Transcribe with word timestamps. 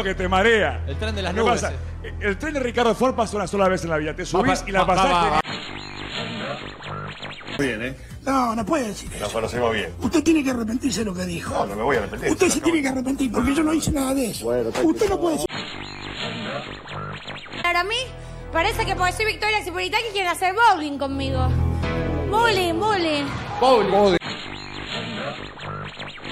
que 0.00 0.14
te 0.14 0.28
marea. 0.28 0.84
El 0.86 0.96
tren 0.96 1.14
de 1.14 1.22
las 1.22 1.34
¿Qué 1.34 1.40
nubes. 1.40 1.60
pasa? 1.60 1.74
eh. 2.04 2.14
El 2.20 2.38
tren 2.38 2.54
de 2.54 2.60
Ricardo 2.60 2.94
Ford 2.94 3.14
pasa 3.16 3.36
una 3.36 3.46
sola 3.48 3.68
vez 3.68 3.82
en 3.82 3.90
la 3.90 3.96
vida. 3.98 4.14
Te 4.14 4.24
subís 4.24 4.62
Va, 4.62 4.68
y 4.68 4.72
la 4.72 4.80
va, 4.82 4.86
pasás 4.86 5.06
va, 5.06 5.12
va, 5.30 5.40
genial. 5.42 5.42
Bien, 7.58 7.82
¿eh? 7.82 7.96
No, 8.24 8.54
no 8.54 8.64
puede 8.64 8.88
decir 8.88 9.10
eso. 9.12 9.24
Nos 9.24 9.32
conocemos 9.32 9.72
bien. 9.74 9.92
Usted 10.00 10.22
tiene 10.22 10.44
que 10.44 10.50
arrepentirse 10.50 11.00
de 11.00 11.06
lo 11.06 11.14
que 11.14 11.24
dijo. 11.24 11.52
No, 11.52 11.66
no 11.66 11.76
me 11.76 11.82
voy 11.82 11.96
a 11.96 11.98
arrepentir. 12.00 12.30
Usted 12.30 12.48
se 12.48 12.60
tiene 12.60 12.80
que 12.82 12.88
arrepentir 12.88 13.32
porque 13.32 13.54
yo 13.54 13.62
no 13.64 13.74
hice 13.74 13.90
nada 13.90 14.14
de 14.14 14.26
eso. 14.30 14.46
Usted 14.48 15.08
no 15.08 15.20
puede 15.20 15.36
decir. 15.36 15.48
Para 17.62 17.82
mí, 17.84 17.96
parece 18.52 18.86
que 18.86 18.94
porque 18.94 19.12
soy 19.12 19.26
Victoria 19.26 19.62
Cipolitaki 19.64 20.04
quieren 20.12 20.30
hacer 20.30 20.54
bowling 20.54 20.98
conmigo. 20.98 21.48
Bowling, 22.30 22.78
bowling. 22.78 23.24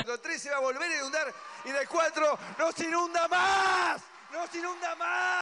Con 0.07 0.21
3 0.23 0.43
se 0.43 0.51
va 0.51 0.57
a 0.57 0.61
volver 0.61 0.83
a 0.91 0.97
inundar 0.99 1.27
y 1.65 1.71
del 1.71 1.89
4 1.89 2.39
no 2.59 2.73
se 2.73 2.85
inunda 2.85 3.29
más. 3.29 4.03
No 4.33 4.47
se 4.47 4.59
inunda 4.59 4.95
más. 4.97 5.41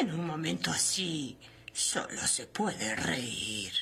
En 0.00 0.14
un 0.14 0.26
momento 0.26 0.70
así, 0.70 1.38
solo 1.72 2.20
se 2.26 2.46
puede 2.46 2.94
reír. 2.96 3.72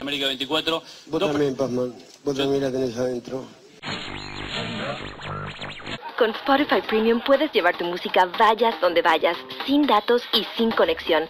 América 0.00 0.26
24. 0.26 0.82
Vos 1.06 1.20
también, 1.20 1.56
Pazman. 1.56 1.94
Vos 2.24 2.36
también 2.36 2.62
la 2.62 2.70
tenés 2.70 2.96
adentro. 2.96 3.46
Con 6.18 6.30
Spotify 6.30 6.82
Premium 6.88 7.20
puedes 7.24 7.52
llevar 7.52 7.76
tu 7.78 7.84
música 7.84 8.26
vayas 8.38 8.80
donde 8.80 9.02
vayas, 9.02 9.36
sin 9.66 9.86
datos 9.86 10.22
y 10.32 10.44
sin 10.56 10.70
conexión. 10.72 11.28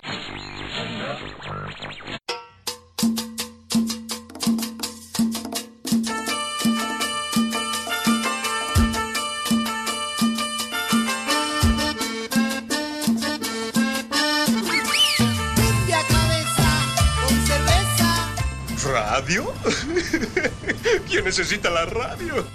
¿Radio? 19.28 19.52
¿Quién 21.06 21.26
necesita 21.26 21.68
la 21.68 21.84
radio? 21.84 22.46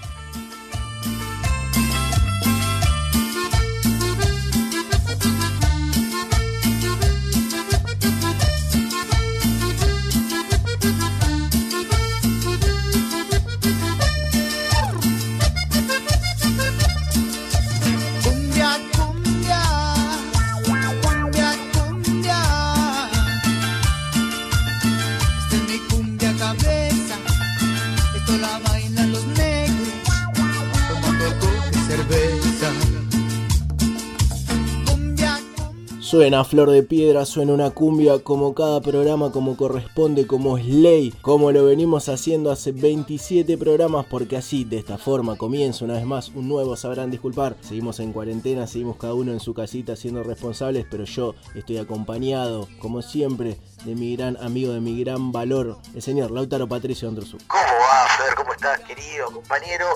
Suena 36.14 36.46
Flor 36.46 36.70
de 36.70 36.84
Piedra, 36.84 37.26
suena 37.26 37.54
una 37.54 37.72
cumbia 37.72 38.20
como 38.20 38.54
cada 38.54 38.82
programa, 38.82 39.32
como 39.32 39.58
corresponde, 39.58 40.28
como 40.28 40.60
es 40.60 40.66
ley, 40.68 41.12
como 41.24 41.52
lo 41.52 41.66
venimos 41.66 42.08
haciendo 42.08 42.52
hace 42.52 42.72
27 42.72 43.58
programas, 43.58 44.06
porque 44.06 44.38
así, 44.38 44.64
de 44.64 44.78
esta 44.78 45.00
forma, 45.00 45.38
comienza 45.38 45.86
una 45.86 45.96
vez 45.96 46.06
más 46.06 46.30
un 46.36 46.48
nuevo 46.48 46.76
Sabrán 46.76 47.10
Disculpar. 47.10 47.56
Seguimos 47.62 48.00
en 48.00 48.14
cuarentena, 48.14 48.68
seguimos 48.68 48.98
cada 48.98 49.16
uno 49.16 49.32
en 49.32 49.40
su 49.40 49.56
casita 49.56 49.96
siendo 49.96 50.22
responsables, 50.22 50.86
pero 50.88 51.06
yo 51.06 51.34
estoy 51.56 51.80
acompañado, 51.80 52.68
como 52.78 53.02
siempre, 53.02 53.58
de 53.84 53.96
mi 53.96 54.16
gran 54.16 54.38
amigo, 54.38 54.72
de 54.72 54.82
mi 54.82 55.04
gran 55.04 55.32
valor, 55.32 55.80
el 55.96 56.04
señor 56.04 56.30
Lautaro 56.30 56.68
Patricio 56.68 57.10
Androsú. 57.10 57.40
¿Cómo 57.48 57.64
va, 57.64 58.08
Fer? 58.24 58.36
¿Cómo 58.36 58.54
estás, 58.54 58.80
querido 58.82 59.32
compañero? 59.32 59.88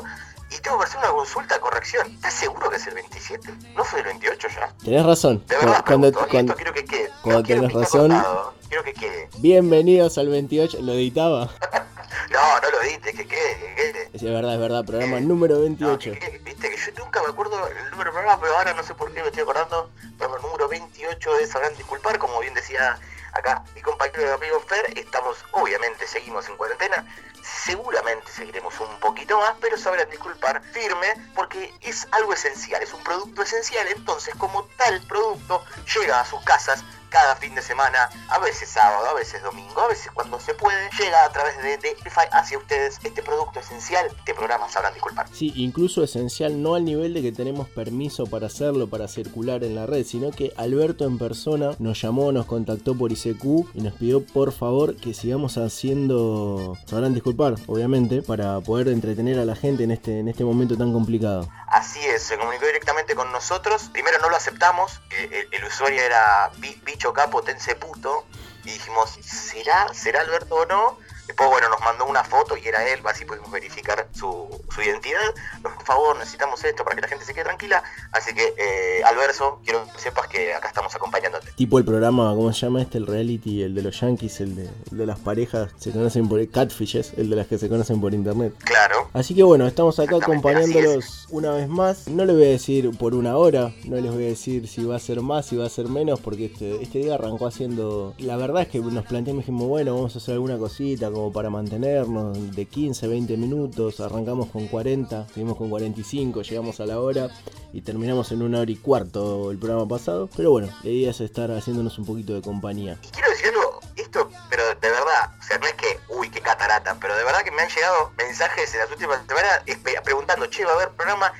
Y 0.49 0.59
tengo 0.61 0.79
que 0.79 0.85
hacer 0.85 0.99
una 0.99 1.09
consulta, 1.09 1.59
corrección. 1.59 2.07
¿Estás 2.11 2.33
seguro 2.33 2.69
que 2.69 2.77
es 2.77 2.87
el 2.87 2.93
27? 2.95 3.53
¿No 3.75 3.83
fue 3.83 3.99
el 3.99 4.05
28 4.05 4.47
ya? 4.49 4.73
Tenés 4.83 5.05
razón. 5.05 5.43
De 5.47 5.55
verdad, 5.57 5.83
Cuando, 5.85 6.07
pregunto, 6.11 6.29
cuando- 6.31 6.53
esto 6.53 6.55
quiero 6.63 6.73
que 6.73 6.85
quede. 6.85 7.11
cuando 7.21 7.41
No 7.41 7.47
tenés 7.47 7.71
que 7.73 7.79
razón. 7.79 8.09
contado, 8.11 8.53
Quiero 8.69 8.83
que 8.83 8.93
quede. 8.93 9.29
Bienvenidos 9.37 10.17
al 10.17 10.27
28, 10.29 10.79
lo 10.81 10.93
editaba. 10.93 11.49
No, 12.29 12.59
no 12.59 12.69
lo 12.71 12.79
diste, 12.81 13.13
que 13.13 13.25
quede, 13.25 13.57
que 13.59 13.75
quede. 13.75 14.09
Es 14.13 14.21
verdad, 14.21 14.53
es 14.55 14.59
verdad, 14.59 14.83
programa 14.85 15.19
número 15.21 15.61
28. 15.61 16.11
Viste 16.43 16.69
que 16.69 16.75
yo 16.77 17.03
nunca 17.05 17.21
me 17.23 17.29
acuerdo 17.29 17.55
el 17.67 17.89
número 17.91 18.09
de 18.11 18.13
programa, 18.13 18.39
pero 18.41 18.57
ahora 18.57 18.73
no 18.73 18.83
sé 18.83 18.93
por 18.95 19.13
qué 19.13 19.21
me 19.21 19.27
estoy 19.27 19.43
acordando. 19.43 19.89
Programa 20.17 20.45
número 20.45 20.67
28 20.67 21.33
de 21.35 21.47
Sabrán 21.47 21.73
Disculpar, 21.77 22.17
como 22.19 22.39
bien 22.41 22.53
decía 22.53 22.99
acá 23.33 23.63
mi 23.75 23.81
compañero 23.81 24.21
y 24.21 24.31
amigo 24.31 24.59
Fer, 24.61 24.97
estamos, 24.97 25.43
obviamente, 25.51 26.07
seguimos 26.07 26.47
en 26.49 26.57
cuarentena. 26.57 27.05
Seguramente 27.41 28.29
seguiremos 28.31 28.77
un 28.79 28.99
poquito 28.99 29.38
más, 29.38 29.55
pero 29.61 29.77
sabrán 29.77 30.09
disculpar 30.09 30.61
firme 30.73 31.13
porque 31.35 31.73
es 31.81 32.07
algo 32.11 32.33
esencial, 32.33 32.81
es 32.81 32.93
un 32.93 33.03
producto 33.03 33.41
esencial. 33.41 33.88
Entonces, 33.88 34.35
como 34.35 34.63
tal 34.77 35.01
producto, 35.07 35.63
llega 35.95 36.19
a 36.19 36.25
sus 36.25 36.43
casas 36.43 36.83
cada 37.09 37.35
fin 37.35 37.56
de 37.56 37.62
semana, 37.62 38.09
a 38.29 38.40
veces 38.40 38.69
sábado, 38.69 39.07
a 39.07 39.13
veces 39.13 39.41
domingo, 39.44 39.81
a 39.81 39.88
veces 39.88 40.12
cuando 40.13 40.40
se 40.40 40.53
puede, 40.53 40.90
llega 41.00 41.23
a 41.23 41.29
través 41.29 41.57
de, 41.62 41.78
de 41.78 41.90
Spotify 41.90 42.28
hacia 42.31 42.57
ustedes 42.57 43.00
este 43.03 43.22
producto 43.22 43.59
esencial. 43.59 44.07
Este 44.18 44.34
programa 44.34 44.69
sabrán 44.69 44.94
disculpar. 44.94 45.28
Sí, 45.34 45.53
incluso 45.56 46.03
esencial, 46.03 46.62
no 46.62 46.75
al 46.75 46.85
nivel 46.85 47.13
de 47.13 47.22
que 47.22 47.31
tenemos 47.31 47.68
permiso 47.69 48.25
para 48.25 48.47
hacerlo, 48.47 48.90
para 48.90 49.07
circular 49.07 49.63
en 49.63 49.75
la 49.75 49.85
red, 49.85 50.06
sino 50.06 50.31
que 50.31 50.53
Alberto 50.57 51.06
en 51.06 51.18
persona 51.18 51.72
nos 51.79 52.01
llamó, 52.01 52.31
nos 52.31 52.45
contactó 52.45 52.97
por 52.97 53.12
ICQ 53.12 53.44
y 53.74 53.81
nos 53.81 53.94
pidió 53.94 54.25
por 54.25 54.51
favor 54.51 54.95
que 54.95 55.13
sigamos 55.13 55.57
haciendo, 55.57 56.78
sabrán 56.85 57.13
disculpar, 57.13 57.56
obviamente, 57.68 58.22
para 58.22 58.59
poder 58.62 58.88
entretener 58.89 59.39
a 59.39 59.45
la 59.45 59.56
gente 59.56 59.84
en 59.84 59.91
este, 59.91 60.19
en 60.19 60.28
este 60.28 60.44
momento 60.44 60.78
tan 60.78 60.94
complicado. 60.94 61.50
Así 61.68 62.00
es, 62.00 62.24
se 62.24 62.38
comunicó 62.38 62.66
directamente 62.66 63.16
con 63.16 63.31
nosotros. 63.31 63.89
Primero 63.91 64.19
no 64.19 64.29
lo 64.29 64.35
aceptamos, 64.35 65.01
eh, 65.12 65.47
el, 65.51 65.59
el 65.59 65.68
usuario 65.68 66.01
era 66.01 66.51
Bicho 66.97 67.13
Tense 67.43 67.75
Puto. 67.75 68.25
Y 68.63 68.71
dijimos, 68.71 69.19
¿será? 69.21 69.93
¿Será 69.93 70.21
Alberto 70.21 70.55
o 70.55 70.65
no? 70.65 70.97
Después, 71.27 71.49
bueno, 71.49 71.69
nos 71.69 71.79
mandó 71.81 72.05
una 72.05 72.23
foto 72.23 72.55
y 72.57 72.65
era 72.67 72.88
él, 72.88 72.99
así 73.05 73.25
pudimos 73.25 73.51
verificar 73.51 74.07
su, 74.13 74.47
su 74.73 74.81
identidad. 74.81 75.19
Nos, 75.61 75.73
Por 75.73 75.85
favor, 75.85 76.17
necesitamos 76.17 76.63
esto 76.63 76.83
para 76.83 76.95
que 76.95 77.01
la 77.01 77.07
gente 77.07 77.25
se 77.25 77.33
quede 77.33 77.43
tranquila. 77.43 77.83
Así 78.11 78.33
que, 78.33 78.53
eh, 78.57 79.03
Alberto, 79.03 79.59
quiero 79.63 79.85
que 79.93 79.99
sepas 79.99 80.27
que 80.27 80.53
acá 80.53 80.69
estamos 80.69 80.95
acompañándote. 80.95 81.51
Tipo 81.55 81.77
el 81.79 81.85
programa, 81.85 82.33
¿cómo 82.33 82.53
se 82.53 82.65
llama 82.65 82.81
este? 82.81 82.97
El 82.97 83.07
reality, 83.07 83.63
el 83.63 83.75
de 83.75 83.81
los 83.81 83.99
yankees, 83.99 84.39
el 84.39 84.55
de, 84.55 84.69
el 84.91 84.97
de 84.97 85.05
las 85.05 85.19
parejas, 85.19 85.71
se 85.77 85.91
conocen 85.91 86.29
por 86.29 86.47
catfishes, 86.49 87.13
el 87.17 87.29
de 87.29 87.35
las 87.35 87.47
que 87.47 87.57
se 87.57 87.67
conocen 87.67 87.99
por 87.99 88.13
internet. 88.13 88.53
Claro. 88.63 89.09
Así 89.13 89.35
que 89.35 89.44
bueno, 89.44 89.67
estamos 89.67 89.99
acá 89.99 90.15
acompañándolos 90.17 91.27
una 91.29 91.51
vez 91.51 91.67
más. 91.67 92.07
No 92.07 92.25
les 92.25 92.35
voy 92.35 92.45
a 92.45 92.49
decir 92.49 92.97
por 92.97 93.13
una 93.13 93.35
hora, 93.35 93.73
no 93.83 93.97
les 93.97 94.11
voy 94.11 94.25
a 94.25 94.27
decir 94.27 94.67
si 94.67 94.85
va 94.85 94.95
a 94.95 94.99
ser 94.99 95.21
más, 95.21 95.45
si 95.45 95.57
va 95.57 95.65
a 95.65 95.69
ser 95.69 95.88
menos, 95.88 96.19
porque 96.19 96.45
este, 96.45 96.81
este 96.81 96.99
día 96.99 97.15
arrancó 97.15 97.47
haciendo... 97.47 98.13
La 98.17 98.38
verdad 98.38 98.63
es 98.63 98.69
que 98.69 98.79
nos 98.79 99.05
planteamos, 99.05 99.44
dijimos, 99.44 99.67
bueno, 99.67 99.95
vamos 99.95 100.15
a 100.15 100.19
hacer 100.19 100.35
alguna 100.35 100.57
cosita 100.57 101.11
como 101.17 101.33
para 101.33 101.50
mantenernos 101.50 102.55
de 102.55 102.66
15, 102.67 103.07
20 103.07 103.38
minutos. 103.38 104.00
Arrancamos 104.00 104.50
con 104.51 104.67
40, 104.67 105.28
seguimos 105.29 105.57
con 105.57 105.67
45, 105.67 106.44
llegamos 106.44 106.79
a 106.79 106.85
la 106.85 107.00
hora 107.00 107.29
y 107.73 107.81
terminamos 107.81 108.31
en 108.31 108.44
una 108.44 108.59
hora 108.59 108.69
y 108.69 108.75
cuarto 108.75 109.50
el 109.50 109.57
programa 109.57 109.88
pasado. 109.88 110.29
Pero 110.38 110.51
bueno, 110.51 110.69
la 110.83 110.89
idea 110.91 111.09
es 111.09 111.19
estar 111.19 111.50
haciéndonos 111.50 111.97
un 111.97 112.06
poquito 112.06 112.33
de 112.35 112.41
compañía. 112.44 113.00
quiero 113.11 113.29
decir 113.31 113.47
algo, 113.47 113.79
esto, 113.95 114.29
pero 114.47 114.63
de 114.67 114.89
verdad, 114.91 115.31
o 115.39 115.44
sea, 115.44 115.57
no 115.57 115.66
es 115.66 115.73
que, 115.73 116.00
uy, 116.09 116.29
qué 116.29 116.39
catarata, 116.39 116.95
pero 117.01 117.16
de 117.16 117.23
verdad 117.23 117.41
que 117.41 117.50
me 117.50 117.63
han 117.63 117.69
llegado 117.69 118.12
mensajes 118.15 118.71
en 118.75 118.80
las 118.81 118.91
últimas 118.91 119.19
semanas 119.27 119.62
preguntando, 120.03 120.45
che, 120.47 120.63
va 120.63 120.71
a 120.71 120.75
haber 120.75 120.89
programa, 120.91 121.33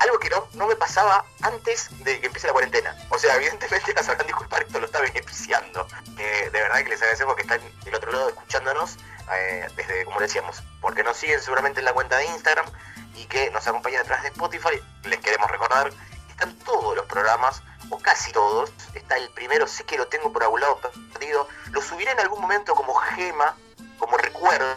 algo 0.00 0.18
que 0.18 0.28
no, 0.28 0.48
no 0.54 0.66
me 0.66 0.74
pasaba 0.74 1.24
antes 1.42 1.88
de 2.04 2.20
que 2.20 2.26
empiece 2.26 2.48
la 2.48 2.52
cuarentena. 2.52 2.96
O 3.10 3.18
sea, 3.18 3.36
evidentemente 3.36 3.94
las 3.94 4.06
sabrán 4.06 4.26
disculpar, 4.26 4.62
esto 4.62 4.80
lo 4.80 4.86
está 4.86 5.00
beneficiando. 5.00 5.86
Eh, 6.18 6.50
de 6.52 6.60
verdad 6.60 6.82
que 6.82 6.90
les 6.90 7.00
agradecemos 7.00 7.36
que 7.36 7.42
están 7.42 7.60
del 7.84 7.94
otro 7.94 8.10
lado 8.10 8.28
escuchándonos, 8.30 8.96
eh, 9.34 9.68
desde, 9.76 10.04
como 10.04 10.20
decíamos, 10.20 10.62
porque 10.80 11.02
nos 11.02 11.16
siguen 11.16 11.40
seguramente 11.40 11.80
en 11.80 11.84
la 11.84 11.92
cuenta 11.92 12.16
de 12.16 12.26
Instagram 12.26 12.66
y 13.14 13.24
que 13.26 13.50
nos 13.50 13.66
acompañan 13.66 14.02
detrás 14.02 14.22
de 14.22 14.28
Spotify. 14.28 14.80
Les 15.04 15.20
queremos 15.20 15.50
recordar 15.50 15.90
están 16.38 16.56
todos 16.58 16.94
los 16.94 17.04
programas 17.06 17.62
o 17.90 17.98
casi 17.98 18.32
todos. 18.32 18.70
Está 18.94 19.16
el 19.16 19.28
primero, 19.30 19.66
sé 19.66 19.84
que 19.84 19.98
lo 19.98 20.06
tengo 20.06 20.32
por 20.32 20.44
algún 20.44 20.60
lado 20.60 20.78
perdido. 21.12 21.48
Lo 21.72 21.82
subiré 21.82 22.12
en 22.12 22.20
algún 22.20 22.40
momento 22.40 22.74
como 22.76 22.94
gema, 22.94 23.56
como 23.98 24.16
recuerdo, 24.16 24.76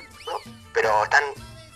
pero 0.73 1.03
están 1.03 1.23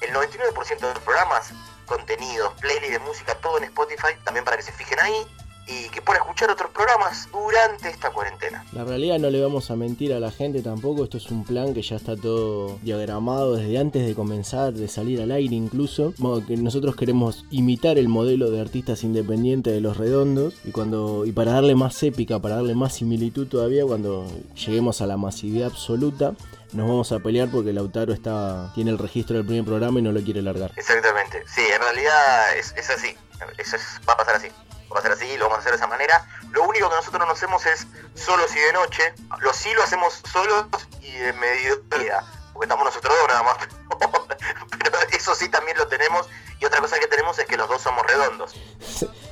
el 0.01 0.12
99% 0.12 0.80
de 0.80 0.94
los 0.94 1.04
programas, 1.04 1.51
contenidos, 1.86 2.54
playlist 2.60 2.94
de 2.94 3.00
música, 3.00 3.36
todo 3.36 3.60
en 3.60 3.66
Spotify, 3.66 4.16
también 4.24 4.44
para 4.44 4.57
que 4.57 4.63
se 4.63 4.72
fijen 4.72 5.00
ahí. 5.00 5.27
Y 5.68 5.90
que 5.90 6.02
puedan 6.02 6.22
escuchar 6.22 6.52
otros 6.52 6.70
programas 6.72 7.28
durante 7.32 7.90
esta 7.90 8.12
cuarentena. 8.12 8.64
La 8.72 8.84
realidad 8.84 9.20
no 9.20 9.30
le 9.30 9.42
vamos 9.42 9.72
a 9.72 9.76
mentir 9.76 10.14
a 10.14 10.20
la 10.20 10.32
gente 10.32 10.62
tampoco, 10.62 11.04
esto 11.04 11.18
es 11.18 11.30
un 11.32 11.44
plan 11.44 11.74
que 11.74 11.82
ya 11.82 11.96
está 11.96 12.16
todo 12.16 12.78
diagramado 12.82 13.56
desde 13.56 13.78
antes 13.78 14.06
de 14.06 14.14
comenzar, 14.14 14.74
de 14.74 14.88
salir 14.88 15.22
al 15.22 15.32
aire 15.32 15.56
incluso. 15.56 16.14
que 16.48 16.58
nosotros 16.58 16.96
queremos 16.96 17.46
imitar 17.50 17.98
el 17.98 18.08
modelo 18.08 18.52
de 18.52 18.62
artistas 18.62 19.04
independientes 19.04 19.74
de 19.74 19.82
los 19.82 19.98
redondos 19.98 20.56
y 20.64 20.72
cuando 20.72 21.26
y 21.26 21.32
para 21.32 21.54
darle 21.54 21.76
más 21.76 22.02
épica, 22.04 22.40
para 22.40 22.56
darle 22.56 22.76
más 22.76 22.96
similitud 22.96 23.48
todavía 23.48 23.86
cuando 23.86 24.26
lleguemos 24.56 25.02
a 25.02 25.08
la 25.08 25.18
masividad 25.18 25.68
absoluta, 25.68 26.34
nos 26.74 26.88
vamos 26.88 27.12
a 27.12 27.20
pelear 27.20 27.50
porque 27.50 27.74
Lautaro 27.74 28.14
está 28.14 28.72
tiene 28.76 28.92
el 28.92 28.98
registro 28.98 29.38
del 29.38 29.46
primer 29.46 29.66
programa 29.66 30.00
y 30.00 30.04
no 30.04 30.12
lo 30.12 30.22
quiere 30.22 30.42
largar. 30.42 30.72
Exactamente, 30.76 31.44
sí, 31.48 31.62
en 31.62 31.82
realidad 31.82 32.58
es, 32.58 32.90
así, 32.90 33.16
eso 33.58 33.78
va 34.08 34.14
a 34.14 34.18
pasar 34.18 34.36
así 34.36 34.48
va 34.96 35.00
a 35.00 35.04
ser 35.04 35.12
así, 35.12 35.38
lo 35.38 35.46
vamos 35.46 35.58
a 35.58 35.60
hacer 35.60 35.74
de 35.74 35.78
esa 35.78 35.88
manera. 35.88 36.26
Lo 36.52 36.64
único 36.64 36.90
que 36.90 36.96
nosotros 36.96 37.28
no 37.28 37.32
hacemos 37.32 37.66
es 37.66 37.86
solos 38.16 38.56
y 38.56 38.60
de 38.60 38.74
noche. 38.74 39.14
Lo 39.40 39.54
sí 39.54 39.74
lo 39.74 39.84
hacemos 39.84 40.22
solos 40.32 40.66
y 41.02 41.12
de 41.12 41.34
mediodía. 41.34 42.24
Porque 42.54 42.66
estamos 42.66 42.86
nosotros 42.86 43.14
dos 43.20 43.28
nada 43.28 43.44
más. 43.44 43.58
Pero 44.80 44.98
eso 45.12 45.36
sí 45.36 45.50
también 45.50 45.78
lo 45.78 45.88
tenemos. 45.88 46.28
Y 46.60 46.66
otra 46.66 46.80
cosa 46.80 47.00
que 47.00 47.07
tenemos 47.07 47.38
es 47.40 47.46
que 47.46 47.57
los 47.57 47.68
dos 47.68 47.81
somos 47.81 48.06
redondos. 48.06 48.54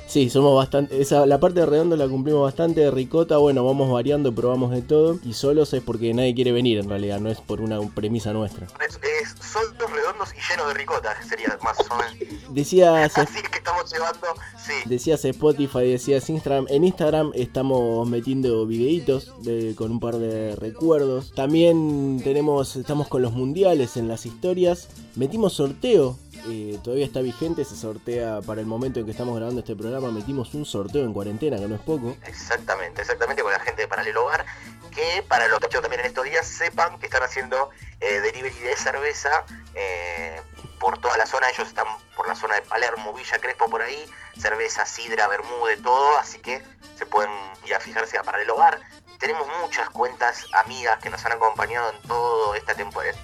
Sí, 0.06 0.30
somos 0.30 0.54
bastante. 0.54 1.00
Esa, 1.00 1.26
la 1.26 1.40
parte 1.40 1.60
de 1.60 1.66
redondo 1.66 1.96
la 1.96 2.06
cumplimos 2.06 2.42
bastante. 2.42 2.82
De 2.82 2.90
ricota, 2.90 3.38
bueno, 3.38 3.64
vamos 3.64 3.90
variando, 3.90 4.32
probamos 4.32 4.70
de 4.70 4.82
todo. 4.82 5.18
Y 5.24 5.32
solos 5.32 5.72
es 5.72 5.82
porque 5.82 6.14
nadie 6.14 6.34
quiere 6.34 6.52
venir 6.52 6.78
en 6.78 6.88
realidad, 6.88 7.18
no 7.18 7.30
es 7.30 7.40
por 7.40 7.60
una 7.60 7.80
premisa 7.80 8.32
nuestra. 8.32 8.66
Es, 8.86 9.00
es 9.02 9.34
solos, 9.44 9.90
redondos 9.90 10.28
y 10.32 10.52
llenos 10.52 10.68
de 10.68 10.74
ricota, 10.74 11.16
sería 11.28 11.58
más 11.62 11.78
o 11.90 11.96
menos. 11.96 12.14
Decías. 12.50 13.18
Así 13.18 13.42
que 13.42 13.58
estamos 13.58 13.92
llevando, 13.92 14.26
sí. 14.64 14.74
Decías 14.84 15.24
Spotify, 15.24 15.90
decías 15.90 16.28
Instagram. 16.30 16.66
En 16.68 16.84
Instagram 16.84 17.32
estamos 17.34 18.08
metiendo 18.08 18.66
videitos 18.66 19.32
de, 19.42 19.74
con 19.74 19.90
un 19.90 20.00
par 20.00 20.18
de 20.18 20.54
recuerdos. 20.54 21.32
También 21.34 22.20
tenemos, 22.22 22.76
estamos 22.76 23.08
con 23.08 23.22
los 23.22 23.32
mundiales 23.32 23.96
en 23.96 24.06
las 24.06 24.26
historias. 24.26 24.88
Metimos 25.16 25.54
sorteo 25.54 26.18
eh, 26.46 26.78
todavía 26.82 27.06
está 27.06 27.20
vigente, 27.20 27.64
se 27.64 27.76
sortea 27.76 28.40
para 28.42 28.60
el 28.60 28.66
momento 28.66 29.00
en 29.00 29.06
que 29.06 29.12
estamos 29.12 29.36
grabando 29.36 29.60
este 29.60 29.74
programa, 29.74 30.10
metimos 30.10 30.54
un 30.54 30.64
sorteo 30.64 31.04
en 31.04 31.12
cuarentena, 31.12 31.56
que 31.56 31.66
no 31.66 31.74
es 31.74 31.80
poco. 31.80 32.16
Exactamente, 32.26 33.02
exactamente 33.02 33.42
con 33.42 33.52
la 33.52 33.60
gente 33.60 33.82
de 33.82 33.88
Paralelo 33.88 34.24
Hogar, 34.24 34.44
que 34.90 35.24
para 35.26 35.48
los 35.48 35.60
tachos 35.60 35.80
también 35.80 36.00
en 36.00 36.06
estos 36.06 36.24
días 36.24 36.46
sepan 36.46 36.98
que 36.98 37.06
están 37.06 37.22
haciendo 37.22 37.70
eh, 38.00 38.20
delivery 38.20 38.58
de 38.58 38.76
cerveza 38.76 39.44
eh, 39.74 40.40
por 40.78 40.98
toda 40.98 41.16
la 41.16 41.26
zona, 41.26 41.48
ellos 41.48 41.68
están 41.68 41.86
por 42.16 42.28
la 42.28 42.34
zona 42.34 42.56
de 42.56 42.62
Palermo, 42.62 43.12
Villa 43.14 43.38
Crespo, 43.38 43.68
por 43.68 43.82
ahí, 43.82 44.04
cerveza, 44.38 44.84
sidra, 44.86 45.28
de 45.28 45.76
todo, 45.82 46.18
así 46.18 46.38
que 46.38 46.62
se 46.96 47.06
pueden 47.06 47.30
ir 47.66 47.74
a 47.74 47.80
fijarse 47.80 48.18
a 48.18 48.22
Paralelo 48.22 48.54
Hogar 48.54 48.80
tenemos 49.24 49.46
muchas 49.62 49.88
cuentas 49.88 50.44
amigas 50.52 50.98
que 50.98 51.08
nos 51.08 51.24
han 51.24 51.32
acompañado 51.32 51.90
en 51.92 52.02
toda 52.06 52.58
esta 52.58 52.74
temporada, 52.74 53.16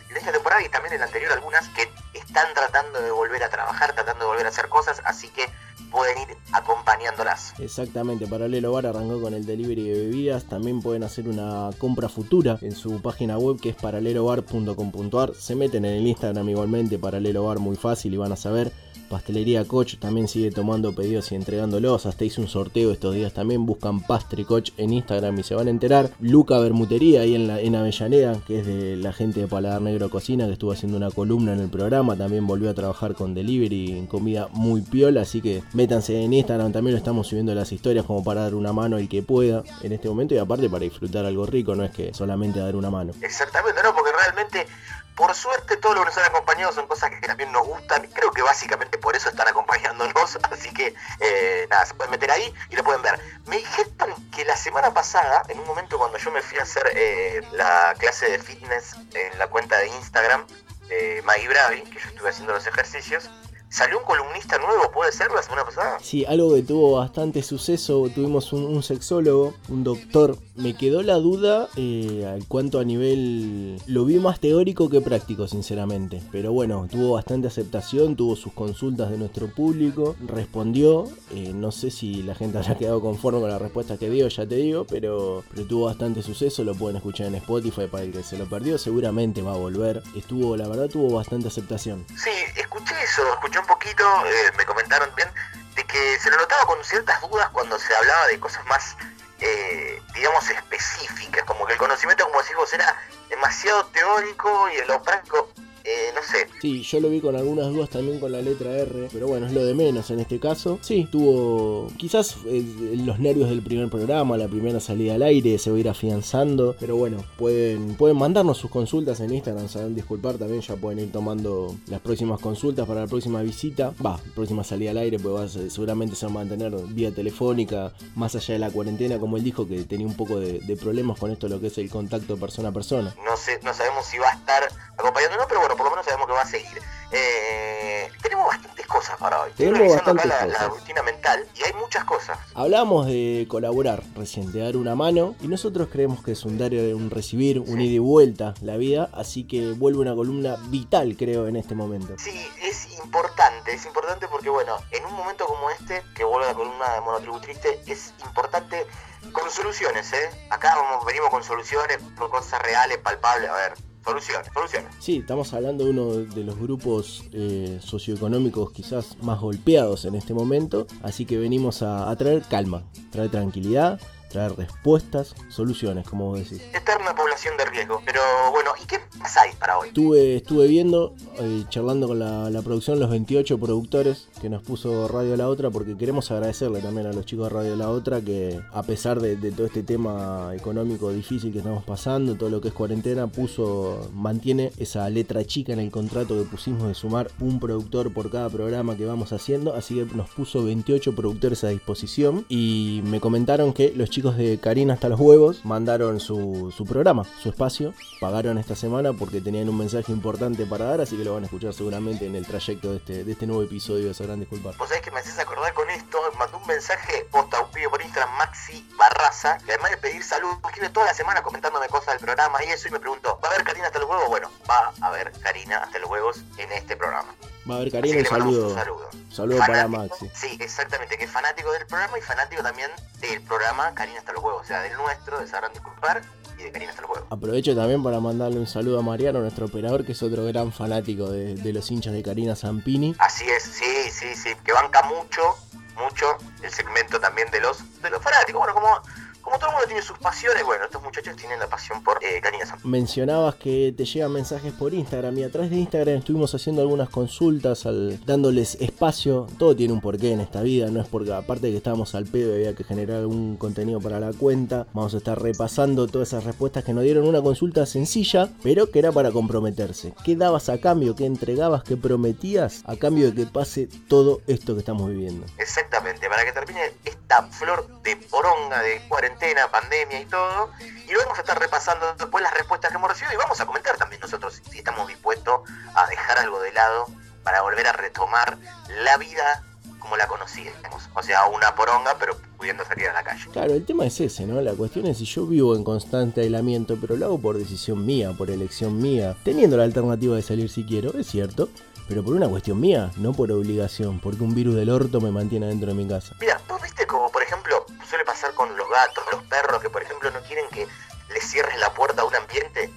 y 0.64 0.69
también 0.70 0.94
en 0.94 1.00
la 1.00 1.05
anterior 1.05 1.31
algunas 1.31 1.69
que 1.69 1.91
están 2.14 2.55
tratando 2.55 3.02
de 3.02 3.11
volver 3.11 3.44
a 3.44 3.50
trabajar, 3.50 3.93
tratando 3.93 4.25
de 4.25 4.31
volver 4.31 4.47
a 4.47 4.49
hacer 4.49 4.70
cosas, 4.70 5.02
así 5.05 5.29
que 5.29 5.44
pueden 5.91 6.17
ir 6.17 6.38
acompañándolas. 6.52 7.52
Exactamente, 7.58 8.26
Paralelo 8.26 8.73
Bar 8.73 8.87
arrancó 8.87 9.20
con 9.20 9.35
el 9.35 9.44
delivery 9.44 9.91
de 9.91 10.06
bebidas, 10.06 10.44
también 10.49 10.81
pueden 10.81 11.05
hacer 11.05 11.29
una 11.29 11.69
compra 11.76 12.08
futura 12.08 12.58
en 12.62 12.75
su 12.75 13.03
página 13.03 13.37
web 13.37 13.61
que 13.61 13.69
es 13.69 13.76
paralelobar.com.ar, 13.76 15.35
se 15.35 15.55
meten 15.55 15.85
en 15.85 15.96
el 15.96 16.06
Instagram 16.06 16.49
igualmente, 16.49 16.99
Paralelo 16.99 17.44
Bar 17.44 17.58
muy 17.58 17.76
fácil 17.76 18.14
y 18.14 18.17
van 18.17 18.32
a 18.32 18.37
saber 18.37 18.73
Pastelería 19.11 19.65
Coach 19.65 19.97
también 19.99 20.29
sigue 20.29 20.53
tomando 20.53 20.95
pedidos 20.95 21.33
y 21.33 21.35
entregándolos. 21.35 22.07
Hasta 22.07 22.25
hice 22.25 22.41
un 22.41 22.47
sorteo 22.47 22.93
estos 22.93 23.15
días 23.15 23.35
también. 23.35 23.67
Buscan 23.67 24.01
Pastre 24.01 24.45
Coach 24.45 24.71
en 24.77 24.93
Instagram 24.93 25.37
y 25.41 25.43
se 25.43 25.57
van 25.57 25.67
a 25.67 25.71
enterar. 25.71 26.11
Luca 26.21 26.59
Bermutería 26.61 27.23
ahí 27.23 27.35
en, 27.35 27.49
la, 27.49 27.61
en 27.61 27.75
Avellaneda, 27.75 28.41
que 28.47 28.61
es 28.61 28.67
de 28.67 28.97
la 28.97 29.12
gente 29.12 29.41
de 29.41 29.49
Paladar 29.49 29.83
Negro 29.83 30.09
Cocina, 30.11 30.47
que 30.47 30.53
estuvo 30.53 30.71
haciendo 30.71 30.97
una 30.97 31.11
columna 31.11 31.53
en 31.53 31.61
el 31.61 31.69
programa. 31.69 32.17
También 32.17 32.47
volvió 32.47 32.71
a 32.71 32.75
trabajar 32.75 33.15
con 33.15 33.35
delivery 33.35 33.99
en 33.99 34.07
comida 34.07 34.49
muy 34.53 34.81
piola. 34.81 35.23
Así 35.23 35.41
que 35.41 35.65
métanse 35.73 36.23
en 36.23 36.33
Instagram. 36.33 36.71
También 36.71 36.93
lo 36.93 36.99
estamos 36.99 37.27
subiendo 37.27 37.53
las 37.53 37.73
historias 37.73 38.06
como 38.06 38.23
para 38.23 38.43
dar 38.43 38.55
una 38.55 38.73
mano 38.73 38.97
al 38.97 39.09
que 39.09 39.23
pueda 39.23 39.65
en 39.83 39.93
este 39.93 40.09
momento. 40.09 40.37
Y 40.37 40.39
aparte 40.39 40.71
para 40.71 40.85
disfrutar 40.85 41.27
algo 41.27 41.47
rico, 41.47 41.75
no 41.75 41.83
es 41.85 41.91
que 41.91 42.15
solamente 42.15 42.61
dar 42.61 42.77
una 42.77 42.91
mano. 42.91 43.13
Exactamente, 43.21 43.83
no, 43.83 43.93
porque 43.93 44.13
realmente 44.13 44.67
por 45.15 45.35
suerte, 45.35 45.77
todo 45.77 45.95
lo 45.95 46.01
que 46.01 46.07
nos 46.07 46.19
han 46.19 46.25
acompañado 46.25 46.73
son 46.73 46.87
cosas 46.87 47.11
que 47.11 47.27
también 47.27 47.53
nos 47.53 47.67
gustan. 47.67 48.07
Creo 48.09 48.31
que 48.31 48.43
básicamente 48.43 48.99
por 48.99 49.17
eso 49.17 49.29
están 49.29 49.49
acompañándonos. 49.49 50.39
Así 50.51 50.73
que, 50.73 50.95
eh, 51.21 51.67
nada, 51.71 51.87
se 51.87 51.95
pueden 51.95 52.11
meter 52.11 52.31
ahí 52.31 52.55
y 52.71 52.77
lo 52.77 52.85
pueden 52.85 53.03
ver. 53.03 53.19
Me 53.47 53.59
dijeron 53.59 54.31
que 54.31 54.45
la 54.45 54.57
semana 54.57 54.93
pasada, 54.95 55.43
en 55.49 55.59
un 55.59 55.67
momento 55.67 55.99
cuando 55.99 56.19
yo 56.19 56.31
me 56.31 56.43
fui 56.43 56.59
a 56.59 56.62
hacer 56.62 56.85
eh, 56.95 57.43
la 57.53 57.95
clase 57.99 58.31
de 58.31 58.39
fitness 58.39 58.95
en 59.15 59.39
la 59.39 59.47
cuenta 59.49 59.79
de 59.79 59.89
Instagram 59.89 60.47
de 60.89 61.23
Maggie 61.25 61.49
Bravi, 61.49 61.83
que 61.83 62.01
yo 62.01 62.09
estuve 62.09 62.31
haciendo 62.31 62.53
los 62.53 62.67
ejercicios, 62.67 63.31
¿Salió 63.70 63.99
un 63.99 64.05
columnista 64.05 64.58
nuevo, 64.58 64.90
puede 64.90 65.12
ser, 65.12 65.31
la 65.31 65.40
semana 65.44 65.64
pasada? 65.64 65.99
Sí, 66.02 66.25
algo 66.25 66.52
que 66.56 66.62
tuvo 66.62 66.96
bastante 66.96 67.40
suceso. 67.40 68.11
Tuvimos 68.12 68.52
un, 68.52 68.82
sexólogo, 68.82 69.55
un 69.69 69.84
doctor. 69.84 70.37
Me 70.56 70.75
quedó 70.75 71.02
la 71.05 71.14
duda 71.14 71.69
eh, 71.76 72.28
al 72.28 72.49
cuanto 72.49 72.81
a 72.81 72.84
nivel. 72.84 73.81
Lo 73.87 74.05
vi 74.05 74.19
más 74.19 74.40
teórico 74.40 74.90
que 74.90 75.00
práctico, 75.00 75.46
sinceramente. 75.46 76.20
Pero 76.32 76.50
bueno, 76.50 76.88
tuvo 76.90 77.12
bastante 77.12 77.46
aceptación, 77.46 78.17
tuvo 78.17 78.34
sus 78.34 78.52
consultas 78.52 79.08
de 79.08 79.19
nuestro 79.19 79.46
público, 79.46 80.17
respondió. 80.26 81.05
Eh, 81.32 81.52
no 81.55 81.70
sé 81.70 81.93
si 81.93 82.25
la 82.25 82.34
gente 82.34 82.58
haya 82.58 82.76
quedado 82.76 83.00
conforme 83.00 83.38
con 83.38 83.50
la 83.50 83.61
respuesta 83.61 83.99
que 83.99 84.11
dio, 84.11 84.26
ya 84.26 84.49
te 84.49 84.56
digo, 84.56 84.84
pero, 84.84 85.44
pero 85.55 85.64
tuvo 85.69 85.84
bastante 85.87 86.22
suceso. 86.22 86.64
Lo 86.64 86.75
pueden 86.75 86.96
escuchar 86.96 87.28
en 87.28 87.37
Spotify 87.37 87.87
para 87.87 88.02
el 88.02 88.11
que 88.11 88.25
se 88.25 88.37
lo 88.37 88.49
perdió. 88.49 88.78
Seguramente 88.78 89.43
va 89.43 89.52
a 89.52 89.58
volver. 89.58 90.02
Estuvo, 90.17 90.56
la 90.56 90.67
verdad, 90.67 90.88
tuvo 90.88 91.14
bastante 91.14 91.46
aceptación. 91.46 92.05
Sí, 92.08 92.31
escuché 92.56 92.94
eso, 93.05 93.22
escuché 93.34 93.60
un 93.61 93.67
poquito, 93.67 94.05
eh, 94.27 94.53
me 94.57 94.67
comentaron 94.67 95.15
bien, 95.15 95.29
de 95.75 95.85
que 95.85 96.19
se 96.19 96.31
lo 96.31 96.37
notaba 96.37 96.67
con 96.67 96.83
ciertas 96.85 97.21
dudas 97.21 97.49
cuando 97.51 97.79
se 97.79 97.95
hablaba 97.95 98.27
de 98.27 98.41
cosas 98.41 98.65
más, 98.67 98.97
eh, 99.39 100.03
digamos, 100.15 100.49
específicas, 100.51 101.45
como 101.45 101.67
que 101.67 101.75
el 101.75 101.79
conocimiento, 101.79 102.25
como 102.25 102.41
decís 102.43 102.57
vos, 102.57 102.73
era 102.73 102.97
demasiado 103.29 103.87
teórico 103.87 104.69
y 104.71 104.79
en 104.79 104.89
lo 104.89 105.03
práctico 105.03 105.49
eh, 105.85 106.12
no 106.15 106.23
sé. 106.23 106.47
Sí, 106.61 106.82
yo 106.82 107.00
lo 107.00 107.09
vi 107.09 107.21
con 107.21 107.37
algunas 107.37 107.69
dudas 107.69 107.91
también 107.91 108.21
con 108.21 108.32
la 108.32 108.41
letra 108.41 108.71
R, 108.77 109.09
pero 109.12 109.29
bueno, 109.29 109.47
es 109.47 109.53
lo 109.53 109.65
de 109.65 109.75
menos 109.75 110.11
en 110.11 110.21
este 110.21 110.38
caso. 110.38 110.79
Sí, 110.82 111.09
tuvo 111.11 111.88
quizás 111.97 112.37
eh, 112.47 112.62
los 113.05 113.19
nervios 113.19 113.49
del 113.49 113.62
primer 113.62 113.88
programa, 113.88 114.37
la 114.37 114.49
primera 114.49 114.81
salida 114.81 115.15
al 115.15 115.23
aire, 115.23 115.59
se 115.59 115.71
va 115.71 115.77
a 115.77 115.81
ir 115.81 115.88
afianzando, 115.88 116.77
pero 116.79 116.97
bueno, 116.97 117.25
pueden, 117.38 117.94
pueden 117.94 118.19
mandarnos 118.19 118.59
sus 118.59 118.71
consultas 118.71 119.21
en 119.21 119.35
Instagram, 119.35 119.69
saben 119.69 119.94
disculpar 119.94 120.37
también, 120.37 120.61
ya 120.61 120.77
pueden 120.77 120.99
ir 121.00 121.12
tomando 121.12 121.75
las 121.87 122.00
próximas 122.00 122.41
consultas 122.41 122.87
para 122.87 123.01
la 123.03 123.06
próxima 123.06 123.43
visita, 123.43 123.93
va, 124.05 124.19
próxima 124.34 124.65
salida 124.65 124.91
al 124.91 124.99
aire, 124.99 125.19
pues 125.19 125.58
seguramente 125.69 126.15
se 126.15 126.27
van 126.27 126.37
a 126.37 126.39
mantener 126.41 126.72
vía 126.89 127.15
telefónica, 127.15 127.93
más 128.15 128.34
allá 128.34 128.55
de 128.55 128.60
la 128.60 128.70
cuarentena, 128.70 129.19
como 129.19 129.37
él 129.37 129.44
dijo 129.44 129.67
que 129.67 129.84
tenía 129.84 130.06
un 130.06 130.17
poco 130.17 130.39
de, 130.39 130.60
problemas 130.81 131.19
con 131.19 131.31
esto, 131.31 131.49
lo 131.49 131.60
que 131.60 131.67
es 131.67 131.79
el 131.79 131.91
contacto 131.91 132.37
persona 132.37 132.69
a 132.69 132.72
persona. 132.72 133.15
No 133.25 133.37
sé, 133.37 133.58
no 133.63 133.75
sabemos 133.75 134.06
si 134.06 134.19
va 134.19 134.29
a 134.31 134.34
estar 134.34 134.63
acompañándonos, 134.96 135.46
pero 135.49 135.60
bueno, 135.60 135.69
por 135.77 135.84
lo 135.84 135.91
menos 135.91 136.05
sabemos 136.05 136.27
que 136.27 136.32
va 136.32 136.43
a 136.43 136.46
seguir. 136.46 136.82
Eh, 137.12 138.08
tenemos 138.22 138.46
bastantes 138.46 138.86
cosas 138.86 139.17
para 139.19 139.41
hoy. 139.41 139.50
Tenemos 139.56 139.94
bastantes 139.94 140.27
acá 140.27 140.46
la, 140.46 140.58
la, 140.58 140.69
rutina 140.69 141.03
mental 141.03 141.46
y 141.56 141.62
hay 141.65 141.72
muchas 141.72 142.05
cosas. 142.05 142.39
Hablamos 142.55 143.06
de 143.06 143.46
colaborar 143.48 144.03
recién, 144.15 144.53
de 144.53 144.60
dar 144.60 144.77
una 144.77 144.94
mano 144.94 145.34
y 145.41 145.48
nosotros 145.48 145.89
creemos 145.91 146.22
que 146.22 146.32
es 146.32 146.44
un 146.44 146.58
dar 146.58 146.72
un 146.72 147.10
recibir, 147.10 147.58
un 147.58 147.81
ida 147.81 147.94
y 147.94 147.98
vuelta 147.98 148.55
la 148.60 148.77
vida, 148.77 149.10
así 149.12 149.44
que 149.44 149.72
vuelve 149.72 149.98
una 149.98 150.15
columna 150.15 150.56
vital 150.69 151.17
creo 151.19 151.48
en 151.48 151.56
este 151.56 151.74
momento. 151.74 152.15
Sí, 152.19 152.48
es 152.62 152.98
importante, 152.98 153.72
es 153.72 153.84
importante 153.86 154.29
porque 154.29 154.50
bueno, 154.50 154.77
en 154.91 155.05
un 155.05 155.15
momento 155.15 155.46
como 155.46 155.70
este, 155.70 156.03
que 156.15 156.24
vuelve 156.24 156.46
la 156.46 156.55
columna 156.55 156.94
de 156.94 157.00
Monotribu 157.00 157.41
Triste, 157.41 157.81
es 157.86 158.15
importante 158.24 158.86
con 159.32 159.50
soluciones, 159.50 160.12
¿eh? 160.12 160.31
Acá 160.50 160.74
vamos, 160.77 161.05
venimos 161.05 161.31
con 161.31 161.43
soluciones, 161.43 161.98
con 162.17 162.31
cosas 162.31 162.62
reales, 162.62 162.98
palpables, 162.98 163.50
a 163.50 163.55
ver, 163.55 163.74
Soluciones. 164.05 164.95
Sí, 164.99 165.19
estamos 165.19 165.53
hablando 165.53 165.85
de 165.85 165.91
uno 165.91 166.07
de 166.13 166.45
los 166.45 166.59
grupos 166.59 167.25
eh, 167.33 167.79
socioeconómicos 167.83 168.73
quizás 168.73 169.17
más 169.23 169.41
golpeados 169.41 170.05
en 170.05 170.15
este 170.15 170.33
momento, 170.35 170.87
así 171.03 171.27
que 171.27 171.37
venimos 171.37 171.83
a, 171.83 172.15
traer 172.17 172.43
calma, 172.43 172.85
traer 173.11 173.31
tranquilidad, 173.31 174.01
traer 174.31 174.56
respuestas, 174.56 175.34
soluciones, 175.49 176.08
como 176.08 176.27
vos 176.27 176.39
decís. 176.39 176.63
Eterna 176.72 177.15
población 177.15 177.56
de 177.58 177.65
riesgo. 177.67 178.01
Pero 178.06 178.20
bueno, 178.53 178.70
¿y 178.82 178.87
qué 178.87 178.96
hay 178.96 179.53
para 179.58 179.79
hoy? 179.79 179.89
Estuve, 179.89 180.37
estuve 180.37 180.67
viendo, 180.67 181.15
eh, 181.39 181.65
charlando 181.69 182.08
con 182.08 182.19
la, 182.19 182.49
la 182.49 182.63
producción, 182.63 182.99
los 182.99 183.10
28 183.10 183.58
productores 183.58 184.29
que 184.41 184.49
nos 184.49 184.63
puso 184.63 185.08
Radio 185.08 185.37
La 185.37 185.49
Otra, 185.49 185.70
porque 185.70 185.96
queremos 185.96 186.31
agradecerle 186.31 186.81
también 186.81 187.06
a 187.06 187.13
los 187.13 187.27
chicos 187.27 187.49
de 187.49 187.55
Radio 187.55 187.77
La 187.77 187.91
Otra 187.91 188.20
que 188.20 188.60
a 188.72 188.82
pesar 188.82 189.20
de, 189.20 189.37
de 189.37 189.53
todo 189.53 189.67
este 189.67 189.82
tema 189.82 190.53
económico 190.55 191.10
difícil 191.10 191.53
que 191.53 191.58
estamos 191.58 191.84
pasando, 191.84 192.37
todo 192.37 192.51
lo 192.51 192.60
que 192.60 192.69
es 192.69 192.75
cuarentena, 192.75 193.27
puso, 193.27 194.10
mantiene 194.15 194.72
esa 194.79 195.08
letra 195.10 195.44
chica 195.44 195.72
en 195.72 195.81
el 195.81 195.91
contrato 195.91 196.39
que 196.39 196.49
pusimos 196.49 196.87
de 196.87 196.94
sumar 196.94 197.31
un 197.41 197.60
productor 197.60 198.13
por 198.13 198.31
cada 198.31 198.49
programa 198.49 198.96
que 198.96 199.05
vamos 199.05 199.32
haciendo, 199.32 199.75
así 199.75 199.96
que 199.96 200.15
nos 200.15 200.31
puso 200.31 200.65
28 200.65 201.15
productores 201.15 201.65
a 201.65 201.69
disposición 201.69 202.46
y 202.49 203.03
me 203.05 203.20
comentaron 203.20 203.72
que 203.72 203.93
los 203.94 204.10
chicos 204.10 204.19
de 204.20 204.60
Karina 204.60 204.93
hasta 204.94 205.08
los 205.08 205.19
huevos 205.19 205.65
mandaron 205.65 206.20
su, 206.20 206.72
su 206.77 206.84
programa, 206.84 207.24
su 207.41 207.48
espacio, 207.48 207.94
pagaron 208.20 208.58
esta 208.58 208.77
semana 208.77 209.15
porque 209.15 209.41
tenían 209.41 209.69
un 209.70 209.79
mensaje 209.79 210.12
importante 210.12 210.67
para 210.67 210.84
dar, 210.84 211.00
así 211.00 211.17
que 211.17 211.24
lo 211.24 211.32
van 211.32 211.44
a 211.44 211.46
escuchar 211.46 211.72
seguramente 211.72 212.27
en 212.27 212.36
el 212.36 212.46
trayecto 212.46 212.91
de 212.91 212.98
este, 212.98 213.24
de 213.24 213.32
este 213.32 213.46
nuevo 213.46 213.62
episodio 213.62 214.12
Sabrán 214.12 214.41
Disculpar. 214.41 214.77
Vos 214.77 214.89
sabés 214.89 215.03
que 215.03 215.10
me 215.10 215.20
haces 215.20 215.39
acordar 215.39 215.72
con 215.72 215.89
esto, 215.89 216.19
mandó 216.39 216.58
un 216.58 216.67
mensaje 216.67 217.27
posta 217.31 217.62
un 217.62 217.70
pibe 217.70 217.89
por 217.89 218.03
Instagram, 218.03 218.36
Maxi 218.36 218.86
Barraza, 218.98 219.56
que 219.65 219.72
además 219.72 219.93
de 219.93 219.96
pedir 219.96 220.22
salud, 220.22 220.53
escribe 220.67 220.91
toda 220.91 221.06
la 221.06 221.15
semana 221.15 221.43
comentándome 221.43 221.89
cosas 221.89 222.15
del 222.15 222.20
programa 222.20 222.62
y 222.65 222.69
eso, 222.69 222.89
y 222.89 222.91
me 222.91 223.00
preguntó, 223.00 223.41
¿va 223.43 223.48
a 223.48 223.53
haber 223.53 223.65
Karina 223.65 223.86
hasta 223.86 223.98
los 223.98 224.08
huevos? 224.10 224.29
Bueno, 224.29 224.50
va 224.69 224.93
a 225.00 225.06
haber 225.06 225.32
Karina 225.41 225.79
hasta 225.79 225.98
los 225.98 226.10
huevos 226.10 226.43
en 226.58 226.70
este 226.72 226.96
programa. 226.96 227.34
Va 227.69 227.74
a 227.74 227.76
haber 227.79 227.93
Karina 227.93 228.17
mandamos 228.17 228.55
saludo. 228.55 228.74
saludo. 228.74 229.10
Saludo 229.31 229.58
para 229.58 229.88
Maxi. 229.88 230.31
Sí, 230.34 230.56
exactamente, 230.60 231.17
que 231.17 231.24
es 231.24 231.31
fanático 231.31 231.70
del 231.72 231.86
programa 231.86 232.19
y 232.19 232.22
fanático 232.22 232.62
también 232.62 232.90
del 233.20 233.40
programa 233.43 233.94
Karina 233.94 234.19
hasta 234.19 234.32
los 234.32 234.43
huevos, 234.43 234.62
o 234.62 234.64
sea, 234.64 234.81
del 234.82 234.96
nuestro, 234.96 235.38
de 235.38 235.46
Sabrán 235.46 235.72
Disculpar 235.72 236.22
y 236.58 236.62
de 236.64 236.72
Karina 236.72 236.90
hasta 236.90 237.02
los 237.02 237.10
huevos. 237.10 237.29
Aprovecho 237.31 237.76
también 237.76 238.02
para 238.02 238.19
mandarle 238.19 238.58
un 238.58 238.67
saludo 238.67 238.98
a 238.98 239.02
Mariano, 239.02 239.40
nuestro 239.40 239.67
operador, 239.67 240.05
que 240.05 240.12
es 240.12 240.22
otro 240.22 240.44
gran 240.46 240.72
fanático 240.72 241.31
de, 241.31 241.55
de 241.55 241.72
los 241.72 241.90
hinchas 241.90 242.12
de 242.12 242.22
Karina 242.22 242.56
Zampini. 242.56 243.14
Así 243.19 243.48
es, 243.48 243.62
sí, 243.62 244.10
sí, 244.10 244.34
sí, 244.34 244.50
que 244.64 244.72
banca 244.72 245.02
mucho, 245.02 245.56
mucho 245.96 246.26
el 246.62 246.70
segmento 246.72 247.20
también 247.20 247.50
de 247.50 247.60
los, 247.60 248.02
de 248.02 248.10
los 248.10 248.22
fanáticos. 248.22 248.58
Bueno, 248.58 248.74
como, 248.74 249.00
como 249.41 249.59
todo 249.59 249.70
el 249.70 249.75
mundo 249.75 249.87
tiene 249.87 250.03
sus 250.03 250.19
pasiones, 250.19 250.65
bueno, 250.65 250.85
estos 250.85 251.03
muchachos 251.03 251.37
tienen 251.37 251.59
la 251.59 251.67
pasión 251.67 252.03
por 252.03 252.23
eh, 252.23 252.41
Karina. 252.41 252.65
Mencionabas 252.85 253.55
que 253.56 253.94
te 253.97 254.05
llegan 254.05 254.32
mensajes 254.32 254.73
por 254.73 254.94
Instagram 254.94 255.39
y 255.39 255.44
a 255.44 255.51
través 255.51 255.70
de 255.70 255.77
Instagram 255.77 256.17
estuvimos 256.17 256.55
haciendo 256.55 256.82
algunas 256.82 257.09
consultas, 257.09 257.87
al, 257.87 258.25
dándoles 258.25 258.77
espacio. 258.81 259.47
Todo 259.59 259.75
tiene 259.75 259.93
un 259.93 260.01
porqué 260.01 260.32
en 260.32 260.41
esta 260.41 260.63
vida, 260.63 260.91
no 260.91 261.01
es 261.01 261.09
porque 261.09 261.32
aparte 261.32 261.67
de 261.67 261.73
que 261.73 261.79
estábamos 261.79 262.15
al 262.15 262.27
pedo 262.27 262.53
y 262.53 262.61
había 262.61 262.75
que 262.75 262.85
generar 262.85 263.19
algún 263.19 263.56
contenido 263.56 264.01
para 264.01 264.20
la 264.20 264.32
cuenta, 264.32 264.87
vamos 264.93 265.15
a 265.15 265.19
estar 265.19 265.41
repasando 265.41 266.06
todas 266.06 266.29
esas 266.29 266.44
respuestas 266.44 266.85
que 266.85 266.93
nos 266.93 267.05
dieron 267.05 267.27
una 267.27 267.43
consulta 267.43 267.87
sencilla, 267.87 268.49
pero 268.63 268.91
que 268.91 268.99
era 268.99 269.13
para 269.13 269.31
comprometerse. 269.31 270.15
¿Qué 270.25 270.37
dabas 270.37 270.69
a 270.69 270.81
cambio? 270.81 271.17
¿Qué 271.17 271.27
entregabas? 271.27 271.85
¿Qué 271.85 271.97
prometías 271.97 272.82
a 272.87 272.97
cambio 272.97 273.31
de 273.31 273.35
que 273.35 273.47
pase 273.47 273.89
todo 274.09 274.41
esto 274.47 274.75
que 274.75 274.81
estamos 274.81 275.09
viviendo? 275.09 275.47
Exactamente, 275.59 276.29
para 276.29 276.44
que 276.44 276.53
termine 276.53 276.93
esta 277.05 277.43
flor 277.44 277.87
de 278.03 278.17
poronga 278.17 278.82
de 278.82 279.01
cuarentena, 279.09 279.30
pandemia 279.70 280.20
y 280.20 280.27
todo. 280.27 280.70
Y 280.81 281.13
luego 281.13 281.22
vamos 281.25 281.39
a 281.39 281.43
estar 281.43 281.58
repasando 281.58 282.15
después 282.19 282.43
las 282.43 282.55
respuestas 282.55 282.91
que 282.91 282.96
hemos 282.96 283.10
recibido 283.10 283.34
y 283.34 283.37
vamos 283.37 283.60
a 283.60 283.67
comentar 283.67 283.96
también 283.96 284.20
nosotros 284.20 284.60
si 284.70 284.79
estamos 284.79 285.06
dispuestos 285.08 285.60
a 285.94 286.06
dejar 286.06 286.39
algo 286.39 286.60
de 286.60 286.72
lado 286.72 287.06
para 287.43 287.63
volver 287.63 287.87
a 287.87 287.93
retomar 287.93 288.58
la 289.03 289.17
vida 289.17 289.63
como 289.99 290.17
la 290.17 290.27
conocíamos. 290.27 291.08
O 291.15 291.22
sea, 291.22 291.46
una 291.46 291.75
poronga, 291.75 292.17
pero 292.19 292.37
pudiendo 292.56 292.84
salir 292.84 293.08
a 293.08 293.13
la 293.13 293.22
calle. 293.22 293.46
Claro, 293.53 293.75
el 293.75 293.84
tema 293.84 294.06
es 294.06 294.20
ese, 294.20 294.46
¿no? 294.46 294.60
La 294.60 294.72
cuestión 294.72 295.06
es 295.06 295.19
si 295.19 295.25
yo 295.25 295.46
vivo 295.46 295.77
en 295.77 295.84
constante 295.84 296.41
aislamiento, 296.41 296.99
pero 297.01 297.17
lo 297.17 297.27
hago 297.27 297.41
por 297.41 297.56
decisión 297.56 298.05
mía, 298.05 298.32
por 298.37 298.51
elección 298.51 299.01
mía, 299.01 299.37
teniendo 299.44 299.77
la 299.77 299.84
alternativa 299.84 300.37
de 300.37 300.43
salir 300.43 300.69
si 300.69 300.84
quiero, 300.84 301.17
es 301.19 301.27
cierto, 301.27 301.69
pero 302.10 302.24
por 302.24 302.34
una 302.34 302.48
cuestión 302.48 302.81
mía, 302.81 303.12
no 303.19 303.32
por 303.32 303.52
obligación, 303.52 304.19
porque 304.19 304.43
un 304.43 304.52
virus 304.52 304.74
del 304.74 304.90
orto 304.90 305.20
me 305.20 305.31
mantiene 305.31 305.69
dentro 305.69 305.86
de 305.90 305.94
mi 305.94 306.08
casa. 306.08 306.34
Mira, 306.40 306.60
vos 306.69 306.82
viste 306.82 307.06
como, 307.06 307.31
por 307.31 307.40
ejemplo, 307.40 307.86
suele 308.08 308.24
pasar 308.24 308.52
con 308.55 308.76
los 308.76 308.90
gatos, 308.90 309.22
los 309.31 309.44
perros, 309.44 309.81
que 309.81 309.88
por 309.88 310.02
ejemplo 310.02 310.29
no 310.32 310.40
quieren 310.40 310.69
que 310.70 310.88
les 311.32 311.44
cierres 311.48 311.79
la 311.79 311.94
puerta 311.94 312.22
a 312.22 312.24
un 312.24 312.34
ambiente. 312.34 312.90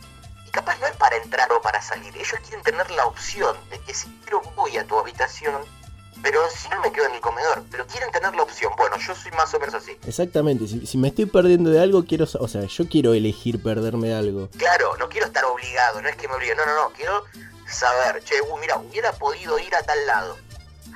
Y 0.47 0.49
capaz 0.49 0.79
no 0.79 0.87
es 0.87 0.95
para 0.95 1.15
entrar 1.17 1.51
o 1.51 1.61
para 1.61 1.79
salir. 1.79 2.11
Ellos 2.15 2.39
quieren 2.41 2.63
tener 2.63 2.89
la 2.89 3.05
opción 3.05 3.55
de 3.69 3.77
que 3.81 3.93
si 3.93 4.07
quiero 4.23 4.41
voy 4.55 4.77
a 4.77 4.87
tu 4.87 4.97
habitación, 4.97 5.61
pero 6.23 6.39
si 6.49 6.67
no 6.69 6.81
me 6.81 6.91
quedo 6.91 7.05
en 7.05 7.13
el 7.13 7.21
comedor. 7.21 7.61
Pero 7.69 7.85
quieren 7.85 8.09
tener 8.09 8.33
la 8.33 8.41
opción. 8.41 8.73
Bueno, 8.75 8.97
yo 8.97 9.13
soy 9.13 9.31
más 9.33 9.53
o 9.53 9.59
menos 9.59 9.75
así. 9.75 9.95
Exactamente, 10.07 10.67
si, 10.67 10.87
si 10.87 10.97
me 10.97 11.09
estoy 11.09 11.27
perdiendo 11.27 11.69
de 11.69 11.79
algo, 11.79 12.03
quiero, 12.03 12.25
o 12.39 12.47
sea, 12.47 12.63
yo 12.63 12.89
quiero 12.89 13.13
elegir 13.13 13.61
perderme 13.61 14.07
de 14.07 14.15
algo. 14.15 14.49
Claro, 14.57 14.97
no 14.97 15.07
quiero 15.07 15.27
estar 15.27 15.45
obligado, 15.45 16.01
no 16.01 16.09
es 16.09 16.15
que 16.15 16.27
me 16.27 16.33
obligue. 16.33 16.55
No, 16.55 16.65
no, 16.65 16.73
no. 16.73 16.89
Quiero 16.95 17.23
saber, 17.73 18.23
che, 18.23 18.41
uy, 18.41 18.61
mira, 18.61 18.77
hubiera 18.77 19.11
podido 19.13 19.59
ir 19.59 19.73
a 19.75 19.83
tal 19.83 20.05
lado. 20.05 20.37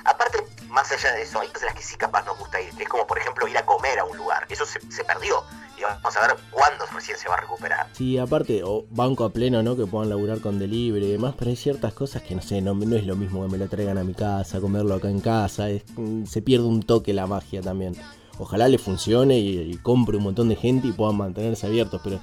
Aparte, 0.04 0.38
más 0.68 0.90
allá 0.92 1.12
de 1.12 1.22
eso, 1.22 1.40
hay 1.40 1.48
cosas 1.48 1.64
a 1.64 1.66
las 1.66 1.74
que 1.74 1.82
sí 1.82 1.96
capaz 1.96 2.24
nos 2.24 2.38
gusta 2.38 2.60
ir. 2.60 2.72
Es 2.78 2.88
como, 2.88 3.06
por 3.06 3.18
ejemplo, 3.18 3.46
ir 3.48 3.58
a 3.58 3.66
comer 3.66 3.98
a 3.98 4.04
un 4.04 4.16
lugar. 4.16 4.46
Eso 4.48 4.64
se, 4.64 4.80
se 4.90 5.04
perdió. 5.04 5.42
Y 5.78 5.82
vamos 5.82 6.16
a 6.16 6.26
ver 6.26 6.36
cuándo 6.50 6.86
recién 6.92 7.16
se 7.16 7.28
va 7.28 7.34
a 7.34 7.40
recuperar. 7.40 7.86
Sí, 7.92 8.18
aparte, 8.18 8.62
o 8.64 8.86
banco 8.90 9.24
a 9.24 9.30
pleno, 9.30 9.62
¿no? 9.62 9.76
Que 9.76 9.86
puedan 9.86 10.08
laburar 10.08 10.40
con 10.40 10.58
delivery 10.58 11.06
y 11.06 11.12
demás, 11.12 11.34
pero 11.38 11.50
hay 11.50 11.56
ciertas 11.56 11.92
cosas 11.92 12.22
que 12.22 12.34
no 12.34 12.42
sé, 12.42 12.60
no, 12.60 12.74
no 12.74 12.96
es 12.96 13.06
lo 13.06 13.16
mismo 13.16 13.44
que 13.44 13.52
me 13.52 13.58
lo 13.58 13.68
traigan 13.68 13.96
a 13.98 14.02
mi 14.02 14.14
casa, 14.14 14.60
comerlo 14.60 14.94
acá 14.94 15.08
en 15.08 15.20
casa, 15.20 15.66
mm, 15.96 16.24
se 16.26 16.42
pierde 16.42 16.66
un 16.66 16.82
toque 16.82 17.12
la 17.12 17.26
magia 17.26 17.62
también. 17.62 17.94
Ojalá 18.38 18.68
le 18.68 18.78
funcione 18.78 19.38
y 19.38 19.76
compre 19.82 20.16
un 20.16 20.24
montón 20.24 20.48
de 20.48 20.56
gente 20.56 20.88
y 20.88 20.92
puedan 20.92 21.16
mantenerse 21.16 21.66
abiertos, 21.66 22.00
pero 22.02 22.20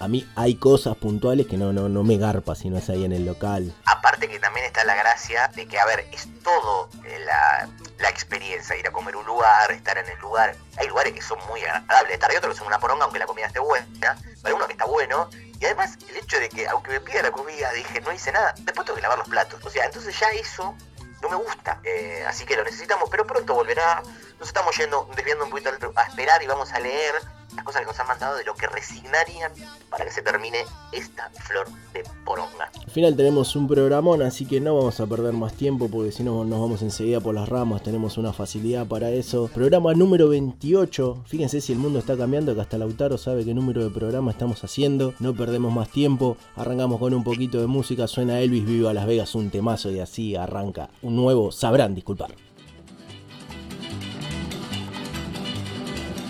a 0.00 0.08
mí 0.08 0.26
hay 0.34 0.56
cosas 0.56 0.96
puntuales 0.96 1.46
que 1.46 1.58
no, 1.58 1.72
no, 1.72 1.88
no 1.88 2.02
me 2.02 2.16
garpa 2.16 2.54
si 2.54 2.70
no 2.70 2.78
es 2.78 2.88
ahí 2.88 3.04
en 3.04 3.12
el 3.12 3.26
local. 3.26 3.74
Aparte 3.84 4.28
que 4.28 4.40
también 4.40 4.64
está 4.64 4.82
la 4.84 4.94
gracia 4.94 5.48
de 5.54 5.68
que, 5.68 5.78
a 5.78 5.84
ver, 5.84 6.06
es 6.10 6.26
todo 6.42 6.88
eh, 7.04 7.18
la, 7.20 7.68
la 7.98 8.08
experiencia, 8.08 8.74
ir 8.76 8.88
a 8.88 8.92
comer 8.92 9.14
un 9.14 9.26
lugar, 9.26 9.70
estar 9.70 9.98
en 9.98 10.08
el 10.08 10.18
lugar. 10.18 10.56
Hay 10.78 10.88
lugares 10.88 11.12
que 11.12 11.20
son 11.20 11.38
muy 11.48 11.62
agradables, 11.62 12.14
estar 12.14 12.32
y 12.32 12.36
otros 12.36 12.54
que 12.54 12.58
son 12.58 12.66
una 12.66 12.80
poronga 12.80 13.04
aunque 13.04 13.18
la 13.18 13.26
comida 13.26 13.46
esté 13.46 13.60
buena, 13.60 14.16
pero 14.42 14.56
uno 14.56 14.66
que 14.66 14.72
está 14.72 14.86
bueno. 14.86 15.28
Y 15.60 15.66
además 15.66 15.98
el 16.08 16.16
hecho 16.16 16.40
de 16.40 16.48
que 16.48 16.66
aunque 16.66 16.92
me 16.92 17.00
pida 17.00 17.20
la 17.20 17.30
comida, 17.30 17.70
dije, 17.72 18.00
no 18.00 18.10
hice 18.10 18.32
nada, 18.32 18.54
después 18.60 18.86
tengo 18.86 18.96
que 18.96 19.02
lavar 19.02 19.18
los 19.18 19.28
platos. 19.28 19.62
O 19.62 19.68
sea, 19.68 19.84
entonces 19.84 20.18
ya 20.18 20.28
eso 20.30 20.74
no 21.20 21.28
me 21.28 21.36
gusta. 21.36 21.78
Eh, 21.84 22.24
así 22.26 22.46
que 22.46 22.56
lo 22.56 22.64
necesitamos, 22.64 23.10
pero 23.10 23.26
pronto 23.26 23.52
volverá. 23.52 24.02
Nos 24.38 24.48
estamos 24.48 24.74
yendo, 24.78 25.06
desviando 25.14 25.44
un 25.44 25.50
poquito 25.50 25.70
a 25.94 26.02
esperar 26.04 26.42
y 26.42 26.46
vamos 26.46 26.72
a 26.72 26.80
leer 26.80 27.14
las 27.54 27.64
cosas 27.64 27.82
que 27.82 27.86
nos 27.86 27.98
han 27.98 28.06
mandado 28.06 28.36
de 28.36 28.44
lo 28.44 28.54
que 28.54 28.66
resignarían 28.66 29.52
para 29.90 30.04
que 30.04 30.10
se 30.10 30.22
termine 30.22 30.58
esta 30.92 31.30
flor 31.30 31.68
de 31.92 32.04
poronga. 32.24 32.70
Al 32.84 32.90
final 32.90 33.16
tenemos 33.16 33.56
un 33.56 33.66
programón, 33.68 34.22
así 34.22 34.46
que 34.46 34.60
no 34.60 34.76
vamos 34.76 35.00
a 35.00 35.06
perder 35.06 35.32
más 35.32 35.54
tiempo 35.54 35.88
porque 35.88 36.12
si 36.12 36.22
no 36.22 36.44
nos 36.44 36.60
vamos 36.60 36.82
enseguida 36.82 37.20
por 37.20 37.34
las 37.34 37.48
ramas, 37.48 37.82
tenemos 37.82 38.18
una 38.18 38.32
facilidad 38.32 38.86
para 38.86 39.10
eso. 39.10 39.48
Programa 39.52 39.94
número 39.94 40.28
28, 40.28 41.24
fíjense 41.26 41.60
si 41.60 41.72
el 41.72 41.78
mundo 41.78 41.98
está 41.98 42.16
cambiando, 42.16 42.54
que 42.54 42.60
hasta 42.60 42.78
Lautaro 42.78 43.18
sabe 43.18 43.44
qué 43.44 43.54
número 43.54 43.82
de 43.82 43.90
programa 43.90 44.30
estamos 44.30 44.62
haciendo, 44.64 45.14
no 45.18 45.34
perdemos 45.34 45.72
más 45.72 45.88
tiempo, 45.90 46.36
arrancamos 46.56 46.98
con 46.98 47.14
un 47.14 47.24
poquito 47.24 47.60
de 47.60 47.66
música, 47.66 48.06
suena 48.06 48.40
Elvis 48.40 48.64
Viva 48.64 48.92
Las 48.92 49.06
Vegas, 49.06 49.34
un 49.34 49.50
temazo 49.50 49.90
y 49.90 50.00
así 50.00 50.36
arranca 50.36 50.90
un 51.02 51.16
nuevo, 51.16 51.52
sabrán 51.52 51.94
disculpar. 51.94 52.34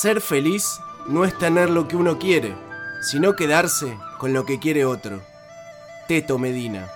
Ser 0.00 0.22
feliz 0.22 0.80
no 1.08 1.26
es 1.26 1.36
tener 1.36 1.68
lo 1.68 1.86
que 1.86 1.94
uno 1.94 2.18
quiere, 2.18 2.56
sino 3.02 3.36
quedarse 3.36 3.98
con 4.16 4.32
lo 4.32 4.46
que 4.46 4.58
quiere 4.58 4.86
otro. 4.86 5.20
Teto 6.08 6.38
Medina. 6.38 6.88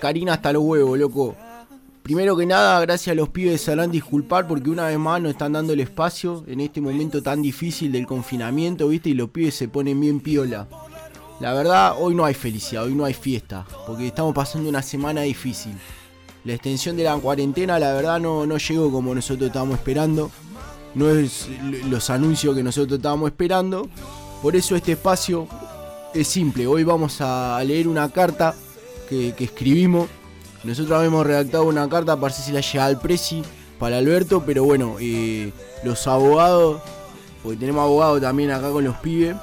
Karina 0.00 0.34
hasta 0.34 0.52
los 0.52 0.62
huevos, 0.62 0.98
loco. 0.98 1.36
Primero 2.02 2.36
que 2.36 2.46
nada, 2.46 2.80
gracias 2.80 3.12
a 3.12 3.14
los 3.14 3.28
pibes 3.28 3.60
se 3.60 3.70
harán 3.70 3.92
disculpar 3.92 4.48
porque 4.48 4.70
una 4.70 4.86
vez 4.86 4.98
más 4.98 5.20
nos 5.20 5.32
están 5.32 5.52
dando 5.52 5.74
el 5.74 5.80
espacio 5.80 6.42
en 6.48 6.60
este 6.60 6.80
momento 6.80 7.22
tan 7.22 7.42
difícil 7.42 7.92
del 7.92 8.06
confinamiento, 8.06 8.88
¿viste? 8.88 9.10
Y 9.10 9.14
los 9.14 9.30
pibes 9.30 9.54
se 9.54 9.68
ponen 9.68 10.00
bien 10.00 10.18
piola. 10.18 10.66
La 11.38 11.52
verdad, 11.54 11.94
hoy 11.98 12.14
no 12.14 12.24
hay 12.24 12.34
felicidad, 12.34 12.84
hoy 12.84 12.94
no 12.94 13.04
hay 13.04 13.14
fiesta, 13.14 13.66
porque 13.86 14.08
estamos 14.08 14.34
pasando 14.34 14.68
una 14.68 14.82
semana 14.82 15.22
difícil. 15.22 15.72
La 16.44 16.54
extensión 16.54 16.96
de 16.96 17.04
la 17.04 17.16
cuarentena, 17.16 17.78
la 17.78 17.92
verdad, 17.92 18.18
no, 18.18 18.46
no 18.46 18.56
llegó 18.56 18.90
como 18.90 19.14
nosotros 19.14 19.46
estábamos 19.46 19.78
esperando. 19.78 20.30
No 20.94 21.08
es 21.10 21.48
los 21.88 22.10
anuncios 22.10 22.56
que 22.56 22.62
nosotros 22.62 22.98
estábamos 22.98 23.30
esperando. 23.30 23.88
Por 24.42 24.56
eso 24.56 24.74
este 24.74 24.92
espacio 24.92 25.46
es 26.14 26.26
simple. 26.26 26.66
Hoy 26.66 26.82
vamos 26.82 27.20
a 27.20 27.62
leer 27.62 27.86
una 27.86 28.08
carta 28.08 28.54
que, 29.10 29.44
escribimos. 29.44 30.08
Nosotros 30.62 30.96
habíamos 30.96 31.26
redactado 31.26 31.64
una 31.64 31.88
carta 31.88 32.18
para 32.18 32.32
si 32.32 32.52
la 32.52 32.60
llega 32.60 32.86
al 32.86 33.00
Prezi 33.00 33.42
para 33.78 33.98
Alberto, 33.98 34.42
pero 34.46 34.64
bueno, 34.64 34.96
eh, 35.00 35.52
los 35.84 36.06
abogados, 36.06 36.80
porque 37.42 37.58
tenemos 37.58 37.82
abogados 37.82 38.20
también 38.20 38.50
acá 38.50 38.70
con 38.70 38.84
los 38.84 38.96
pibes. 38.98 39.36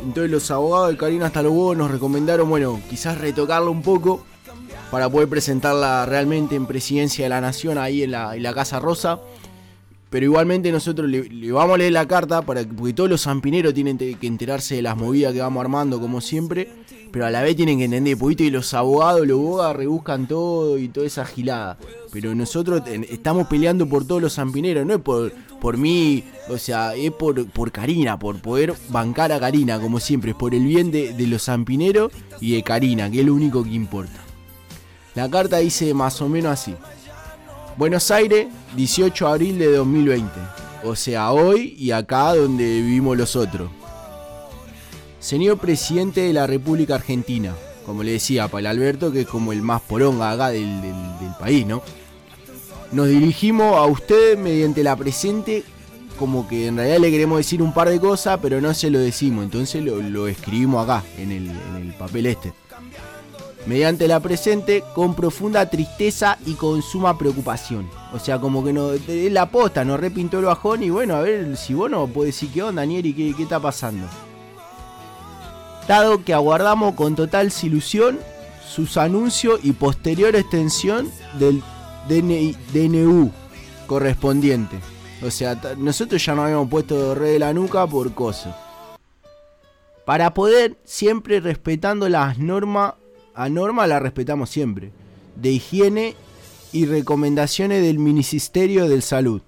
Entonces 0.00 0.30
los 0.30 0.50
abogados 0.50 0.90
de 0.90 0.96
Karina 0.96 1.26
hasta 1.26 1.42
los 1.42 1.52
huevos 1.52 1.76
nos 1.76 1.90
recomendaron, 1.90 2.48
bueno, 2.48 2.80
quizás 2.90 3.18
retocarla 3.18 3.70
un 3.70 3.82
poco 3.82 4.24
para 4.90 5.08
poder 5.08 5.28
presentarla 5.28 6.04
realmente 6.06 6.56
en 6.56 6.66
presidencia 6.66 7.24
de 7.24 7.28
la 7.28 7.40
nación 7.40 7.78
ahí 7.78 8.02
en 8.02 8.10
la, 8.10 8.34
en 8.34 8.42
la 8.42 8.52
Casa 8.52 8.80
Rosa. 8.80 9.20
Pero 10.12 10.26
igualmente 10.26 10.70
nosotros 10.70 11.08
le, 11.08 11.50
vamos 11.52 11.74
a 11.74 11.78
leer 11.78 11.94
la 11.94 12.06
carta 12.06 12.42
para 12.42 12.62
que, 12.62 12.74
porque 12.74 12.92
todos 12.92 13.08
los 13.08 13.22
zampineros 13.22 13.72
tienen 13.72 13.96
que 13.96 14.26
enterarse 14.26 14.74
de 14.74 14.82
las 14.82 14.94
movidas 14.94 15.32
que 15.32 15.40
vamos 15.40 15.62
armando 15.62 15.98
como 15.98 16.20
siempre. 16.20 16.68
Pero 17.10 17.24
a 17.24 17.30
la 17.30 17.40
vez 17.40 17.56
tienen 17.56 17.78
que 17.78 17.86
entender, 17.86 18.18
porque 18.18 18.44
y 18.44 18.50
los 18.50 18.74
abogados, 18.74 19.26
los 19.26 19.38
abogados 19.38 19.76
rebuscan 19.76 20.28
todo 20.28 20.78
y 20.78 20.88
toda 20.88 21.06
esa 21.06 21.24
gilada. 21.24 21.78
Pero 22.12 22.34
nosotros 22.34 22.82
estamos 23.08 23.46
peleando 23.46 23.88
por 23.88 24.06
todos 24.06 24.20
los 24.20 24.34
zampineros, 24.34 24.84
no 24.84 24.94
es 24.94 25.00
por, 25.00 25.32
por 25.60 25.78
mí, 25.78 26.24
o 26.50 26.58
sea, 26.58 26.94
es 26.94 27.10
por, 27.12 27.46
por 27.48 27.72
Karina, 27.72 28.18
por 28.18 28.40
poder 28.42 28.74
bancar 28.90 29.32
a 29.32 29.40
Karina, 29.40 29.80
como 29.80 29.98
siempre, 29.98 30.32
es 30.32 30.36
por 30.36 30.54
el 30.54 30.66
bien 30.66 30.90
de, 30.90 31.14
de 31.14 31.26
los 31.26 31.44
zampineros 31.44 32.12
y 32.38 32.52
de 32.52 32.62
Karina, 32.62 33.10
que 33.10 33.20
es 33.20 33.26
lo 33.26 33.34
único 33.34 33.64
que 33.64 33.70
importa. 33.70 34.20
La 35.14 35.30
carta 35.30 35.58
dice 35.58 35.94
más 35.94 36.20
o 36.20 36.28
menos 36.28 36.52
así. 36.52 36.74
Buenos 37.76 38.10
Aires, 38.10 38.46
18 38.76 39.24
de 39.26 39.30
abril 39.30 39.58
de 39.58 39.72
2020. 39.76 40.30
O 40.84 40.94
sea, 40.96 41.32
hoy 41.32 41.74
y 41.78 41.90
acá 41.92 42.34
donde 42.34 42.64
vivimos 42.64 43.16
los 43.16 43.36
otros. 43.36 43.70
Señor 45.20 45.58
presidente 45.58 46.22
de 46.22 46.32
la 46.32 46.46
República 46.46 46.96
Argentina, 46.96 47.54
como 47.86 48.02
le 48.02 48.12
decía 48.12 48.48
para 48.48 48.60
el 48.60 48.66
Alberto, 48.66 49.12
que 49.12 49.20
es 49.22 49.26
como 49.26 49.52
el 49.52 49.62
más 49.62 49.80
poronga 49.82 50.32
acá 50.32 50.48
del, 50.50 50.80
del- 50.82 50.92
país, 51.38 51.66
¿no? 51.66 51.82
Nos 52.92 53.08
dirigimos 53.08 53.76
a 53.76 53.84
usted 53.86 54.36
mediante 54.38 54.84
la 54.84 54.94
presente, 54.94 55.64
como 56.18 56.46
que 56.46 56.66
en 56.68 56.76
realidad 56.76 56.98
le 56.98 57.10
queremos 57.10 57.38
decir 57.38 57.60
un 57.62 57.72
par 57.72 57.88
de 57.88 57.98
cosas, 57.98 58.38
pero 58.40 58.60
no 58.60 58.72
se 58.74 58.90
lo 58.90 58.98
decimos, 59.00 59.44
entonces 59.44 59.82
lo, 59.82 59.96
lo 60.02 60.28
escribimos 60.28 60.84
acá, 60.84 61.02
en 61.18 61.32
el, 61.32 61.50
en 61.50 61.76
el 61.76 61.94
papel 61.94 62.26
este. 62.26 62.52
Mediante 63.66 64.08
la 64.08 64.18
presente, 64.20 64.82
con 64.94 65.14
profunda 65.14 65.70
tristeza 65.70 66.36
y 66.44 66.54
con 66.54 66.82
suma 66.82 67.16
preocupación. 67.16 67.88
O 68.12 68.18
sea, 68.18 68.40
como 68.40 68.64
que 68.64 68.72
no, 68.72 68.92
es 68.92 69.32
la 69.32 69.50
posta, 69.50 69.84
nos 69.84 70.00
repintó 70.00 70.40
el 70.40 70.46
bajón 70.46 70.82
y 70.82 70.90
bueno, 70.90 71.14
a 71.14 71.20
ver 71.20 71.56
si 71.56 71.72
vos 71.72 71.90
no 71.90 72.06
podés 72.08 72.34
decir 72.34 72.50
qué 72.52 72.62
onda, 72.62 72.84
Nieri, 72.84 73.14
qué, 73.14 73.34
qué 73.36 73.44
está 73.44 73.60
pasando. 73.60 74.06
Dado 75.86 76.24
que 76.24 76.34
aguardamos 76.34 76.94
con 76.94 77.14
total 77.14 77.52
ilusión 77.62 78.18
sus 78.66 78.96
anuncios 78.96 79.60
y 79.62 79.72
posterior 79.72 80.34
extensión 80.34 81.10
del 81.38 81.62
DNU 82.08 83.30
correspondiente. 83.86 84.78
O 85.22 85.30
sea, 85.30 85.60
nosotros 85.76 86.24
ya 86.24 86.34
nos 86.34 86.44
habíamos 86.44 86.68
puesto 86.68 87.14
re 87.14 87.30
de 87.30 87.38
la 87.38 87.52
nuca 87.52 87.86
por 87.86 88.12
cosas. 88.14 88.56
Para 90.04 90.34
poder 90.34 90.76
siempre 90.84 91.40
respetando 91.40 92.08
las 92.08 92.38
normas, 92.38 92.94
a 93.34 93.48
norma 93.48 93.86
la 93.86 93.98
respetamos 94.00 94.50
siempre. 94.50 94.90
De 95.36 95.50
higiene 95.50 96.14
y 96.72 96.86
recomendaciones 96.86 97.82
del 97.82 97.98
Ministerio 97.98 98.88
del 98.88 99.02
Salud. 99.02 99.42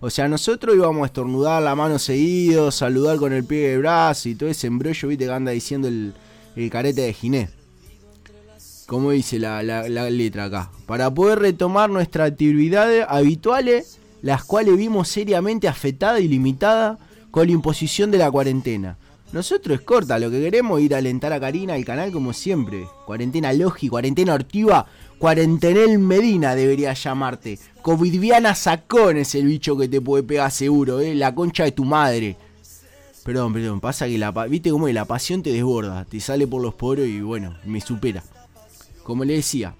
O 0.00 0.10
sea, 0.10 0.26
nosotros 0.28 0.74
íbamos 0.74 1.02
a 1.04 1.06
estornudar 1.06 1.62
la 1.62 1.74
mano 1.76 1.98
seguido, 1.98 2.70
saludar 2.72 3.18
con 3.18 3.32
el 3.32 3.44
pie 3.44 3.68
de 3.68 3.78
brazo 3.78 4.28
y 4.28 4.34
todo 4.34 4.48
ese 4.48 4.66
embrollo, 4.66 5.08
viste, 5.08 5.26
que 5.26 5.30
anda 5.30 5.52
diciendo 5.52 5.86
el, 5.88 6.12
el 6.56 6.70
carete 6.70 7.02
de 7.02 7.12
Ginés. 7.12 7.50
Como 8.86 9.12
dice 9.12 9.38
la, 9.38 9.62
la- 9.62 9.88
la 9.88 10.10
letra 10.10 10.44
acá. 10.44 10.70
Para 10.86 11.12
poder 11.12 11.38
retomar 11.38 11.88
nuestras 11.88 12.32
actividades 12.32 13.06
habituales, 13.08 13.98
las 14.22 14.44
cuales 14.44 14.76
vimos 14.76 15.08
seriamente 15.08 15.68
afectadas 15.68 16.20
y 16.20 16.28
limitadas 16.28 16.98
con 17.30 17.46
la 17.46 17.52
imposición 17.52 18.10
de 18.10 18.18
la 18.18 18.30
cuarentena. 18.30 18.98
Nosotros 19.32 19.78
es 19.78 19.84
corta, 19.84 20.18
lo 20.18 20.30
que 20.30 20.40
queremos 20.40 20.78
es 20.78 20.86
ir 20.86 20.94
a 20.94 20.98
alentar 20.98 21.32
a 21.32 21.40
Karina 21.40 21.72
al 21.72 21.86
canal 21.86 22.12
como 22.12 22.34
siempre. 22.34 22.86
Cuarentena 23.06 23.50
Logi, 23.54 23.88
cuarentena 23.88 24.34
Ortiva, 24.34 24.84
cuarentenel 25.18 25.98
Medina 25.98 26.54
debería 26.54 26.92
llamarte. 26.92 27.58
Covidviana 27.80 28.54
Sacón 28.54 29.16
es 29.16 29.34
el 29.34 29.46
bicho 29.46 29.76
que 29.78 29.88
te 29.88 30.02
puede 30.02 30.22
pegar 30.22 30.50
seguro, 30.50 31.00
eh, 31.00 31.14
la 31.14 31.34
concha 31.34 31.64
de 31.64 31.72
tu 31.72 31.84
madre. 31.84 32.36
Perdón, 33.24 33.54
perdón, 33.54 33.80
pasa 33.80 34.06
que 34.06 34.18
la, 34.18 34.32
viste 34.32 34.70
cómo 34.70 34.86
es, 34.86 34.94
la 34.94 35.06
pasión 35.06 35.42
te 35.42 35.50
desborda, 35.50 36.04
te 36.04 36.20
sale 36.20 36.46
por 36.46 36.60
los 36.60 36.74
poros 36.74 37.06
y 37.06 37.22
bueno, 37.22 37.56
me 37.64 37.80
supera. 37.80 38.22
Como 39.02 39.24
le 39.24 39.34
decía, 39.34 39.74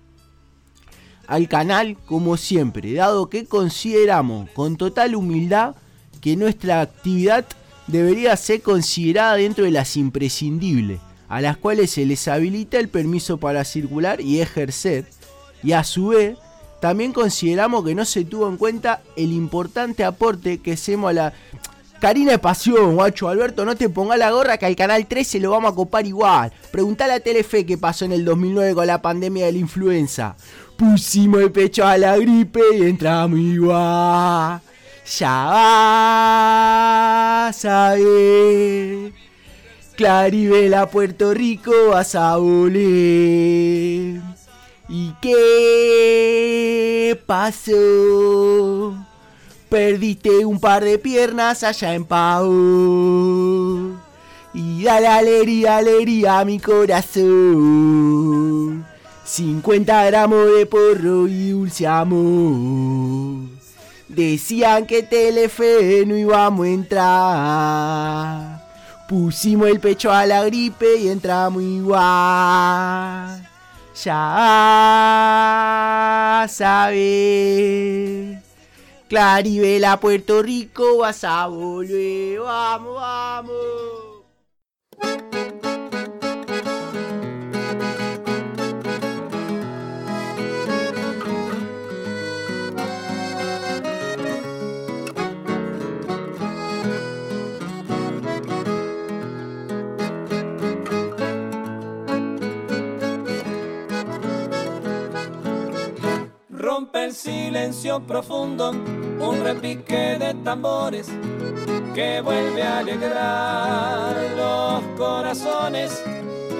al 1.26 1.48
canal 1.48 1.98
como 2.06 2.38
siempre, 2.38 2.94
dado 2.94 3.28
que 3.28 3.44
consideramos 3.44 4.48
con 4.50 4.76
total 4.76 5.14
humildad 5.14 5.74
que 6.22 6.36
nuestra 6.36 6.80
actividad 6.80 7.44
debería 7.86 8.36
ser 8.36 8.62
considerada 8.62 9.34
dentro 9.34 9.64
de 9.64 9.70
las 9.70 9.96
imprescindibles, 9.96 11.00
a 11.28 11.40
las 11.40 11.56
cuales 11.56 11.90
se 11.90 12.06
les 12.06 12.28
habilita 12.28 12.78
el 12.78 12.88
permiso 12.88 13.38
para 13.38 13.64
circular 13.64 14.20
y 14.20 14.40
ejercer, 14.40 15.06
y 15.62 15.72
a 15.72 15.84
su 15.84 16.08
vez 16.08 16.36
también 16.82 17.12
consideramos 17.12 17.84
que 17.84 17.94
no 17.94 18.04
se 18.04 18.24
tuvo 18.24 18.48
en 18.48 18.56
cuenta 18.56 19.02
el 19.14 19.30
importante 19.30 20.04
aporte 20.04 20.58
que 20.58 20.72
hacemos 20.72 21.10
a 21.10 21.12
la... 21.12 21.32
Karina 22.00 22.32
es 22.32 22.40
pasión, 22.40 22.96
guacho. 22.96 23.28
Alberto, 23.28 23.64
no 23.64 23.76
te 23.76 23.88
ponga 23.88 24.16
la 24.16 24.32
gorra 24.32 24.58
que 24.58 24.66
al 24.66 24.74
canal 24.74 25.06
13 25.06 25.38
lo 25.38 25.52
vamos 25.52 25.70
a 25.70 25.74
copar 25.76 26.04
igual. 26.04 26.52
Preguntale 26.72 27.12
a 27.12 27.20
Telefe 27.20 27.64
qué 27.64 27.78
pasó 27.78 28.04
en 28.04 28.10
el 28.10 28.24
2009 28.24 28.74
con 28.74 28.88
la 28.88 29.00
pandemia 29.00 29.46
de 29.46 29.52
la 29.52 29.58
influenza. 29.58 30.34
Pusimos 30.76 31.42
el 31.42 31.52
pecho 31.52 31.86
a 31.86 31.96
la 31.96 32.16
gripe 32.16 32.60
y 32.76 32.82
entramos 32.82 33.38
igual. 33.38 34.60
Ya 35.04 35.46
vas 37.44 37.64
a 37.64 37.94
ver. 37.94 39.12
Claribela, 39.96 40.88
Puerto 40.88 41.34
Rico, 41.34 41.72
vas 41.90 42.14
a 42.14 42.36
voler. 42.36 44.20
¿Y 44.88 45.12
qué 45.20 47.18
pasó? 47.26 48.94
Perdiste 49.68 50.44
un 50.44 50.60
par 50.60 50.84
de 50.84 50.98
piernas 50.98 51.62
allá 51.64 51.94
en 51.94 52.04
Pau. 52.04 53.96
Y 54.54 54.82
dale 54.84 55.08
alegría, 55.08 55.78
alegría 55.78 56.40
a 56.40 56.44
mi 56.44 56.60
corazón. 56.60 57.22
50 59.24 60.04
gramos 60.04 60.54
de 60.56 60.66
porro 60.66 61.26
y 61.26 61.50
dulce 61.50 61.86
amor. 61.86 63.11
Decían 64.14 64.84
que 64.84 65.02
Telefe 65.02 66.04
no 66.06 66.14
íbamos 66.14 66.66
a 66.66 66.68
entrar. 66.68 68.60
Pusimos 69.08 69.68
el 69.68 69.80
pecho 69.80 70.12
a 70.12 70.26
la 70.26 70.44
gripe 70.44 70.98
y 70.98 71.08
entramos 71.08 71.62
igual. 71.62 73.48
Ya 74.04 74.44
sabes. 76.46 78.36
Claribela, 79.08 79.98
Puerto 79.98 80.42
Rico, 80.42 80.98
vas 80.98 81.24
a 81.24 81.46
volver. 81.46 82.38
Vamos, 82.40 82.94
vamos. 82.94 84.01
El 106.90 107.14
silencio 107.14 108.00
profundo, 108.00 108.70
un 108.70 109.44
repique 109.44 110.18
de 110.18 110.34
tambores 110.42 111.08
que 111.94 112.20
vuelve 112.20 112.62
a 112.62 112.78
alegrar 112.78 114.16
los 114.36 114.82
corazones. 114.98 116.02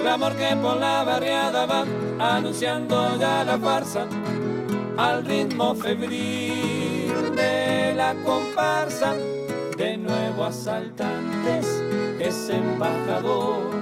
Clamor 0.01 0.33
que 0.35 0.55
por 0.55 0.77
la 0.77 1.03
barriada 1.03 1.65
va 1.65 1.83
anunciando 2.19 3.17
ya 3.19 3.43
la 3.43 3.57
farsa 3.57 4.07
al 4.97 5.25
ritmo 5.25 5.75
febril 5.75 7.35
de 7.35 7.93
la 7.95 8.15
comparsa. 8.23 9.15
De 9.77 9.97
nuevo 9.97 10.45
asaltantes, 10.45 11.83
ese 12.19 12.55
embajador 12.55 13.73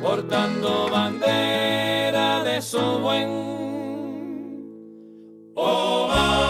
portando 0.00 0.88
bandera 0.90 2.44
de 2.44 2.62
su 2.62 2.78
buen 3.00 3.55
Oh, 5.58 6.06
my. 6.08 6.45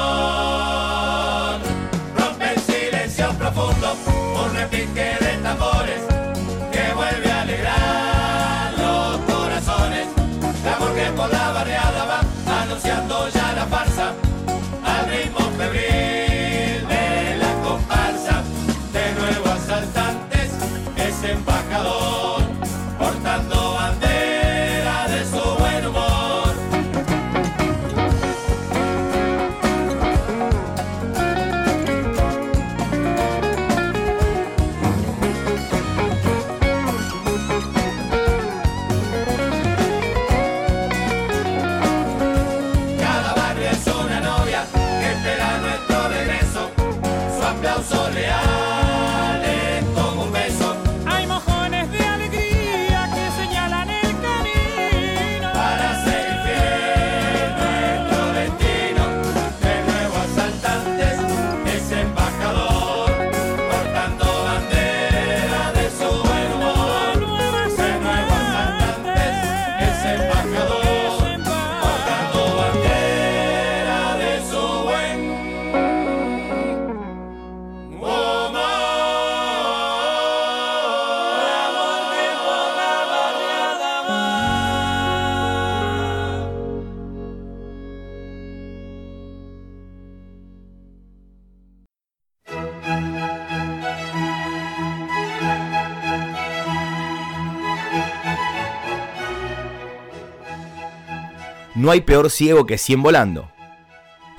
No 101.87 101.93
hay 101.93 102.01
peor 102.01 102.33
ciego 102.33 102.67
que 102.67 102.79
cien 102.79 103.01
volando. 103.01 103.49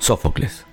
Sófocles. 0.00 0.66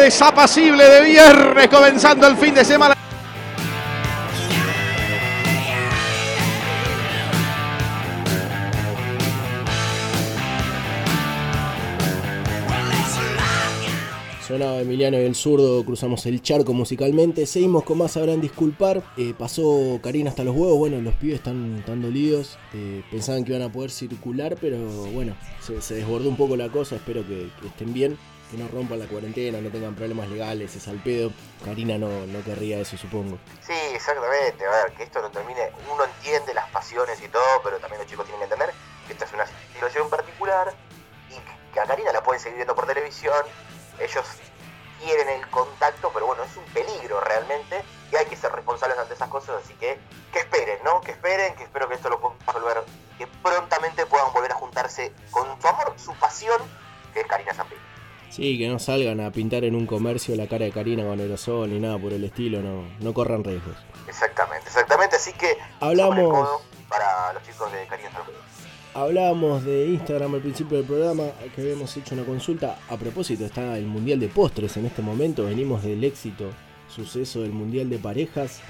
Desapacible 0.00 0.84
de 0.84 1.00
viernes, 1.02 1.68
comenzando 1.68 2.26
el 2.26 2.36
fin 2.36 2.54
de 2.54 2.64
semana. 2.64 2.94
Sonaba 14.46 14.82
Emiliano 14.82 15.18
y 15.18 15.22
el 15.24 15.34
zurdo, 15.34 15.82
cruzamos 15.84 16.26
el 16.26 16.42
charco 16.42 16.74
musicalmente. 16.74 17.46
Seguimos 17.46 17.82
con 17.82 17.98
más, 17.98 18.12
sabrán 18.12 18.40
disculpar. 18.40 19.02
Eh, 19.16 19.34
pasó 19.36 19.98
Karina 20.02 20.30
hasta 20.30 20.44
los 20.44 20.54
huevos. 20.54 20.78
Bueno, 20.78 21.00
los 21.00 21.14
pibes 21.14 21.36
están 21.36 21.82
dolidos. 22.02 22.58
Eh, 22.74 23.02
pensaban 23.10 23.44
que 23.44 23.52
iban 23.52 23.62
a 23.62 23.72
poder 23.72 23.90
circular, 23.90 24.56
pero 24.60 24.76
bueno, 25.12 25.34
se, 25.60 25.94
desbordó 25.94 26.28
un 26.28 26.36
poco 26.36 26.56
la 26.56 26.68
cosa. 26.68 26.96
Espero 26.96 27.26
que 27.26 27.48
estén 27.66 27.94
bien, 27.94 28.18
que 28.54 28.62
no 28.62 28.68
rompan 28.68 28.98
la 28.98 29.06
cuarentena, 29.06 29.60
no 29.60 29.70
tengan 29.70 29.94
problemas 29.94 30.28
legales, 30.28 30.74
es 30.76 30.86
al 30.88 30.98
pedo. 30.98 31.32
Karina 31.64 31.98
no, 31.98 32.26
no 32.26 32.44
querría 32.44 32.78
eso, 32.78 32.96
supongo. 32.96 33.38
Sí, 33.60 33.72
exactamente. 33.92 34.64
A 34.64 34.70
ver, 34.70 34.92
que 34.92 35.02
esto 35.02 35.20
no 35.20 35.30
termine. 35.30 35.72
Uno 35.92 36.04
entiende 36.04 36.54
las 36.54 36.70
pasiones 36.70 37.20
y 37.20 37.28
todo, 37.28 37.62
pero 37.62 37.78
también 37.78 38.00
los 38.00 38.10
chicos 38.10 38.26
tienen 38.26 38.40
que 38.46 38.54
entender 38.54 38.74
que 39.06 39.12
esta 39.12 39.24
es 39.24 39.32
una 39.32 39.46
situación 39.72 40.08
particular 40.08 40.72
y 41.30 41.72
que 41.72 41.80
a 41.80 41.84
Karina 41.84 42.12
la 42.12 42.22
pueden 42.22 42.40
seguir 42.40 42.56
viendo 42.56 42.74
por 42.74 42.86
televisión. 42.86 43.44
Ellos 43.98 44.24
quieren 45.04 45.28
el 45.28 45.48
contacto, 45.48 46.10
pero 46.14 46.26
bueno, 46.26 46.44
es 46.44 46.56
un 46.56 46.64
peligro 46.66 47.20
realmente 47.20 47.82
y 48.12 48.16
hay 48.16 48.26
que 48.26 48.36
ser 48.36 48.52
responsables 48.52 48.98
ante 48.98 49.14
esas 49.14 49.28
cosas, 49.28 49.62
así 49.64 49.74
que 49.74 49.98
que 50.32 50.40
esperen, 50.40 50.78
¿no? 50.84 51.00
Que 51.00 51.12
esperen, 51.12 51.54
que 51.54 51.64
espero 51.64 51.88
que 51.88 51.94
esto 51.94 52.08
lo 52.08 52.20
puedan 52.20 52.38
resolver, 52.46 52.84
que 53.18 53.26
prontamente 53.26 54.06
puedan 54.06 54.32
volver 54.32 54.52
a 54.52 54.56
juntarse 54.56 55.12
con 55.30 55.60
su 55.60 55.68
amor, 55.68 55.94
su 55.96 56.12
pasión, 56.14 56.60
que 57.12 57.20
es 57.20 57.26
Karina 57.26 57.54
Zampini. 57.54 57.80
Sí, 58.34 58.58
que 58.58 58.68
no 58.68 58.78
salgan 58.80 59.20
a 59.20 59.30
pintar 59.30 59.62
en 59.64 59.74
un 59.76 59.86
comercio 59.86 60.34
la 60.34 60.48
cara 60.48 60.64
de 60.64 60.72
Karina 60.72 61.04
con 61.04 61.20
aerosol 61.20 61.70
ni 61.70 61.78
nada 61.78 61.98
por 61.98 62.12
el 62.12 62.24
estilo, 62.24 62.60
no, 62.62 62.82
no 63.00 63.14
corran 63.14 63.44
riesgos. 63.44 63.76
Exactamente, 64.08 64.66
exactamente, 64.66 65.16
así 65.16 65.32
que 65.34 65.56
Hablamos- 65.80 66.48
para 66.88 67.32
los 67.32 67.42
chicos 67.44 67.70
de 67.72 67.86
Karina. 67.86 68.10
Hablábamos 68.94 69.64
de 69.64 69.86
Instagram 69.88 70.34
al 70.34 70.40
principio 70.40 70.76
del 70.78 70.86
programa, 70.86 71.24
que 71.54 71.60
habíamos 71.62 71.96
hecho 71.96 72.14
una 72.14 72.24
consulta. 72.24 72.78
A 72.88 72.96
propósito, 72.96 73.44
está 73.44 73.76
el 73.76 73.86
Mundial 73.86 74.20
de 74.20 74.28
Postres 74.28 74.76
en 74.76 74.86
este 74.86 75.02
momento. 75.02 75.44
Venimos 75.46 75.82
del 75.82 76.02
éxito, 76.04 76.50
suceso 76.88 77.42
del 77.42 77.50
Mundial 77.52 77.90
de 77.90 77.98
Parejas, 77.98 78.60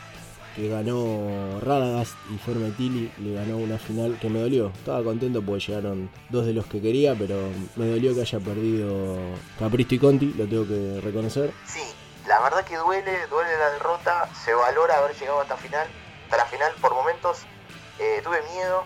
que 0.55 0.69
ganó 0.69 1.61
Radagast 1.61 2.15
y 2.31 2.39
Formetili. 2.39 3.13
Le 3.19 3.35
ganó 3.35 3.57
una 3.57 3.79
final 3.79 4.19
que 4.21 4.29
me 4.29 4.41
dolió. 4.41 4.69
Estaba 4.69 5.03
contento 5.03 5.43
porque 5.43 5.67
llegaron 5.67 6.11
dos 6.31 6.47
de 6.47 6.53
los 6.53 6.67
que 6.67 6.81
quería, 6.81 7.15
pero 7.15 7.37
me 7.77 7.87
dolió 7.87 8.15
que 8.15 8.23
haya 8.23 8.41
perdido 8.41 9.17
Capristo 9.59 9.95
y 9.95 9.99
Conti, 9.99 10.35
lo 10.35 10.47
tengo 10.47 10.67
que 10.67 11.01
reconocer. 11.03 11.53
Sí, 11.67 11.83
la 12.27 12.41
verdad 12.41 12.65
que 12.65 12.77
duele, 12.77 13.27
duele 13.29 13.59
la 13.59 13.71
derrota, 13.71 14.29
se 14.45 14.55
valora 14.55 14.99
haber 14.99 15.17
llegado 15.17 15.41
hasta 15.41 15.57
final, 15.57 15.87
hasta 16.25 16.37
la 16.37 16.47
final 16.47 16.73
por 16.81 16.95
momentos 16.95 17.43
eh, 17.99 18.21
tuve 18.25 18.41
miedo 18.55 18.85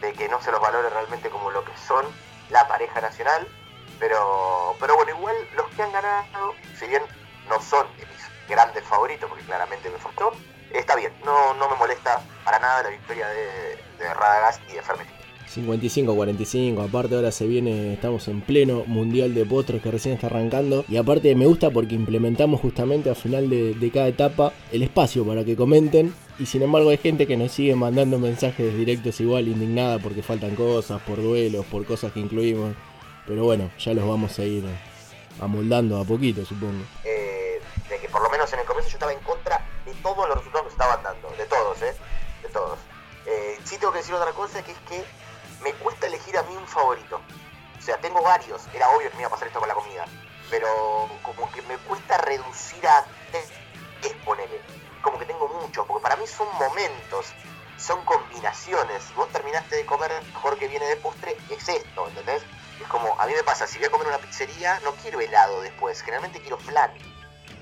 de 0.00 0.12
que 0.12 0.28
no 0.28 0.40
se 0.42 0.50
los 0.50 0.60
valore 0.60 0.90
realmente 0.90 1.30
como 1.30 1.50
lo 1.50 1.64
que 1.64 1.72
son 1.88 2.04
la 2.50 2.68
pareja 2.68 3.00
nacional, 3.00 3.46
pero, 3.98 4.76
pero 4.78 4.96
bueno, 4.96 5.12
igual 5.12 5.34
los 5.56 5.66
que 5.70 5.82
han 5.82 5.92
ganado, 5.92 6.54
si 6.78 6.86
bien 6.86 7.02
no 7.48 7.60
son 7.60 7.86
mis 7.96 8.48
grandes 8.48 8.84
favoritos, 8.84 9.28
porque 9.28 9.44
claramente 9.44 9.88
me 9.88 9.98
faltó, 9.98 10.32
está 10.78 10.96
bien, 10.96 11.12
no, 11.24 11.54
no 11.54 11.68
me 11.70 11.76
molesta 11.76 12.20
para 12.44 12.58
nada 12.58 12.82
la 12.84 12.88
victoria 12.90 13.26
de, 13.28 14.04
de 14.04 14.14
Radagast 14.14 14.60
y 14.70 14.74
de 14.74 14.82
Fermetti. 14.82 15.10
55-45, 15.54 16.88
aparte 16.88 17.14
ahora 17.14 17.30
se 17.30 17.46
viene, 17.46 17.92
estamos 17.94 18.26
en 18.26 18.40
pleno 18.40 18.82
mundial 18.86 19.34
de 19.34 19.44
postres 19.46 19.82
que 19.82 19.90
recién 19.90 20.14
está 20.14 20.26
arrancando 20.26 20.84
y 20.88 20.96
aparte 20.96 21.32
me 21.36 21.46
gusta 21.46 21.70
porque 21.70 21.94
implementamos 21.94 22.60
justamente 22.60 23.08
al 23.08 23.14
final 23.14 23.48
de, 23.48 23.74
de 23.74 23.90
cada 23.92 24.08
etapa 24.08 24.52
el 24.72 24.82
espacio 24.82 25.24
para 25.24 25.44
que 25.44 25.54
comenten 25.54 26.12
y 26.40 26.46
sin 26.46 26.62
embargo 26.62 26.90
hay 26.90 26.96
gente 26.98 27.28
que 27.28 27.36
nos 27.36 27.52
sigue 27.52 27.76
mandando 27.76 28.18
mensajes 28.18 28.76
directos 28.76 29.20
igual 29.20 29.46
indignada 29.46 30.00
porque 30.00 30.22
faltan 30.24 30.56
cosas, 30.56 31.00
por 31.02 31.22
duelos, 31.22 31.64
por 31.66 31.84
cosas 31.86 32.10
que 32.10 32.18
incluimos, 32.18 32.74
pero 33.24 33.44
bueno, 33.44 33.70
ya 33.78 33.94
los 33.94 34.08
vamos 34.08 34.36
a 34.40 34.44
ir 34.44 34.64
amoldando 35.40 35.98
a 36.00 36.04
poquito 36.04 36.44
supongo. 36.44 36.82
eh, 37.04 37.60
de 37.88 37.98
que 38.00 38.08
por 38.08 38.22
lo 38.22 38.30
menos 38.30 38.52
en 38.52 38.58
el 38.58 38.66
comienzo 38.66 38.90
yo 38.90 38.94
estaba 38.96 39.12
en 39.12 39.20
contra 39.20 39.64
todos 40.04 40.28
los 40.28 40.36
resultados 40.36 40.66
que 40.66 40.72
estaban 40.72 41.02
dando, 41.02 41.30
de 41.30 41.46
todos, 41.46 41.80
¿eh? 41.82 41.96
De 42.42 42.48
todos. 42.50 42.78
Eh, 43.24 43.58
sí 43.64 43.78
tengo 43.78 43.90
que 43.90 44.00
decir 44.00 44.14
otra 44.14 44.32
cosa, 44.32 44.62
que 44.62 44.72
es 44.72 44.78
que 44.80 45.02
me 45.62 45.72
cuesta 45.72 46.06
elegir 46.06 46.36
a 46.36 46.42
mí 46.42 46.54
un 46.54 46.68
favorito. 46.68 47.20
O 47.78 47.82
sea, 47.82 47.96
tengo 47.96 48.22
varios, 48.22 48.62
era 48.74 48.90
obvio 48.90 49.10
que 49.10 49.16
me 49.16 49.22
iba 49.22 49.28
a 49.28 49.30
pasar 49.30 49.48
esto 49.48 49.60
con 49.60 49.68
la 49.68 49.74
comida, 49.74 50.04
pero 50.50 50.68
como 51.22 51.50
que 51.52 51.62
me 51.62 51.78
cuesta 51.78 52.18
reducir 52.18 52.86
a 52.86 53.06
tres, 53.30 53.50
ponele. 54.26 54.60
Como 55.00 55.18
que 55.18 55.24
tengo 55.24 55.48
muchos, 55.48 55.86
porque 55.86 56.02
para 56.02 56.16
mí 56.16 56.26
son 56.26 56.48
momentos, 56.58 57.32
son 57.78 58.04
combinaciones. 58.04 59.02
Si 59.04 59.14
vos 59.14 59.28
terminaste 59.30 59.76
de 59.76 59.86
comer 59.86 60.12
mejor 60.34 60.58
que 60.58 60.68
viene 60.68 60.86
de 60.86 60.96
postre, 60.96 61.34
es 61.48 61.66
esto, 61.66 62.08
¿entendés? 62.08 62.42
Es 62.78 62.86
como, 62.88 63.18
a 63.18 63.26
mí 63.26 63.32
me 63.32 63.42
pasa, 63.42 63.66
si 63.66 63.78
voy 63.78 63.86
a 63.86 63.90
comer 63.90 64.08
una 64.08 64.18
pizzería, 64.18 64.80
no 64.80 64.92
quiero 64.96 65.20
helado 65.20 65.62
después, 65.62 66.00
generalmente 66.00 66.40
quiero 66.40 66.58
flan. 66.58 66.92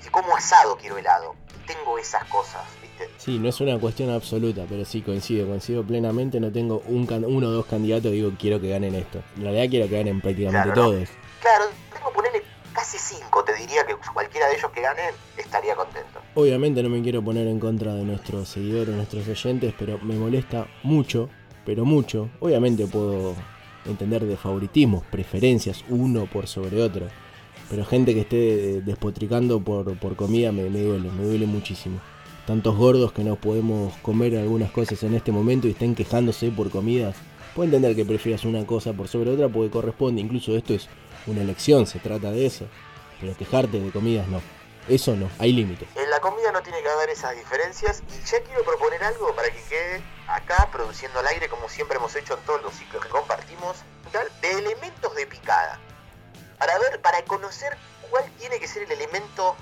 Si 0.01 0.09
como 0.09 0.35
asado, 0.35 0.77
quiero 0.77 0.97
helado. 0.97 1.35
Tengo 1.65 1.97
esas 1.97 2.23
cosas, 2.25 2.61
¿viste? 2.81 3.09
Sí, 3.17 3.39
no 3.39 3.47
es 3.49 3.59
una 3.61 3.77
cuestión 3.79 4.09
absoluta, 4.09 4.65
pero 4.67 4.83
sí 4.85 5.01
coincido, 5.01 5.47
coincido 5.47 5.83
plenamente, 5.83 6.39
no 6.39 6.51
tengo 6.51 6.83
un 6.87 7.05
can- 7.05 7.25
uno 7.25 7.47
o 7.47 7.51
dos 7.51 7.65
candidatos 7.65 8.11
digo 8.11 8.31
quiero 8.37 8.59
que 8.59 8.69
ganen 8.69 8.95
esto. 8.95 9.21
En 9.37 9.43
realidad 9.43 9.69
quiero 9.69 9.87
que 9.87 9.95
ganen 9.97 10.19
prácticamente 10.21 10.71
Claro, 10.73 10.81
no. 10.81 10.89
todos. 10.91 11.09
Claro, 11.41 11.65
tengo 11.93 12.09
que 12.09 12.15
ponerle 12.15 12.43
casi 12.73 12.97
cinco, 12.97 13.43
te 13.43 13.53
diría 13.55 13.85
que 13.85 13.95
cualquiera 14.13 14.47
de 14.49 14.55
ellos 14.57 14.71
que 14.71 14.81
gane 14.81 15.01
estaría 15.37 15.75
contento. 15.75 16.19
Obviamente 16.35 16.83
no 16.83 16.89
me 16.89 17.01
quiero 17.01 17.23
poner 17.23 17.47
en 17.47 17.59
contra 17.59 17.93
de 17.93 18.03
nuestros 18.03 18.49
seguidores, 18.49 18.93
nuestros 18.95 19.27
oyentes, 19.27 19.73
pero 19.77 19.99
me 19.99 20.15
molesta 20.15 20.67
mucho, 20.83 21.29
pero 21.65 21.85
mucho. 21.85 22.29
Obviamente 22.41 22.87
puedo 22.87 23.35
entender 23.85 24.25
de 24.25 24.35
favoritismos, 24.35 25.03
preferencias, 25.11 25.83
uno 25.89 26.25
por 26.25 26.47
sobre 26.47 26.81
otro. 26.81 27.07
Pero 27.73 27.85
gente 27.85 28.13
que 28.13 28.19
esté 28.21 28.81
despotricando 28.81 29.59
por, 29.59 29.97
por 29.97 30.15
comida 30.15 30.51
me, 30.51 30.61
duele, 30.61 31.09
me 31.09 31.23
duele 31.23 31.47
muchísimo. 31.47 31.99
Tantos 32.45 32.75
gordos 32.75 33.13
que 33.13 33.23
no 33.23 33.35
podemos 33.35 33.95
comer 34.03 34.37
algunas 34.37 34.69
cosas 34.69 35.01
en 35.01 35.15
este 35.15 35.31
momento 35.31 35.67
y 35.67 35.71
estén 35.71 35.95
quejándose 35.95 36.51
por 36.51 36.69
comidas. 36.69 37.15
Puedo 37.55 37.65
entender 37.65 37.95
que 37.95 38.05
prefieras 38.05 38.45
una 38.45 38.63
cosa 38.67 38.93
por 38.93 39.07
sobre 39.07 39.31
otra 39.31 39.49
porque 39.49 39.71
corresponde, 39.71 40.21
incluso 40.21 40.55
esto 40.55 40.75
es 40.75 40.87
una 41.25 41.41
elección, 41.41 41.87
se 41.87 41.97
trata 41.97 42.29
de 42.29 42.45
eso. 42.45 42.67
Pero 43.19 43.35
quejarte 43.35 43.79
de 43.79 43.89
comidas 43.89 44.27
no. 44.27 44.39
Eso 44.87 45.15
no, 45.15 45.27
hay 45.39 45.51
límites. 45.51 45.87
En 45.95 46.11
la 46.11 46.19
comida 46.19 46.51
no 46.51 46.61
tiene 46.61 46.79
que 46.83 46.89
haber 46.89 47.09
esas 47.09 47.35
diferencias 47.35 48.03
y 48.07 48.23
ya 48.23 48.39
quiero 48.43 48.63
proponer 48.63 49.03
algo 49.03 49.33
para 49.35 49.49
que 49.49 49.63
quede 49.67 50.03
acá 50.27 50.69
produciendo 50.71 51.21
al 51.21 51.25
aire 51.25 51.49
como 51.49 51.67
siempre 51.69 51.97
hemos 51.97 52.15
hecho 52.15 52.37
en 52.37 52.45
todos 52.45 52.61
los 52.61 52.73
ciclos 52.75 53.03
cuál 58.09 58.29
tiene 58.37 58.59
que 58.59 58.67
ser 58.67 58.83
el 58.83 58.91
elemento 58.91 59.55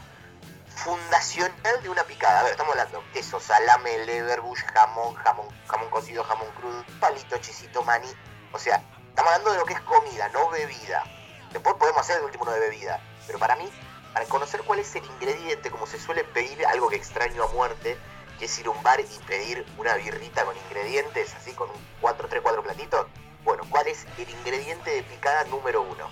fundacional 0.75 1.83
de 1.83 1.89
una 1.89 2.03
picada. 2.03 2.39
A 2.39 2.43
ver, 2.43 2.51
estamos 2.51 2.71
hablando 2.71 3.03
queso, 3.13 3.39
salame, 3.39 4.05
leverbush, 4.05 4.61
jamón, 4.73 5.15
jamón, 5.15 5.47
jamón 5.67 5.89
cocido, 5.89 6.23
jamón 6.23 6.47
crudo, 6.57 6.83
palito, 6.99 7.37
chisito, 7.37 7.83
maní. 7.83 8.11
O 8.51 8.59
sea, 8.59 8.81
estamos 9.09 9.31
hablando 9.31 9.51
de 9.51 9.57
lo 9.59 9.65
que 9.65 9.73
es 9.73 9.81
comida, 9.81 10.29
no 10.29 10.49
bebida. 10.49 11.03
Después 11.51 11.75
podemos 11.75 12.01
hacer 12.01 12.17
el 12.17 12.23
último 12.23 12.43
uno 12.43 12.53
de 12.53 12.59
bebida. 12.59 12.99
Pero 13.27 13.39
para 13.39 13.55
mí, 13.55 13.69
para 14.13 14.25
conocer 14.25 14.61
cuál 14.63 14.79
es 14.79 14.95
el 14.95 15.05
ingrediente, 15.05 15.69
como 15.69 15.85
se 15.85 15.99
suele 15.99 16.23
pedir 16.23 16.65
algo 16.65 16.89
que 16.89 16.95
extraño 16.95 17.43
a 17.43 17.47
muerte, 17.47 17.97
que 18.39 18.45
es 18.45 18.59
ir 18.59 18.67
a 18.67 18.71
un 18.71 18.81
bar 18.83 18.99
y 18.99 19.19
pedir 19.27 19.65
una 19.77 19.95
birrita 19.95 20.45
con 20.45 20.55
ingredientes, 20.57 21.33
así 21.35 21.53
con 21.53 21.69
un 21.69 21.87
4, 22.01 22.27
3, 22.27 22.41
4 22.41 22.63
platitos. 22.63 23.07
Bueno, 23.43 23.63
¿cuál 23.69 23.87
es 23.87 24.05
el 24.17 24.29
ingrediente 24.29 24.91
de 24.91 25.03
picada 25.03 25.43
número 25.45 25.81
uno? 25.81 26.09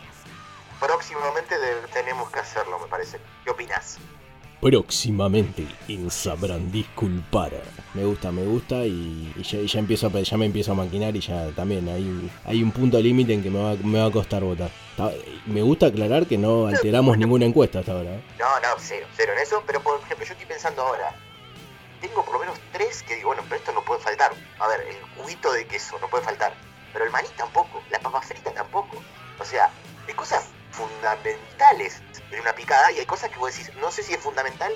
Próximamente 0.79 1.57
de- 1.57 1.87
tenemos 1.93 2.29
que 2.31 2.39
hacerlo, 2.39 2.79
me 2.79 2.87
parece. 2.87 3.19
¿Qué 3.43 3.51
opinas? 3.51 3.97
Próximamente 4.61 5.65
en 5.87 6.11
Sabrán 6.11 6.71
Disculpar. 6.71 7.51
Me 7.93 8.03
gusta, 8.05 8.31
me 8.31 8.43
gusta 8.45 8.85
y, 8.85 9.33
y 9.35 9.43
ya, 9.67 9.79
empiezo 9.79 10.07
a, 10.07 10.09
ya 10.21 10.37
me 10.37 10.45
empiezo 10.45 10.73
a 10.73 10.75
maquinar 10.75 11.15
y 11.15 11.21
ya 11.21 11.49
también 11.55 11.87
hay, 11.87 12.29
hay 12.45 12.61
un 12.61 12.71
punto 12.71 12.99
límite 12.99 13.33
en 13.33 13.41
que 13.41 13.49
me 13.49 13.61
va, 13.63 13.75
me 13.83 13.99
va 13.99 14.07
a 14.07 14.11
costar 14.11 14.43
votar. 14.43 14.69
Ta- 14.97 15.11
Me 15.45 15.61
gusta 15.61 15.87
aclarar 15.87 16.27
que 16.27 16.37
no 16.37 16.67
alteramos 16.67 17.17
ninguna 17.17 17.45
encuesta 17.45 17.79
hasta 17.79 17.93
ahora. 17.93 18.11
¿eh? 18.15 18.21
No, 18.37 18.59
no, 18.59 18.67
cero, 18.79 19.07
cero 19.15 19.31
en 19.33 19.39
eso, 19.39 19.63
pero 19.65 19.81
por 19.81 19.99
ejemplo, 20.01 20.25
yo 20.25 20.33
estoy 20.33 20.45
pensando 20.45 20.81
ahora, 20.81 21.15
tengo 22.01 22.23
por 22.23 22.33
lo 22.35 22.39
menos 22.41 22.59
tres 22.73 23.01
que 23.03 23.15
digo, 23.15 23.27
bueno, 23.29 23.43
pero 23.47 23.55
esto 23.57 23.71
no 23.73 23.81
puede 23.83 24.01
faltar. 24.01 24.33
A 24.59 24.67
ver, 24.67 24.81
el 24.89 24.97
cubito 25.15 25.51
de 25.53 25.65
queso 25.67 25.97
no 25.99 26.07
puede 26.09 26.23
faltar, 26.25 26.53
pero 26.91 27.05
el 27.05 27.11
maní 27.11 27.27
tampoco, 27.37 27.81
la 27.91 27.99
papa 27.99 28.21
frita 28.21 28.51
tampoco. 28.53 29.01
O 29.39 29.45
sea, 29.45 29.71
hay 30.07 30.13
cosas 30.15 30.49
fundamentales 30.79 32.01
en 32.31 32.39
una 32.39 32.53
picada 32.53 32.91
y 32.91 32.99
hay 32.99 33.05
cosas 33.05 33.29
que 33.29 33.37
vos 33.37 33.51
decís, 33.51 33.71
no 33.81 33.91
sé 33.91 34.03
si 34.03 34.13
es 34.13 34.19
fundamental, 34.19 34.71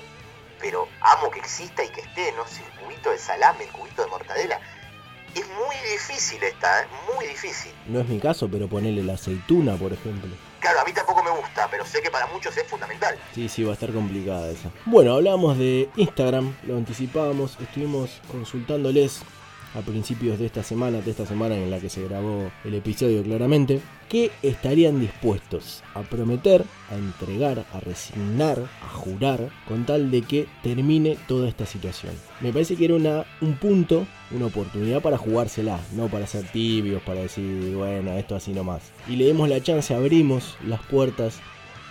pero 0.60 0.86
amo 1.00 1.30
que 1.30 1.40
exista 1.40 1.82
y 1.82 1.88
que 1.88 2.02
esté, 2.02 2.32
no 2.32 2.46
sé, 2.46 2.62
el 2.62 2.80
cubito 2.80 3.10
de 3.10 3.18
salame, 3.18 3.64
el 3.64 3.70
cubito 3.70 4.04
de 4.04 4.10
mortadela. 4.10 4.60
Es 5.34 5.46
muy 5.48 5.76
difícil 5.90 6.42
esta, 6.42 6.82
¿eh? 6.82 6.86
muy 7.14 7.26
difícil. 7.26 7.72
No 7.86 8.00
es 8.00 8.08
mi 8.08 8.20
caso, 8.20 8.48
pero 8.48 8.68
ponele 8.68 9.02
la 9.02 9.14
aceituna, 9.14 9.74
por 9.76 9.92
ejemplo. 9.92 10.30
claro, 10.60 10.80
a 10.80 10.84
mí 10.84 10.92
tampoco 10.92 11.24
me 11.24 11.30
gusta, 11.30 11.66
pero 11.70 11.84
sé 11.84 12.00
que 12.02 12.10
para 12.10 12.26
muchos 12.26 12.56
es 12.56 12.66
fundamental. 12.68 13.18
Sí, 13.34 13.48
sí, 13.48 13.64
va 13.64 13.70
a 13.70 13.74
estar 13.74 13.92
complicada 13.92 14.48
esa. 14.50 14.70
Bueno, 14.84 15.14
hablamos 15.14 15.58
de 15.58 15.88
Instagram, 15.96 16.54
lo 16.64 16.76
anticipábamos, 16.76 17.56
estuvimos 17.60 18.20
consultándoles 18.30 19.22
a 19.74 19.80
principios 19.80 20.38
de 20.38 20.46
esta 20.46 20.62
semana, 20.62 21.00
de 21.00 21.10
esta 21.10 21.26
semana 21.26 21.56
en 21.56 21.70
la 21.70 21.80
que 21.80 21.90
se 21.90 22.04
grabó 22.04 22.50
el 22.64 22.74
episodio 22.74 23.22
claramente, 23.22 23.80
que 24.08 24.30
estarían 24.42 25.00
dispuestos 25.00 25.82
a 25.94 26.02
prometer, 26.02 26.64
a 26.90 26.94
entregar, 26.94 27.64
a 27.72 27.80
resignar, 27.80 28.58
a 28.82 28.88
jurar, 28.88 29.50
con 29.66 29.84
tal 29.86 30.10
de 30.10 30.22
que 30.22 30.46
termine 30.62 31.18
toda 31.26 31.48
esta 31.48 31.66
situación. 31.66 32.12
Me 32.40 32.52
parece 32.52 32.76
que 32.76 32.84
era 32.84 32.94
un 33.40 33.56
punto, 33.56 34.06
una 34.30 34.46
oportunidad 34.46 35.02
para 35.02 35.18
jugársela, 35.18 35.80
no 35.92 36.08
para 36.08 36.26
ser 36.26 36.44
tibios, 36.44 37.02
para 37.02 37.20
decir, 37.20 37.74
bueno, 37.74 38.12
esto 38.12 38.36
así 38.36 38.52
nomás. 38.52 38.82
Y 39.08 39.16
le 39.16 39.26
demos 39.26 39.48
la 39.48 39.62
chance, 39.62 39.94
abrimos 39.94 40.56
las 40.66 40.80
puertas 40.82 41.40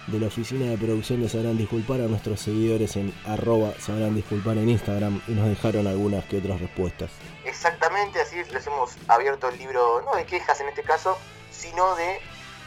de 0.07 0.19
la 0.19 0.27
oficina 0.27 0.65
de 0.65 0.77
producción 0.77 1.21
de 1.21 1.29
Sabrán 1.29 1.57
Disculpar 1.57 2.01
a 2.01 2.07
nuestros 2.07 2.41
seguidores 2.41 2.95
en 2.95 3.13
arroba 3.25 3.73
Sabrán 3.79 4.15
Disculpar 4.15 4.57
en 4.57 4.69
Instagram 4.69 5.21
y 5.27 5.31
nos 5.31 5.47
dejaron 5.47 5.87
algunas 5.87 6.25
que 6.25 6.37
otras 6.37 6.59
respuestas. 6.59 7.11
Exactamente, 7.45 8.19
así 8.19 8.35
les 8.51 8.67
hemos 8.67 8.91
abierto 9.07 9.49
el 9.49 9.57
libro, 9.57 10.01
no 10.01 10.15
de 10.15 10.25
quejas 10.25 10.59
en 10.61 10.67
este 10.67 10.83
caso, 10.83 11.17
sino 11.51 11.95
de 11.95 12.17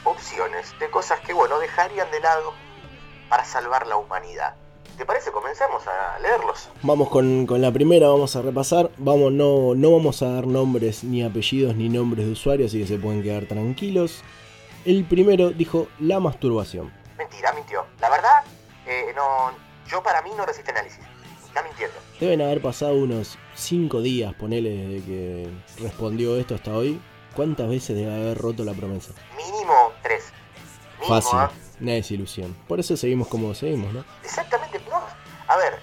opciones, 0.05 0.75
de 0.81 0.89
cosas 0.91 1.21
que, 1.21 1.33
bueno, 1.33 1.59
dejarían 1.59 2.11
de 2.11 2.21
lado 2.21 2.53
para 3.29 3.45
salvar 3.45 3.87
la 3.87 3.97
humanidad. 3.97 4.55
¿Te 4.97 5.05
parece? 5.05 5.31
Comencemos 5.31 5.83
a 5.87 6.19
leerlos. 6.21 6.71
Vamos 6.83 7.11
con, 7.11 7.45
con 7.45 7.61
la 7.61 7.71
primera, 7.71 8.09
vamos 8.09 8.35
a 8.35 8.41
repasar. 8.41 8.91
Vamos, 8.97 9.31
no, 9.31 9.75
no 9.75 9.93
vamos 9.93 10.23
a 10.23 10.31
dar 10.31 10.47
nombres, 10.47 11.05
ni 11.05 11.23
apellidos, 11.23 11.77
ni 11.77 11.91
nombres 11.91 12.25
de 12.25 12.33
usuarios, 12.33 12.71
así 12.71 12.81
que 12.81 12.87
se 12.87 12.97
pueden 12.97 13.23
quedar 13.23 13.45
tranquilos. 13.45 14.23
El 14.87 15.05
primero 15.05 15.51
dijo 15.51 15.89
la 15.99 16.19
masturbación. 16.19 16.93
Mentira, 17.19 17.53
mintió. 17.53 17.87
La 18.01 18.11
verdad, 18.11 18.45
eh, 18.87 19.13
no, 19.15 19.53
yo 19.89 20.03
para 20.03 20.23
mí 20.23 20.31
no 20.37 20.45
resiste 20.47 20.71
análisis. 20.71 21.01
Está 21.47 21.63
mintiendo. 21.63 21.97
Deben 22.21 22.43
haber 22.43 22.61
pasado 22.61 22.95
unos 22.95 23.39
5 23.55 24.01
días, 24.03 24.35
ponele, 24.35 24.71
desde 24.71 25.07
que 25.07 25.51
respondió 25.81 26.37
esto 26.37 26.55
hasta 26.55 26.73
hoy. 26.73 27.01
¿Cuántas 27.35 27.69
veces 27.69 27.97
debe 27.97 28.15
haber 28.15 28.39
roto 28.39 28.65
la 28.65 28.73
promesa? 28.73 29.13
Mínimo 29.37 29.93
tres. 30.03 30.33
Mínimo, 31.01 31.15
Fácil, 31.21 31.39
¿ah? 31.39 31.51
una 31.81 31.93
desilusión. 31.93 32.55
Por 32.67 32.81
eso 32.81 32.97
seguimos 32.97 33.29
como 33.29 33.55
seguimos, 33.55 33.93
¿no? 33.93 34.05
Exactamente, 34.23 34.81
no. 34.91 35.03
A 35.49 35.57
ver, 35.59 35.79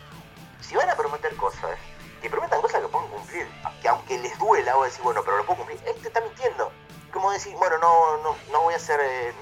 si 0.62 0.76
van 0.76 0.90
a 0.90 0.96
prometer 0.96 1.36
cosas, 1.36 1.78
que 2.22 2.30
prometan 2.30 2.60
cosas 2.62 2.82
que 2.82 2.88
puedan 2.88 3.08
cumplir. 3.10 3.48
Que 3.82 3.88
aunque 3.88 4.18
les 4.20 4.38
duela, 4.40 4.78
o 4.78 4.84
decir, 4.84 5.04
bueno, 5.04 5.22
pero 5.24 5.38
lo 5.38 5.46
puedo 5.46 5.58
cumplir. 5.60 5.80
Este 5.86 6.08
está 6.08 6.22
mintiendo. 6.22 6.72
Como 7.12 7.32
decir, 7.32 7.54
bueno, 7.58 7.78
no, 7.78 8.18
no, 8.24 8.36
no 8.52 8.62
voy 8.64 8.74
a 8.74 8.78
hacer. 8.78 9.00
eh, 9.04 9.34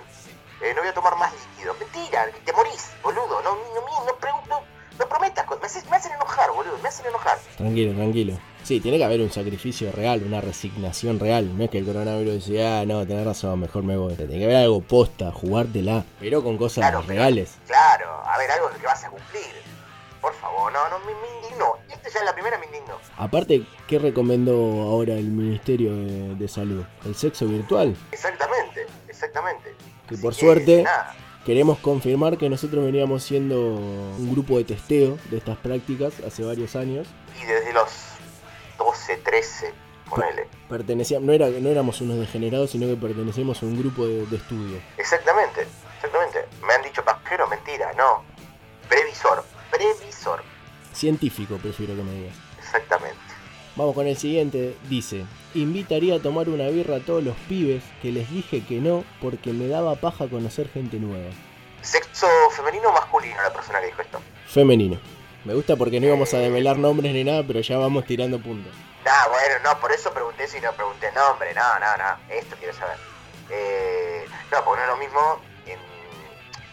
eh, 0.64 0.74
no 0.76 0.82
voy 0.82 0.90
a 0.90 0.94
tomar 0.94 1.16
más 1.18 1.32
líquido. 1.34 1.74
Mentira, 1.80 2.28
te 2.46 2.54
morís, 2.54 2.92
boludo. 3.04 3.42
No, 3.42 3.56
no, 3.56 3.82
no, 3.82 4.06
no, 4.06 4.16
pre- 4.18 4.32
no- 4.50 4.62
prometas. 5.10 5.46
Me, 5.50 5.68
haces- 5.68 5.90
me 5.90 5.96
hacen 5.98 6.12
enojar, 6.14 6.52
boludo. 6.52 6.78
Me 6.82 6.90
hacen 6.90 7.06
enojar. 7.08 7.38
Tranquilo, 7.58 7.94
tranquilo. 7.96 8.38
Sí, 8.64 8.80
tiene 8.80 9.00
que 9.00 9.04
haber 9.06 9.20
un 9.22 9.32
sacrificio 9.32 9.92
real, 9.92 10.22
una 10.24 10.40
resignación 10.42 11.20
real. 11.20 11.58
No 11.58 11.64
es 11.64 11.70
que 11.72 11.80
el 11.80 11.86
coronavirus 11.86 12.34
decía, 12.36 12.82
ah, 12.82 12.86
no, 12.86 13.06
tenés 13.08 13.26
razón, 13.26 13.60
mejor 13.60 13.84
me 13.84 13.98
voy. 13.98 14.14
Tiene 14.16 14.38
que 14.38 14.46
haber 14.46 14.58
algo 14.58 14.82
posta, 14.82 15.32
jugártela, 15.32 16.06
pero 16.20 16.44
con 16.44 16.58
cosas 16.58 17.06
reales. 17.08 17.56
Claro, 17.66 18.22
a 18.24 18.38
ver, 18.38 18.52
algo 18.52 18.70
que 18.80 18.86
vas 18.86 19.04
a 19.04 19.10
cumplir. 19.10 19.42
Por 20.22 20.36
favor, 20.36 20.72
no, 20.72 20.88
no, 20.90 21.00
me, 21.00 21.08
me 21.16 21.28
indignó. 21.48 21.74
Esta 21.90 22.10
ya 22.10 22.20
es 22.20 22.26
la 22.26 22.34
primera, 22.34 22.60
me 22.60 22.68
indignó. 22.68 22.94
Aparte, 23.18 23.66
¿qué 23.88 23.98
recomendó 23.98 24.54
ahora 24.84 25.14
el 25.16 25.26
Ministerio 25.32 25.96
de, 25.96 26.36
de 26.36 26.48
Salud? 26.48 26.84
El 27.04 27.16
sexo 27.16 27.48
virtual. 27.48 27.96
Exactamente, 28.12 28.86
exactamente. 29.08 29.74
Que 30.12 30.18
por 30.18 30.34
que, 30.34 30.40
suerte 30.40 30.84
nada. 30.84 31.16
queremos 31.46 31.80
confirmar 31.80 32.38
que 32.38 32.50
nosotros 32.50 32.84
veníamos 32.84 33.24
siendo 33.24 33.60
un 33.60 34.32
grupo 34.32 34.58
de 34.58 34.66
testeo 34.66 35.18
de 35.30 35.38
estas 35.38 35.58
prácticas 35.58 36.14
hace 36.26 36.44
varios 36.44 36.76
años. 36.76 37.08
Y 37.42 37.46
desde 37.46 37.72
los 37.72 37.90
12, 38.78 39.18
13, 39.18 39.74
ponele. 40.10 40.48
Pertenecíamos, 40.68 41.26
no, 41.26 41.34
era, 41.34 41.50
no 41.50 41.70
éramos 41.70 42.02
unos 42.02 42.20
degenerados, 42.20 42.72
sino 42.72 42.88
que 42.88 42.96
pertenecíamos 42.96 43.64
a 43.64 43.66
un 43.66 43.80
grupo 43.80 44.06
de, 44.06 44.26
de 44.26 44.36
estudio. 44.36 44.82
Exactamente, 44.98 45.66
exactamente. 45.96 46.46
Me 46.68 46.74
han 46.74 46.84
dicho 46.84 47.04
pajero, 47.04 47.48
mentira, 47.48 47.94
no. 47.98 48.24
Previsor, 48.90 49.46
previsor. 49.72 50.44
Científico, 50.94 51.58
prefiero 51.58 51.96
que 51.96 52.04
me 52.04 52.14
digas. 52.14 52.36
Exactamente. 52.60 53.31
Vamos 53.76 53.96
con 53.96 54.08
el 54.08 54.18
siguiente. 54.18 54.76
Dice, 54.90 55.26
invitaría 55.54 56.16
a 56.16 56.20
tomar 56.20 56.50
una 56.50 56.68
birra 56.68 56.98
a 56.98 57.00
todos 57.00 57.24
los 57.24 57.36
pibes 57.48 57.84
que 58.02 58.12
les 58.12 58.30
dije 58.30 58.64
que 58.66 58.76
no 58.82 59.04
porque 59.22 59.54
me 59.54 59.68
daba 59.68 59.96
paja 59.96 60.28
conocer 60.28 60.70
gente 60.70 60.98
nueva. 60.98 61.30
Sexo 61.82 62.28
femenino 62.56 62.90
o 62.90 62.94
masculino 62.94 63.42
la 63.42 63.52
persona 63.54 63.80
que 63.80 63.88
dijo 63.88 64.02
esto. 64.02 64.20
Femenino. 64.48 65.00
Me 65.46 65.56
gusta 65.56 65.76
porque 65.76 66.00
no 66.00 66.06
íbamos 66.08 66.34
a 66.34 66.38
develar 66.38 66.78
nombres 66.78 67.14
ni 67.14 67.24
nada, 67.24 67.44
pero 67.48 67.62
ya 67.62 67.78
vamos 67.78 68.06
tirando 68.06 68.40
puntos. 68.40 68.72
Ah, 69.06 69.28
bueno, 69.32 69.56
no, 69.64 69.80
por 69.80 69.92
eso 69.92 70.12
pregunté 70.14 70.48
si 70.48 70.60
no 70.62 70.72
pregunté 70.74 71.12
nombre, 71.14 71.52
no, 71.56 71.80
no, 71.80 71.98
no, 71.98 72.36
esto 72.36 72.56
quiero 72.60 72.74
saber. 72.76 72.98
Eh, 73.50 74.26
no, 74.52 74.64
porque 74.64 74.82
no 74.82 74.84
es 74.84 74.90
lo 74.94 74.98
mismo 74.98 75.20
en... 75.66 75.80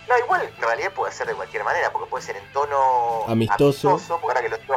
No, 0.08 0.18
igual 0.22 0.42
en 0.54 0.62
realidad 0.62 0.92
puede 0.92 1.12
ser 1.12 1.26
de 1.26 1.34
cualquier 1.34 1.64
manera, 1.64 1.90
porque 1.90 2.10
puede 2.10 2.22
ser 2.24 2.36
en 2.36 2.44
tono 2.52 3.24
Amistoso. 3.26 3.98
porque 4.20 4.26
ahora 4.26 4.42
que 4.42 4.48
lo 4.50 4.56
estoy- 4.56 4.76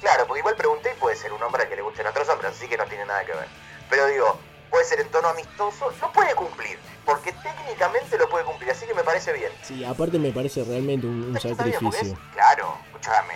Claro, 0.00 0.26
porque 0.26 0.40
igual 0.40 0.54
pregunté 0.54 0.92
y 0.96 1.00
puede 1.00 1.16
ser 1.16 1.32
un 1.32 1.42
hombre 1.42 1.62
al 1.64 1.68
que 1.68 1.76
le 1.76 1.82
gusten 1.82 2.06
otros 2.06 2.28
hombres, 2.28 2.52
así 2.52 2.68
que 2.68 2.76
no 2.76 2.84
tiene 2.86 3.04
nada 3.04 3.24
que 3.24 3.32
ver. 3.32 3.48
Pero 3.90 4.06
digo, 4.06 4.38
puede 4.70 4.84
ser 4.84 5.00
en 5.00 5.08
tono 5.10 5.28
amistoso, 5.28 5.92
lo 6.00 6.12
puede 6.12 6.34
cumplir, 6.34 6.78
porque 7.04 7.32
técnicamente 7.32 8.16
lo 8.16 8.28
puede 8.28 8.44
cumplir, 8.44 8.70
así 8.70 8.86
que 8.86 8.94
me 8.94 9.02
parece 9.02 9.32
bien. 9.32 9.52
Sí, 9.62 9.84
aparte 9.84 10.18
me 10.18 10.32
parece 10.32 10.62
realmente 10.64 11.06
un, 11.06 11.38
sacrificio. 11.40 12.12
es- 12.12 12.18
claro, 12.32 12.76
escúchame. 12.86 13.34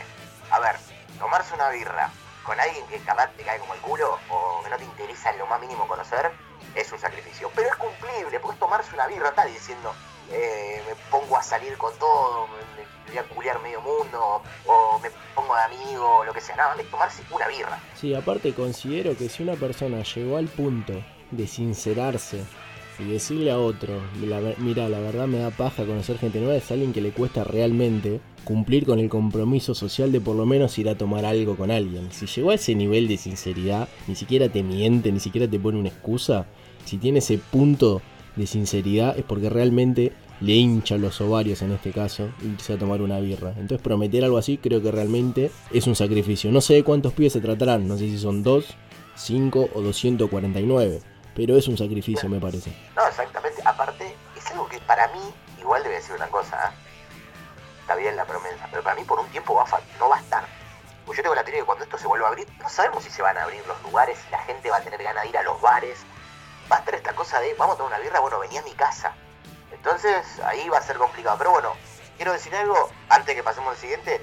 A 0.51 0.61
ver, 0.61 0.77
tomarse 1.19 1.55
una 1.55 1.71
birra 1.71 2.11
con 2.45 2.59
alguien 2.59 2.87
que 2.89 2.99
capaz 3.01 3.29
te 3.37 3.43
cae 3.45 3.59
como 3.59 3.75
el 3.75 3.81
culo 3.81 4.19
o 4.29 4.63
que 4.63 4.71
no 4.71 4.77
te 4.77 4.85
interesa 4.85 5.31
en 5.31 5.39
lo 5.39 5.47
más 5.47 5.61
mínimo 5.61 5.87
conocer, 5.89 6.31
es 6.75 6.93
un 6.93 6.99
sacrificio. 6.99 7.51
Pero 7.55 7.69
es 7.69 7.77
cumplible, 7.77 8.39
porque 8.41 8.59
tomarse 8.59 8.95
una 8.95 9.07
birra, 9.07 9.31
está 9.31 9.45
diciendo, 9.47 9.95
eh, 10.31 10.83
me 10.87 10.95
pongo 11.11 11.37
a 11.37 11.43
salir 11.43 11.77
con 11.79 11.97
todo, 11.99 12.49
voy 13.09 13.19
a 13.19 13.23
culiar 13.25 13.61
medio 13.63 13.81
mundo, 13.81 14.43
o 14.67 14.99
me 15.01 15.09
pongo 15.35 15.55
de 15.55 15.63
amigo, 15.63 16.19
o 16.19 16.25
lo 16.25 16.33
que 16.33 16.41
sea. 16.41 16.57
No, 16.57 16.81
es 16.81 16.91
tomarse 16.91 17.23
una 17.31 17.49
birra. 17.49 17.79
Sí, 17.95 18.15
aparte 18.15 18.53
considero 18.55 19.17
que 19.17 19.29
si 19.29 19.43
una 19.43 19.55
persona 19.55 20.03
llegó 20.03 20.37
al 20.37 20.47
punto 20.47 20.95
de 21.31 21.47
sincerarse 21.47 22.45
y 22.99 23.05
decirle 23.05 23.51
a 23.51 23.59
otro, 23.59 24.01
mira, 24.59 24.89
la 24.89 24.99
verdad 24.99 25.27
me 25.27 25.39
da 25.39 25.51
paja 25.51 25.85
conocer 25.85 26.19
gente 26.19 26.39
nueva, 26.39 26.57
es 26.57 26.71
alguien 26.71 26.93
que 26.93 27.01
le 27.01 27.13
cuesta 27.13 27.43
realmente 27.43 28.21
cumplir 28.45 28.85
con 28.85 28.99
el 28.99 29.09
compromiso 29.09 29.75
social 29.75 30.13
de 30.13 30.21
por 30.21 30.37
lo 30.37 30.45
menos 30.47 30.77
ir 30.79 30.89
a 30.89 30.97
tomar 30.97 31.25
algo 31.25 31.57
con 31.57 31.71
alguien. 31.71 32.13
Si 32.13 32.27
llegó 32.27 32.51
a 32.51 32.55
ese 32.55 32.75
nivel 32.75 33.09
de 33.09 33.17
sinceridad, 33.17 33.89
ni 34.07 34.15
siquiera 34.15 34.49
te 34.49 34.63
miente, 34.63 35.11
ni 35.11 35.21
siquiera 35.21 35.49
te 35.49 35.59
pone 35.59 35.79
una 35.79 35.89
excusa, 35.89 36.47
si 36.85 36.99
tiene 36.99 37.21
ese 37.21 37.39
punto 37.39 38.03
de 38.37 38.47
sinceridad 38.47 39.19
es 39.19 39.25
porque 39.25 39.51
realmente 39.51 40.13
le 40.43 40.53
hincha 40.55 40.97
los 40.97 41.21
ovarios 41.21 41.63
en 41.63 41.73
este 41.73 41.93
caso 41.93 42.31
irse 42.43 42.75
a 42.75 42.79
tomar 42.79 43.01
una 43.01 43.21
birra. 43.21 43.51
Entonces 43.51 43.81
prometer 43.81 44.25
algo 44.25 44.39
así 44.39 44.59
creo 44.59 44.83
que 44.83 44.91
realmente 44.91 45.51
es 45.71 45.87
un 45.87 45.95
sacrificio. 45.95 46.51
No 46.51 46.61
sé 46.61 46.75
de 46.75 46.85
cuántos 46.85 47.13
pibes 47.13 47.33
se 47.33 47.41
tratarán, 47.41 47.87
no 47.87 47.97
sé 47.97 48.09
si 48.09 48.19
son 48.19 48.43
2, 48.43 48.77
5 49.15 49.71
o 49.73 49.81
249, 49.81 51.01
pero 51.35 51.57
es 51.57 51.69
un 51.69 51.79
sacrificio 51.79 52.29
me 52.29 52.41
parece. 52.41 52.73
No, 52.97 53.07
exactamente. 53.07 53.63
Aparte, 53.65 54.15
es 54.37 54.51
algo 54.51 54.69
que 54.69 54.79
para 54.81 55.07
mí, 55.09 55.21
igual 55.61 55.83
debe 55.85 55.97
decir 55.97 56.15
una 56.17 56.27
cosa, 56.27 56.57
¿eh? 56.57 56.75
está 57.81 57.95
bien 57.95 58.17
la 58.17 58.25
promesa, 58.25 58.67
pero 58.71 58.83
para 58.83 58.97
mí 58.97 59.05
por 59.05 59.21
un 59.21 59.29
tiempo 59.29 59.55
va 59.55 59.63
a 59.63 59.99
no 59.99 60.09
va 60.09 60.17
a 60.17 60.21
estar. 60.21 60.45
Pues 61.07 61.17
yo 61.17 61.23
tengo 61.23 61.35
la 61.35 61.43
teoría 61.43 61.61
de 61.61 61.63
que 61.63 61.67
cuando 61.67 61.85
esto 61.85 61.99
se 61.99 62.07
vuelva 62.07 62.27
a 62.27 62.31
abrir, 62.31 62.49
no 62.61 62.69
sabemos 62.69 63.05
si 63.05 63.11
se 63.11 63.23
van 63.23 63.37
a 63.39 63.45
abrir 63.45 63.65
los 63.67 63.81
lugares, 63.83 64.19
si 64.19 64.31
la 64.31 64.39
gente 64.39 64.71
va 64.71 64.79
a 64.79 64.81
tener 64.81 65.03
ganas 65.03 65.23
de 65.23 65.29
ir 65.31 65.37
a 65.37 65.43
los 65.43 65.61
bares. 65.61 65.99
Va 66.71 66.77
a 66.77 66.79
estar 66.81 66.95
esta 66.95 67.13
cosa 67.15 67.41
de, 67.41 67.55
vamos 67.55 67.75
a 67.75 67.79
tomar 67.79 67.93
una 67.93 68.03
birra, 68.03 68.21
bueno, 68.21 68.39
venía 68.39 68.61
a 68.61 68.65
mi 68.65 68.73
casa. 68.73 69.15
Entonces 69.85 70.25
ahí 70.45 70.69
va 70.69 70.79
a 70.79 70.83
ser 70.83 70.97
complicado. 70.97 71.37
Pero 71.39 71.51
bueno, 71.51 71.73
quiero 72.17 72.33
decir 72.33 72.55
algo, 72.55 72.89
antes 73.09 73.35
que 73.35 73.43
pasemos 73.43 73.71
al 73.71 73.77
siguiente, 73.77 74.21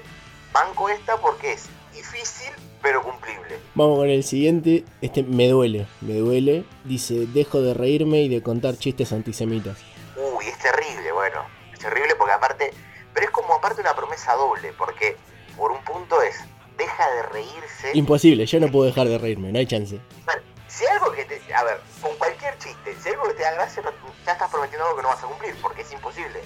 banco 0.52 0.88
esta 0.88 1.18
porque 1.18 1.52
es 1.52 1.68
difícil, 1.92 2.50
pero 2.80 3.02
cumplible. 3.02 3.58
Vamos 3.74 3.98
con 3.98 4.08
el 4.08 4.24
siguiente, 4.24 4.84
este 5.02 5.22
me 5.22 5.48
duele, 5.48 5.86
me 6.00 6.14
duele. 6.14 6.64
Dice, 6.84 7.26
dejo 7.26 7.60
de 7.60 7.74
reírme 7.74 8.22
y 8.22 8.28
de 8.30 8.42
contar 8.42 8.76
chistes 8.78 9.12
antisemitas. 9.12 9.76
Uy, 10.16 10.46
es 10.46 10.58
terrible, 10.58 11.12
bueno, 11.12 11.44
es 11.74 11.78
terrible 11.78 12.14
porque 12.16 12.32
aparte, 12.32 12.70
pero 13.12 13.26
es 13.26 13.32
como 13.32 13.54
aparte 13.54 13.82
una 13.82 13.94
promesa 13.94 14.34
doble, 14.34 14.72
porque 14.78 15.16
por 15.58 15.72
un 15.72 15.84
punto 15.84 16.22
es, 16.22 16.36
deja 16.78 17.10
de 17.10 17.22
reírse. 17.24 17.90
Imposible, 17.92 18.46
yo 18.46 18.60
no 18.60 18.68
puedo 18.68 18.86
dejar 18.86 19.08
de 19.08 19.18
reírme, 19.18 19.52
no 19.52 19.58
hay 19.58 19.66
chance. 19.66 20.00
Bueno, 20.24 20.42
si 20.80 20.86
algo 20.86 21.12
que 21.12 21.26
te, 21.26 21.54
a 21.54 21.62
ver, 21.62 21.82
con 22.00 22.16
cualquier 22.16 22.56
chiste, 22.58 22.96
si 23.02 23.10
algo 23.10 23.24
que 23.24 23.34
te 23.34 23.42
da 23.42 23.52
gracia, 23.52 23.82
ya 24.24 24.32
estás 24.32 24.50
prometiendo 24.50 24.86
algo 24.86 24.96
que 24.96 25.02
no 25.02 25.08
vas 25.08 25.22
a 25.22 25.26
cumplir, 25.26 25.54
porque 25.60 25.82
es 25.82 25.92
imposible. 25.92 26.42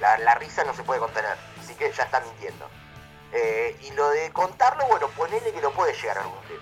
La, 0.00 0.18
la 0.18 0.34
risa 0.34 0.64
no 0.64 0.74
se 0.74 0.82
puede 0.82 0.98
contener, 0.98 1.36
así 1.62 1.72
que 1.74 1.92
ya 1.92 2.02
estás 2.02 2.24
mintiendo. 2.26 2.68
Eh, 3.32 3.78
y 3.82 3.92
lo 3.92 4.08
de 4.10 4.32
contarlo, 4.32 4.86
bueno, 4.88 5.08
ponele 5.10 5.52
que 5.52 5.60
lo 5.60 5.70
puedes 5.70 6.00
llegar 6.02 6.18
a 6.18 6.22
cumplir. 6.22 6.58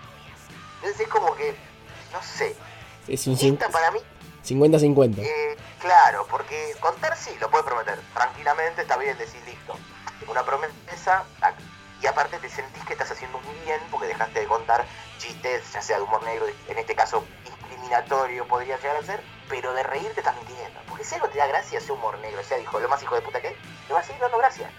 Entonces 0.76 1.00
es 1.00 1.08
como 1.08 1.34
que, 1.34 1.56
no 2.12 2.22
sé, 2.22 2.54
Es 3.08 3.26
un, 3.26 3.34
esta 3.34 3.70
para 3.70 3.90
mí, 3.90 4.00
50-50. 4.46 5.18
Eh, 5.20 5.56
claro, 5.80 6.26
porque 6.30 6.76
contar 6.78 7.16
sí, 7.16 7.34
lo 7.40 7.50
puedes 7.50 7.64
prometer. 7.64 7.98
Tranquilamente 8.12 8.82
está 8.82 8.98
bien 8.98 9.16
decir 9.16 9.40
listo. 9.46 9.78
Una 10.28 10.44
promesa 10.44 11.24
y 12.02 12.06
aparte 12.06 12.38
te 12.38 12.50
sentís 12.50 12.84
que 12.84 12.92
estás 12.92 13.10
haciendo 13.10 13.40
muy 13.40 13.54
bien 13.64 13.80
porque 13.90 14.08
dejaste 14.08 14.40
de 14.40 14.46
contar 14.46 14.84
chistes, 15.24 15.62
ya 15.72 15.80
sea 15.82 15.96
de 15.98 16.02
humor 16.02 16.22
negro, 16.24 16.46
en 16.68 16.78
este 16.78 16.94
caso 16.94 17.24
discriminatorio 17.44 18.46
podría 18.46 18.76
llegar 18.78 18.96
a 18.96 19.02
ser, 19.02 19.20
pero 19.48 19.72
de 19.72 19.82
reírte 19.82 20.20
estás 20.20 20.36
mintiendo. 20.36 20.80
Porque 20.88 21.04
si 21.04 21.14
algo 21.14 21.28
te 21.28 21.38
da 21.38 21.46
gracia, 21.46 21.80
sea 21.80 21.94
humor 21.94 22.18
negro, 22.18 22.42
sea 22.44 22.58
dijo 22.58 22.78
lo 22.80 22.88
más 22.88 23.02
hijo 23.02 23.14
de 23.14 23.22
puta 23.22 23.40
que 23.40 23.48
hay, 23.48 23.54
te 23.88 23.92
va 23.94 24.00
a 24.00 24.02
seguir 24.02 24.20
dando 24.20 24.38
gracia. 24.38 24.70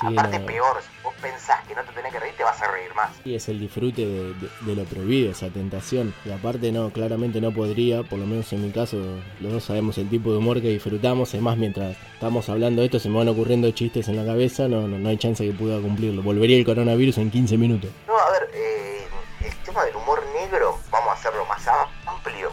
Sí, 0.00 0.06
aparte 0.06 0.40
peor, 0.40 0.80
si 0.80 1.02
vos 1.04 1.12
pensás 1.20 1.66
que 1.68 1.74
no 1.74 1.82
te 1.84 1.92
tenés 1.92 2.12
que 2.12 2.18
reír, 2.18 2.34
te 2.34 2.42
vas 2.42 2.60
a 2.62 2.66
reír 2.72 2.94
más. 2.94 3.10
Y 3.26 3.34
es 3.34 3.46
el 3.50 3.60
disfrute 3.60 4.06
de, 4.06 4.32
de- 4.32 4.48
de 4.62 4.74
lo 4.74 4.84
prohibido, 4.84 5.30
esa 5.30 5.50
tentación. 5.50 6.14
Y 6.24 6.30
aparte 6.30 6.72
no, 6.72 6.88
claramente 6.90 7.42
no 7.42 7.52
podría, 7.52 8.02
por 8.02 8.18
lo 8.18 8.24
menos 8.24 8.50
en 8.54 8.62
mi 8.64 8.70
caso, 8.70 8.96
los 9.40 9.52
dos 9.52 9.64
sabemos 9.64 9.98
el 9.98 10.08
tipo 10.08 10.30
de 10.32 10.38
humor 10.38 10.62
que 10.62 10.68
disfrutamos. 10.68 11.34
Además, 11.34 11.58
mientras 11.58 11.94
estamos 12.14 12.48
hablando 12.48 12.80
de 12.80 12.86
esto, 12.86 12.98
se 12.98 13.10
me 13.10 13.18
van 13.18 13.28
ocurriendo 13.28 13.70
chistes 13.72 14.08
en 14.08 14.16
la 14.16 14.24
cabeza, 14.24 14.66
no, 14.66 14.88
no, 14.88 14.98
no 14.98 15.08
hay 15.10 15.18
chance 15.18 15.44
que 15.44 15.52
pueda 15.52 15.78
cumplirlo. 15.78 16.22
Volvería 16.22 16.56
el 16.56 16.64
coronavirus 16.64 17.18
en 17.18 17.30
15 17.30 17.58
minutos. 17.58 17.90
No, 18.06 18.16
a 18.18 18.30
ver, 18.30 18.48
eh, 18.54 19.06
el 19.44 19.56
tema 19.62 19.84
del 19.84 19.96
humor 19.96 20.24
negro, 20.34 20.78
vamos 20.90 21.10
a 21.10 21.12
hacerlo 21.12 21.44
más 21.46 21.66
amplio, 22.06 22.52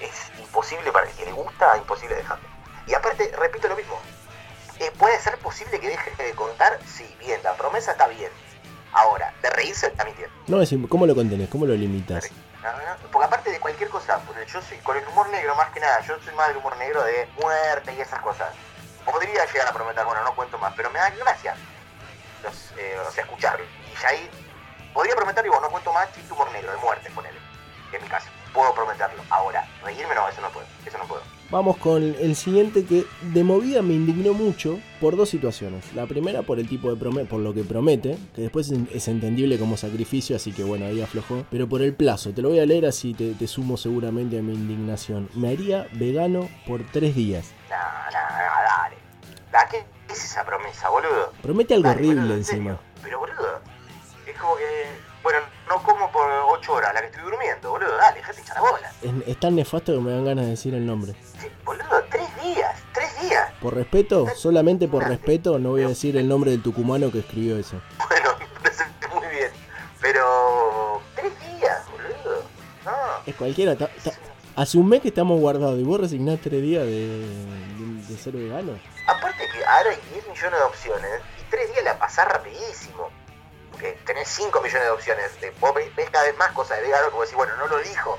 es 0.00 0.30
imposible 0.38 0.92
para 0.92 1.08
el 1.08 1.14
que 1.14 1.24
le 1.24 1.32
gusta, 1.32 1.76
imposible 1.78 2.16
dejarlo. 2.16 2.48
Y 2.86 2.94
aparte, 2.94 3.32
repito 3.38 3.68
lo 3.68 3.76
mismo, 3.76 3.98
eh, 4.78 4.90
¿puede 4.98 5.18
ser 5.20 5.38
posible 5.38 5.80
que 5.80 5.88
deje 5.88 6.22
de 6.22 6.32
contar? 6.34 6.78
Sí, 6.86 7.16
bien, 7.18 7.40
la 7.42 7.54
promesa 7.54 7.92
está 7.92 8.06
bien. 8.08 8.30
Ahora, 8.92 9.34
de 9.42 9.50
reírse 9.50 9.88
está 9.88 10.04
mintiendo. 10.04 10.34
No, 10.46 10.62
es, 10.62 10.72
¿cómo 10.88 11.06
lo 11.06 11.14
contenés? 11.14 11.48
¿Cómo 11.48 11.66
lo 11.66 11.74
limitas? 11.74 12.30
No, 12.62 12.72
no, 12.72 13.10
Porque 13.10 13.26
aparte 13.26 13.50
de 13.50 13.60
cualquier 13.60 13.90
cosa, 13.90 14.18
porque 14.26 14.46
yo 14.46 14.60
soy 14.62 14.78
con 14.78 14.96
el 14.96 15.06
humor 15.08 15.28
negro 15.30 15.54
más 15.54 15.70
que 15.70 15.80
nada, 15.80 16.00
yo 16.00 16.18
soy 16.24 16.34
más 16.34 16.48
del 16.48 16.58
humor 16.58 16.76
negro 16.76 17.02
de 17.04 17.28
muerte 17.40 17.94
y 17.94 18.00
esas 18.00 18.20
cosas. 18.20 18.52
Podría 19.04 19.44
llegar 19.46 19.68
a 19.68 19.72
prometer, 19.72 20.04
bueno, 20.04 20.22
no 20.24 20.34
cuento 20.34 20.58
más, 20.58 20.72
pero 20.76 20.90
me 20.90 20.98
da 20.98 21.10
gracia 21.10 21.54
los, 22.42 22.72
eh, 22.78 22.98
o 23.06 23.10
sea, 23.10 23.24
escucharlo. 23.24 23.64
Y 23.64 24.02
ya 24.02 24.08
ahí 24.08 24.30
podría 24.96 25.14
prometer, 25.14 25.44
digo, 25.44 25.60
no 25.60 25.68
cuento 25.68 25.92
más 25.92 26.10
chiste 26.14 26.32
humor 26.32 26.50
negro, 26.52 26.72
de 26.72 26.78
muerte, 26.78 27.10
ponele. 27.14 27.38
Es 27.92 28.02
mi 28.02 28.08
caso. 28.08 28.26
Puedo 28.52 28.74
prometerlo. 28.74 29.22
Ahora, 29.30 29.68
reírme 29.84 30.14
no, 30.14 30.26
eso 30.28 30.40
no 30.40 30.48
puedo, 30.50 30.66
eso 30.86 30.96
no 30.98 31.04
puedo. 31.04 31.20
Vamos 31.50 31.76
con 31.76 32.02
el 32.02 32.34
siguiente 32.34 32.84
que 32.84 33.04
de 33.20 33.44
movida 33.44 33.80
me 33.82 33.94
indignó 33.94 34.32
mucho 34.32 34.80
por 35.00 35.16
dos 35.16 35.28
situaciones. 35.28 35.92
La 35.94 36.06
primera 36.06 36.42
por 36.42 36.58
el 36.58 36.68
tipo 36.68 36.92
de 36.92 36.96
prome- 36.96 37.24
por 37.28 37.38
lo 37.40 37.54
que 37.54 37.62
promete, 37.62 38.18
que 38.34 38.40
después 38.42 38.72
es- 38.92 39.06
entendible 39.08 39.56
como 39.58 39.76
sacrificio, 39.76 40.34
así 40.34 40.52
que 40.52 40.64
bueno, 40.64 40.86
ahí 40.86 41.00
aflojó. 41.02 41.44
Pero 41.50 41.68
por 41.68 41.82
el 41.82 41.94
plazo, 41.94 42.32
te 42.32 42.42
lo 42.42 42.48
voy 42.48 42.58
a 42.58 42.66
leer 42.66 42.86
así 42.86 43.14
te, 43.14 43.34
te 43.34 43.46
sumo 43.46 43.76
seguramente 43.76 44.38
a 44.38 44.42
mi 44.42 44.54
indignación. 44.54 45.28
Me 45.34 45.50
haría 45.50 45.86
vegano 45.92 46.48
por 46.66 46.84
tres 46.90 47.14
días. 47.14 47.52
No, 47.70 47.76
no, 47.76 48.36
no, 48.38 48.62
dale. 48.64 48.96
Da, 49.52 49.68
¿Qué 49.68 49.84
es 50.12 50.24
esa 50.24 50.44
promesa, 50.44 50.88
boludo? 50.88 51.32
Promete 51.42 51.74
algo 51.74 51.88
Dale, 51.88 51.98
horrible 52.00 52.16
boludo, 52.22 52.32
en 52.34 52.38
encima. 52.40 52.80
Pero, 53.02 53.18
boludo, 53.20 53.45
como 54.46 54.56
que, 54.58 54.64
bueno, 55.24 55.38
no 55.68 55.82
como 55.82 56.10
por 56.12 56.30
ocho 56.50 56.74
horas, 56.74 56.94
la 56.94 57.00
que 57.00 57.06
estoy 57.08 57.22
durmiendo, 57.24 57.70
boludo, 57.70 57.96
dale, 57.96 58.18
déjate 58.18 58.40
echar 58.40 58.54
la 58.56 58.60
bola. 58.70 58.92
Es, 59.02 59.12
es 59.28 59.40
tan 59.40 59.56
nefasto 59.56 59.92
que 59.92 59.98
me 60.00 60.12
dan 60.12 60.24
ganas 60.24 60.44
de 60.44 60.50
decir 60.52 60.74
el 60.74 60.86
nombre. 60.86 61.14
Sí, 61.40 61.48
boludo, 61.64 62.04
tres 62.10 62.28
días, 62.42 62.80
tres 62.94 63.20
días. 63.22 63.50
Por 63.60 63.74
respeto, 63.74 64.26
solamente 64.36 64.86
por 64.86 65.02
respeto, 65.02 65.58
no 65.58 65.70
voy 65.70 65.82
a 65.82 65.88
decir 65.88 66.16
el 66.16 66.28
nombre 66.28 66.52
del 66.52 66.62
tucumano 66.62 67.10
que 67.10 67.18
escribió 67.20 67.58
eso. 67.58 67.80
Bueno, 68.08 68.30
me 68.38 68.46
parece 68.60 68.84
muy 69.12 69.26
bien. 69.34 69.50
Pero, 70.00 71.02
tres 71.16 71.32
días, 71.40 71.82
boludo. 71.90 72.42
No, 72.84 72.92
Es 73.26 73.34
cualquiera. 73.34 73.74
ta- 73.76 73.88
ta- 74.04 74.12
hace 74.54 74.78
un 74.78 74.88
mes 74.88 75.00
que 75.02 75.08
estamos 75.08 75.40
guardados 75.40 75.78
y 75.78 75.82
vos 75.82 76.00
resignás 76.00 76.38
tres 76.40 76.62
días 76.62 76.84
de, 76.84 76.90
de- 77.18 78.06
de 78.06 78.16
ser 78.16 78.34
vegano. 78.34 78.78
aparte 79.08 79.42
que 79.52 79.64
ahora 79.64 79.90
hay 79.90 79.98
10 80.12 80.28
millones 80.28 80.58
de 80.60 80.64
opciones 80.64 81.10
y 81.40 81.50
tres 81.50 81.72
días 81.72 81.84
la 81.84 81.98
pasás 81.98 82.28
rapidísimo. 82.28 83.08
Porque 83.76 83.92
tenés 84.06 84.26
5 84.28 84.58
millones 84.62 84.84
de 84.84 84.90
opciones. 84.90 85.38
De, 85.40 85.50
vos 85.60 85.74
ves 85.74 86.10
cada 86.10 86.24
vez 86.24 86.36
más 86.38 86.50
cosas 86.52 86.78
de 86.78 86.84
vegano 86.84 87.10
como 87.10 87.22
decís, 87.22 87.36
bueno, 87.36 87.54
no 87.58 87.66
lo 87.66 87.78
elijo 87.78 88.18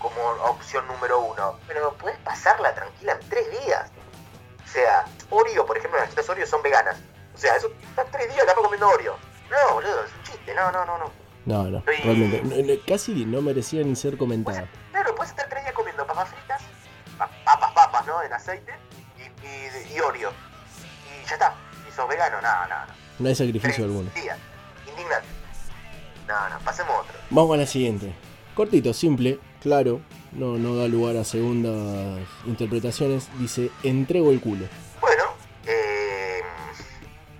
como 0.00 0.20
opción 0.50 0.84
número 0.88 1.20
uno. 1.20 1.56
Pero 1.68 1.94
podés 1.94 2.16
pasarla 2.18 2.74
tranquila 2.74 3.12
en 3.12 3.28
tres 3.28 3.48
días. 3.64 3.88
O 4.64 4.68
sea, 4.68 5.04
Oreo, 5.30 5.64
por 5.64 5.78
ejemplo, 5.78 6.00
las 6.00 6.08
galletas 6.08 6.28
Oreo 6.28 6.46
son 6.48 6.62
veganas. 6.62 6.96
O 7.32 7.38
sea, 7.38 7.54
eso 7.54 7.70
estás 7.88 8.10
tres 8.10 8.28
días 8.34 8.42
acá 8.42 8.54
comiendo 8.56 8.88
Oreo. 8.88 9.16
No, 9.48 9.74
boludo, 9.74 10.04
es 10.04 10.12
un 10.12 10.22
chiste. 10.24 10.52
No, 10.54 10.72
no, 10.72 10.84
no, 10.84 10.98
no. 10.98 11.12
No, 11.46 11.62
no, 11.70 11.82
realmente. 11.86 12.42
no- 12.42 12.56
no- 12.74 12.80
casi 12.86 13.24
no 13.24 13.40
merecía 13.40 13.84
ni 13.84 13.94
ser 13.94 14.18
comentada. 14.18 14.68
Claro, 14.90 15.14
puedes 15.14 15.30
estar 15.30 15.48
tres 15.48 15.62
días 15.62 15.74
comiendo 15.74 16.04
papas 16.06 16.28
fritas, 16.28 16.60
pa- 17.16 17.30
papas, 17.44 17.70
papas, 17.72 18.04
¿no? 18.06 18.20
En 18.22 18.32
aceite 18.32 18.74
y, 19.16 19.46
y, 19.46 19.94
y 19.96 20.00
Oreo. 20.00 20.30
Y 21.22 21.24
ya 21.26 21.34
está. 21.34 21.54
Y 21.88 21.92
sos 21.92 22.08
vegano, 22.08 22.40
no, 22.42 22.66
no, 22.66 22.86
no. 22.86 22.92
No 23.20 23.28
hay 23.28 23.34
sacrificio 23.36 23.84
alguno. 23.84 24.10
Días. 24.16 24.36
Indignante. 24.98 25.28
No, 26.26 26.48
no, 26.48 26.58
pasemos 26.64 26.92
a 26.92 27.00
otro. 27.00 27.14
Vamos 27.30 27.54
a 27.54 27.60
la 27.60 27.66
siguiente. 27.66 28.12
Cortito, 28.54 28.92
simple, 28.92 29.38
claro. 29.62 30.00
No, 30.32 30.58
no 30.58 30.76
da 30.76 30.88
lugar 30.88 31.16
a 31.16 31.24
segundas 31.24 32.20
interpretaciones. 32.44 33.28
Dice, 33.38 33.70
entrego 33.82 34.30
el 34.30 34.40
culo. 34.40 34.66
Bueno, 35.00 35.24
eh, 35.66 36.42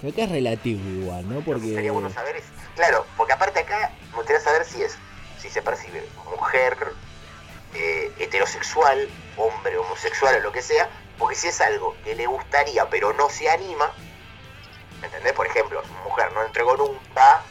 Que 0.01 0.09
acá 0.09 0.23
es 0.23 0.31
relativo 0.31 0.81
igual, 0.89 1.29
¿no? 1.29 1.41
Porque... 1.41 1.75
sería 1.75 1.93
bueno 1.93 2.11
saber 2.11 2.37
es, 2.37 2.45
claro, 2.77 3.05
porque 3.17 3.33
aparte 3.35 3.61
acá 3.61 3.93
me 4.11 4.17
gustaría 4.17 4.41
saber 4.41 4.65
si 4.65 4.83
es, 4.83 4.97
si 5.39 5.51
se 5.51 5.61
percibe 5.61 6.03
mujer, 6.31 6.77
eh, 7.75 8.11
heterosexual, 8.19 9.09
hombre, 9.37 9.77
homosexual 9.77 10.37
o 10.37 10.41
lo 10.41 10.53
que 10.53 10.63
sea, 10.63 10.89
porque 11.19 11.35
si 11.35 11.49
es 11.49 11.61
algo 11.61 11.97
que 12.05 12.15
le 12.15 12.27
gustaría 12.27 12.89
pero 12.89 13.13
no 13.13 13.29
se 13.29 13.51
anima, 13.51 13.93
¿me 13.99 14.08
entendés? 15.07 15.32
Por 15.32 15.46
ejemplo, 15.46 15.82
mujer 16.05 16.32
no 16.32 16.44
entregó 16.44 16.76
nunca, 16.76 17.42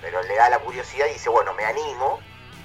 pero 0.00 0.22
le 0.22 0.34
da 0.36 0.48
la 0.50 0.58
curiosidad 0.58 1.06
y 1.06 1.14
dice, 1.14 1.28
bueno, 1.28 1.52
me 1.54 1.64
animo, 1.64 2.20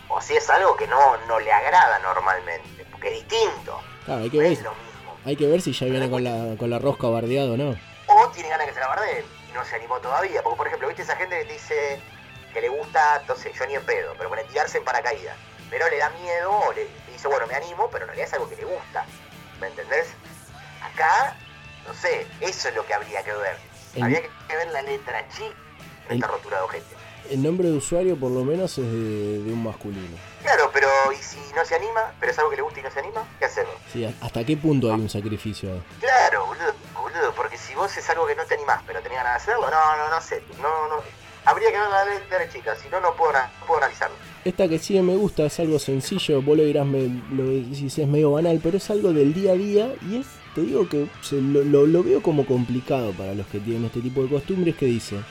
o 0.09 0.21
si 0.21 0.35
es 0.35 0.49
algo 0.49 0.75
que 0.75 0.87
no, 0.87 1.17
no 1.27 1.39
le 1.39 1.51
agrada 1.51 1.99
normalmente, 1.99 2.85
porque 2.91 3.07
es 3.09 3.27
distinto, 3.27 3.79
Claro, 4.05 4.21
hay 4.23 4.29
que 4.29 4.37
no 4.37 4.43
ver, 4.43 4.51
es 4.53 4.61
lo 4.61 4.71
mismo. 4.71 5.15
hay 5.25 5.35
que 5.35 5.47
ver 5.47 5.61
si 5.61 5.73
ya 5.73 5.85
viene 5.85 6.09
con 6.09 6.23
la, 6.23 6.57
con 6.57 6.69
la 6.69 6.79
rosca 6.79 7.07
bardeado 7.07 7.53
o 7.53 7.57
no. 7.57 7.75
O 8.07 8.27
tiene 8.31 8.49
ganas 8.49 8.67
que 8.67 8.73
se 8.73 8.79
la 8.79 8.87
bardeen 8.87 9.23
y 9.49 9.51
no 9.53 9.63
se 9.63 9.75
animó 9.75 9.99
todavía. 9.99 10.41
Porque, 10.43 10.57
por 10.57 10.67
ejemplo, 10.67 10.87
¿viste 10.89 11.03
esa 11.03 11.15
gente 11.15 11.37
que 11.39 11.45
te 11.45 11.53
dice 11.53 12.01
que 12.53 12.59
le 12.61 12.67
gusta, 12.69 13.17
entonces 13.21 13.53
yo 13.57 13.65
ni 13.67 13.75
en 13.75 13.85
pedo, 13.85 14.13
pero 14.17 14.29
para 14.29 14.43
tirarse 14.43 14.79
en 14.79 14.83
paracaídas? 14.83 15.37
Pero 15.69 15.87
le 15.89 15.97
da 15.97 16.09
miedo 16.09 16.51
o 16.51 16.73
le 16.73 16.87
dice, 17.09 17.27
bueno, 17.29 17.47
me 17.47 17.55
animo, 17.55 17.87
pero 17.89 18.03
en 18.03 18.09
realidad 18.09 18.27
es 18.27 18.33
algo 18.33 18.49
que 18.49 18.57
le 18.57 18.65
gusta. 18.65 19.05
¿Me 19.61 19.67
entendés? 19.67 20.07
Acá, 20.83 21.37
no 21.87 21.93
sé, 21.93 22.27
eso 22.41 22.67
es 22.67 22.75
lo 22.75 22.85
que 22.85 22.93
habría 22.93 23.23
que 23.23 23.31
ver. 23.33 23.55
El- 23.95 24.03
Habría 24.03 24.21
que 24.21 24.55
ver 24.55 24.71
la 24.71 24.81
letra 24.81 25.27
chica 25.29 25.53
en 26.09 26.15
esta 26.15 26.27
rotura 26.27 26.57
de 26.57 26.63
ojete. 26.63 26.95
El 27.29 27.43
nombre 27.43 27.69
de 27.69 27.77
usuario 27.77 28.17
por 28.17 28.31
lo 28.31 28.43
menos 28.43 28.77
es 28.77 28.85
de, 28.85 29.43
de 29.43 29.53
un 29.53 29.63
masculino. 29.63 30.17
Claro, 30.41 30.69
pero 30.73 30.87
¿y 31.13 31.21
si 31.23 31.37
no 31.55 31.63
se 31.63 31.75
anima? 31.75 32.11
¿Pero 32.19 32.31
es 32.31 32.37
algo 32.39 32.49
que 32.49 32.57
le 32.57 32.61
gusta 32.63 32.79
y 32.79 32.83
no 32.83 32.91
se 32.91 32.99
anima? 32.99 33.23
¿Qué 33.39 33.45
hacemos? 33.45 33.73
Sí, 33.93 34.03
¿hasta 34.21 34.43
qué 34.43 34.57
punto 34.57 34.93
hay 34.93 34.99
un 34.99 35.09
sacrificio 35.09 35.71
ahí? 35.71 35.81
Claro, 35.99 36.45
boludo, 36.47 36.73
boludo, 36.93 37.33
porque 37.35 37.57
si 37.57 37.73
vos 37.75 37.95
es 37.95 38.09
algo 38.09 38.25
que 38.27 38.35
no 38.35 38.43
te 38.45 38.55
animás, 38.55 38.81
pero 38.85 39.01
tenés 39.01 39.17
ganas 39.19 39.33
de 39.45 39.51
hacerlo, 39.51 39.69
no, 39.69 39.97
no, 39.97 40.09
no 40.09 40.21
sé, 40.21 40.43
no, 40.61 40.87
no. 40.89 40.95
Habría 41.45 41.71
que 41.71 41.77
ver 41.79 41.89
la 41.89 42.05
letra 42.05 42.49
chica, 42.51 42.75
si 42.75 42.89
no, 42.89 42.99
no 42.99 43.15
puedo, 43.15 43.31
no 43.33 43.39
puedo 43.65 43.77
analizarlo. 43.79 44.15
Esta 44.43 44.67
que 44.67 44.77
sí 44.79 44.99
me 45.01 45.15
gusta 45.15 45.45
es 45.45 45.59
algo 45.59 45.79
sencillo, 45.79 46.41
vos 46.41 46.57
lo 46.57 46.63
dirás, 46.63 46.85
me, 46.85 47.07
lo 47.31 47.43
decís, 47.45 47.97
es 47.97 48.07
medio 48.07 48.31
banal, 48.31 48.59
pero 48.61 48.77
es 48.77 48.89
algo 48.89 49.13
del 49.13 49.33
día 49.33 49.51
a 49.51 49.55
día 49.55 49.93
y 50.09 50.17
es, 50.19 50.27
te 50.55 50.61
digo 50.61 50.87
que 50.89 51.07
lo, 51.31 52.03
veo 52.03 52.21
como 52.21 52.45
complicado 52.45 53.13
para 53.13 53.33
los 53.33 53.47
que 53.47 53.59
tienen 53.59 53.85
este 53.85 54.01
tipo 54.01 54.21
de 54.23 54.29
costumbres 54.29 54.75
que 54.75 54.85
dice, 54.85 55.23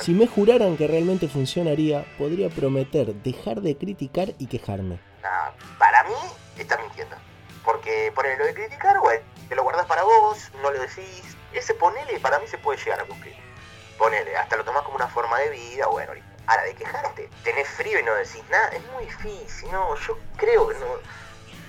si 0.00 0.12
me 0.12 0.26
juraran 0.26 0.76
que 0.76 0.86
realmente 0.86 1.28
funcionaría, 1.28 2.04
podría 2.18 2.48
prometer 2.50 3.14
dejar 3.14 3.60
de 3.60 3.76
criticar 3.76 4.34
y 4.38 4.46
quejarme. 4.46 4.98
Para 5.78 6.04
mí, 6.04 6.14
está 6.58 6.76
mintiendo. 6.78 7.16
Porque 7.64 8.12
ponele 8.14 8.38
lo 8.38 8.46
de 8.46 8.54
criticar, 8.54 8.98
güey, 8.98 9.20
te 9.48 9.54
lo 9.54 9.62
guardás 9.62 9.86
para 9.86 10.02
vos, 10.02 10.50
no 10.62 10.70
lo 10.70 10.80
decís. 10.80 11.36
Ese 11.52 11.74
ponele 11.74 12.18
para 12.20 12.38
mí 12.38 12.46
se 12.46 12.58
puede 12.58 12.78
llegar 12.78 13.00
a 13.00 13.04
cumplir. 13.04 13.34
Ponele, 13.98 14.36
hasta 14.36 14.56
lo 14.56 14.64
tomás 14.64 14.82
como 14.82 14.96
una 14.96 15.08
forma 15.08 15.38
de 15.38 15.50
vida, 15.50 15.86
bueno. 15.86 16.12
Ahora, 16.46 16.64
de 16.64 16.74
quejarte, 16.74 17.30
tenés 17.44 17.68
frío 17.68 18.00
y 18.00 18.02
no 18.02 18.14
decís 18.14 18.42
nada, 18.50 18.68
es 18.68 18.82
muy 18.92 19.04
difícil, 19.04 19.70
no, 19.70 19.94
yo 19.96 20.18
creo 20.36 20.68
que 20.68 20.74
no. 20.78 20.86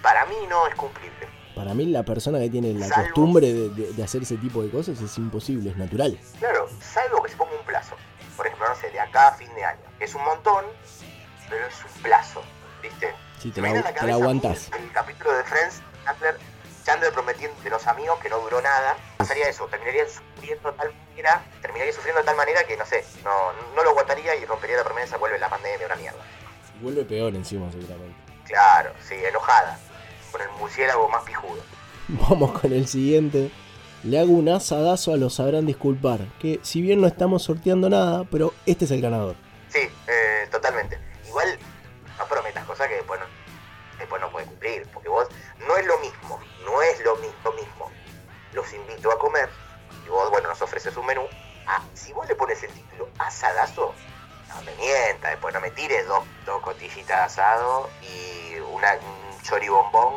Para 0.02 0.26
mí 0.26 0.36
no 0.50 0.68
es 0.68 0.76
cumplible. 0.76 1.23
Para 1.56 1.74
mí 1.74 1.86
la 1.86 2.04
persona 2.04 2.40
que 2.40 2.50
tiene 2.50 2.74
la 2.74 2.88
Salvo- 2.88 3.04
costumbre 3.06 3.54
de, 3.54 3.70
de- 3.70 3.94
de 3.94 4.04
hacer 4.04 4.24
ese 4.24 4.38
tipo 4.38 4.64
de 4.64 4.70
cosas 4.72 5.00
es 5.00 5.18
imposible, 5.18 5.70
es 5.70 5.78
natural. 5.78 6.18
Claro, 6.40 6.68
salvo 6.82 7.22
que 7.22 7.30
se 7.30 7.38
ponga 7.38 7.52
un 7.60 7.66
plazo. 7.66 7.96
Por 8.36 8.48
ejemplo, 8.48 8.68
no 8.68 8.76
sé, 8.76 8.90
de 8.90 9.00
acá 9.00 9.28
a 9.30 9.32
fin 9.34 9.54
de 9.54 9.64
año. 9.64 9.82
Es 10.00 10.16
un 10.16 10.24
montón, 10.24 10.66
pero 11.50 11.66
es 11.68 11.76
un 11.96 12.02
plazo, 12.02 12.42
¿viste? 12.82 13.14
Sí, 13.40 13.52
te 13.52 13.62
la, 13.62 13.70
la 13.70 13.74
te 13.76 13.84
la 13.84 13.94
cabeza 13.94 14.16
aguantás. 14.16 14.72
El 14.80 14.92
capítulo 14.92 15.32
de 15.34 15.44
Friends, 15.44 15.82
Chandler, 16.06 16.38
Chandler 16.84 17.14
prometiendo 17.14 17.62
de 17.62 17.70
los 17.70 17.86
amigos 17.88 18.20
que 18.20 18.30
no 18.30 18.40
duró 18.40 18.60
nada. 18.62 18.96
Pasaría 19.18 19.48
eso, 19.48 19.68
terminarían 19.68 20.08
sufriendo 20.10 20.72
de 20.72 20.78
tal 20.78 20.94
manera, 21.12 21.44
terminaría 21.62 21.94
sufriendo 21.94 22.22
de 22.22 22.26
tal 22.26 22.36
manera 22.36 22.64
que 22.66 22.76
no 22.78 22.86
sé, 22.86 23.06
no, 23.24 23.54
no 23.76 23.84
lo 23.84 23.92
aguantaría 23.92 24.36
y 24.36 24.46
rompería 24.46 24.78
la 24.78 24.84
promesa, 24.84 25.18
vuelve 25.18 25.38
la 25.38 25.50
pandemia, 25.50 25.86
una 25.86 25.96
mierda. 25.98 26.20
Vuelve 26.82 27.06
peor 27.06 27.36
encima 27.36 27.72
seguramente. 27.72 28.16
Claro, 28.46 28.92
sí, 29.08 29.16
enojada. 29.24 29.78
Con 30.34 30.42
el 30.42 30.50
murciélago 30.60 31.08
más 31.08 31.24
pijudo. 31.24 31.62
Vamos 32.30 32.60
con 32.60 32.74
el 32.74 32.88
siguiente. 32.88 33.52
Le 34.04 34.20
hago 34.20 34.34
un 34.34 34.50
asadazo 34.50 35.14
a 35.14 35.18
los 35.18 35.36
sabrán 35.36 35.66
disculpar. 35.66 36.20
Que 36.40 36.60
si 36.62 36.82
bien 36.82 37.00
no 37.00 37.08
estamos 37.08 37.44
sorteando 37.44 37.90
nada, 37.90 38.26
pero 38.30 38.54
este 38.66 38.84
es 38.84 38.92
el 38.92 39.02
ganador. 39.02 39.36
Sí, 39.70 39.80
eh, 40.08 40.48
totalmente. 40.52 41.00
Igual 41.28 41.58
no 42.20 42.26
prometas 42.26 42.66
cosas 42.66 42.90
que 42.90 42.96
después 42.96 43.20
no, 43.22 43.26
después 43.98 44.22
no 44.22 44.30
puedes 44.30 44.50
cumplir, 44.50 44.86
porque 44.94 45.08
vos 45.08 45.28
no 45.66 45.78
es 45.78 45.86
lo 45.86 45.98
mismo, 46.00 46.40
no 46.66 46.82
es 46.82 47.02
lo 47.06 47.16
mismo 47.18 47.52
mismo. 47.54 47.92
Los 48.52 48.74
invito 48.74 49.12
a 49.12 49.18
comer 49.18 49.50
y 50.06 50.10
vos, 50.10 50.30
bueno, 50.30 50.50
nos 50.50 50.62
ofreces 50.62 50.96
un 50.98 51.06
menú. 51.06 51.24
Ah, 51.66 51.82
si 51.94 52.12
vos 52.12 52.28
le 52.28 52.36
pones 52.36 52.62
el 52.64 52.72
título 52.72 53.08
asadazo, 53.20 53.94
no 54.50 54.62
me 54.64 54.76
mientas, 54.76 55.32
después 55.32 55.54
no 55.54 55.62
me 55.62 55.72
tires 55.72 56.06
dos, 56.08 56.24
dos 56.46 56.62
cotillitas 56.62 57.08
de 57.08 57.14
asado 57.14 57.90
y 58.02 58.60
una, 58.60 58.94
un 58.96 59.13
choribombón 59.44 60.16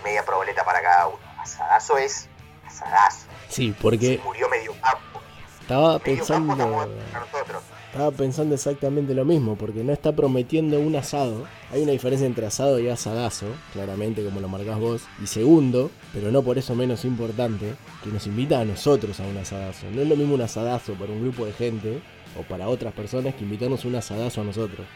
y 0.00 0.04
media 0.04 0.24
proboleta 0.24 0.64
para 0.64 0.82
cada 0.82 1.06
uno. 1.08 1.18
Asadazo 1.40 1.98
es 1.98 2.28
asadazo. 2.66 3.26
Sí, 3.48 3.74
porque 3.80 4.20
Murió 4.24 4.48
medio 4.48 4.72
campo. 4.80 5.20
estaba 5.60 5.98
Medio 5.98 6.04
pensando. 6.04 6.56
nosotros. 6.56 7.62
Estaba 7.92 8.12
pensando 8.12 8.54
exactamente 8.54 9.14
lo 9.14 9.24
mismo, 9.24 9.56
porque 9.56 9.82
no 9.82 9.92
está 9.92 10.12
prometiendo 10.12 10.78
un 10.78 10.94
asado. 10.94 11.48
Hay 11.72 11.82
una 11.82 11.90
diferencia 11.90 12.24
entre 12.24 12.46
asado 12.46 12.78
y 12.78 12.88
asadazo, 12.88 13.46
claramente 13.72 14.24
como 14.24 14.38
lo 14.40 14.46
marcás 14.46 14.78
vos. 14.78 15.02
Y 15.20 15.26
segundo, 15.26 15.90
pero 16.12 16.30
no 16.30 16.40
por 16.44 16.56
eso 16.56 16.76
menos 16.76 17.04
importante, 17.04 17.74
que 18.04 18.10
nos 18.10 18.28
invita 18.28 18.60
a 18.60 18.64
nosotros 18.64 19.18
a 19.18 19.24
un 19.24 19.36
asadazo. 19.38 19.86
No 19.90 20.02
es 20.02 20.08
lo 20.08 20.14
mismo 20.14 20.34
un 20.36 20.42
asadazo 20.42 20.94
para 20.94 21.10
un 21.10 21.20
grupo 21.22 21.44
de 21.46 21.52
gente 21.52 22.00
o 22.38 22.42
para 22.44 22.68
otras 22.68 22.92
personas 22.94 23.34
que 23.34 23.42
invitarnos 23.42 23.84
un 23.84 23.96
asadazo 23.96 24.42
a 24.42 24.44
nosotros. 24.44 24.86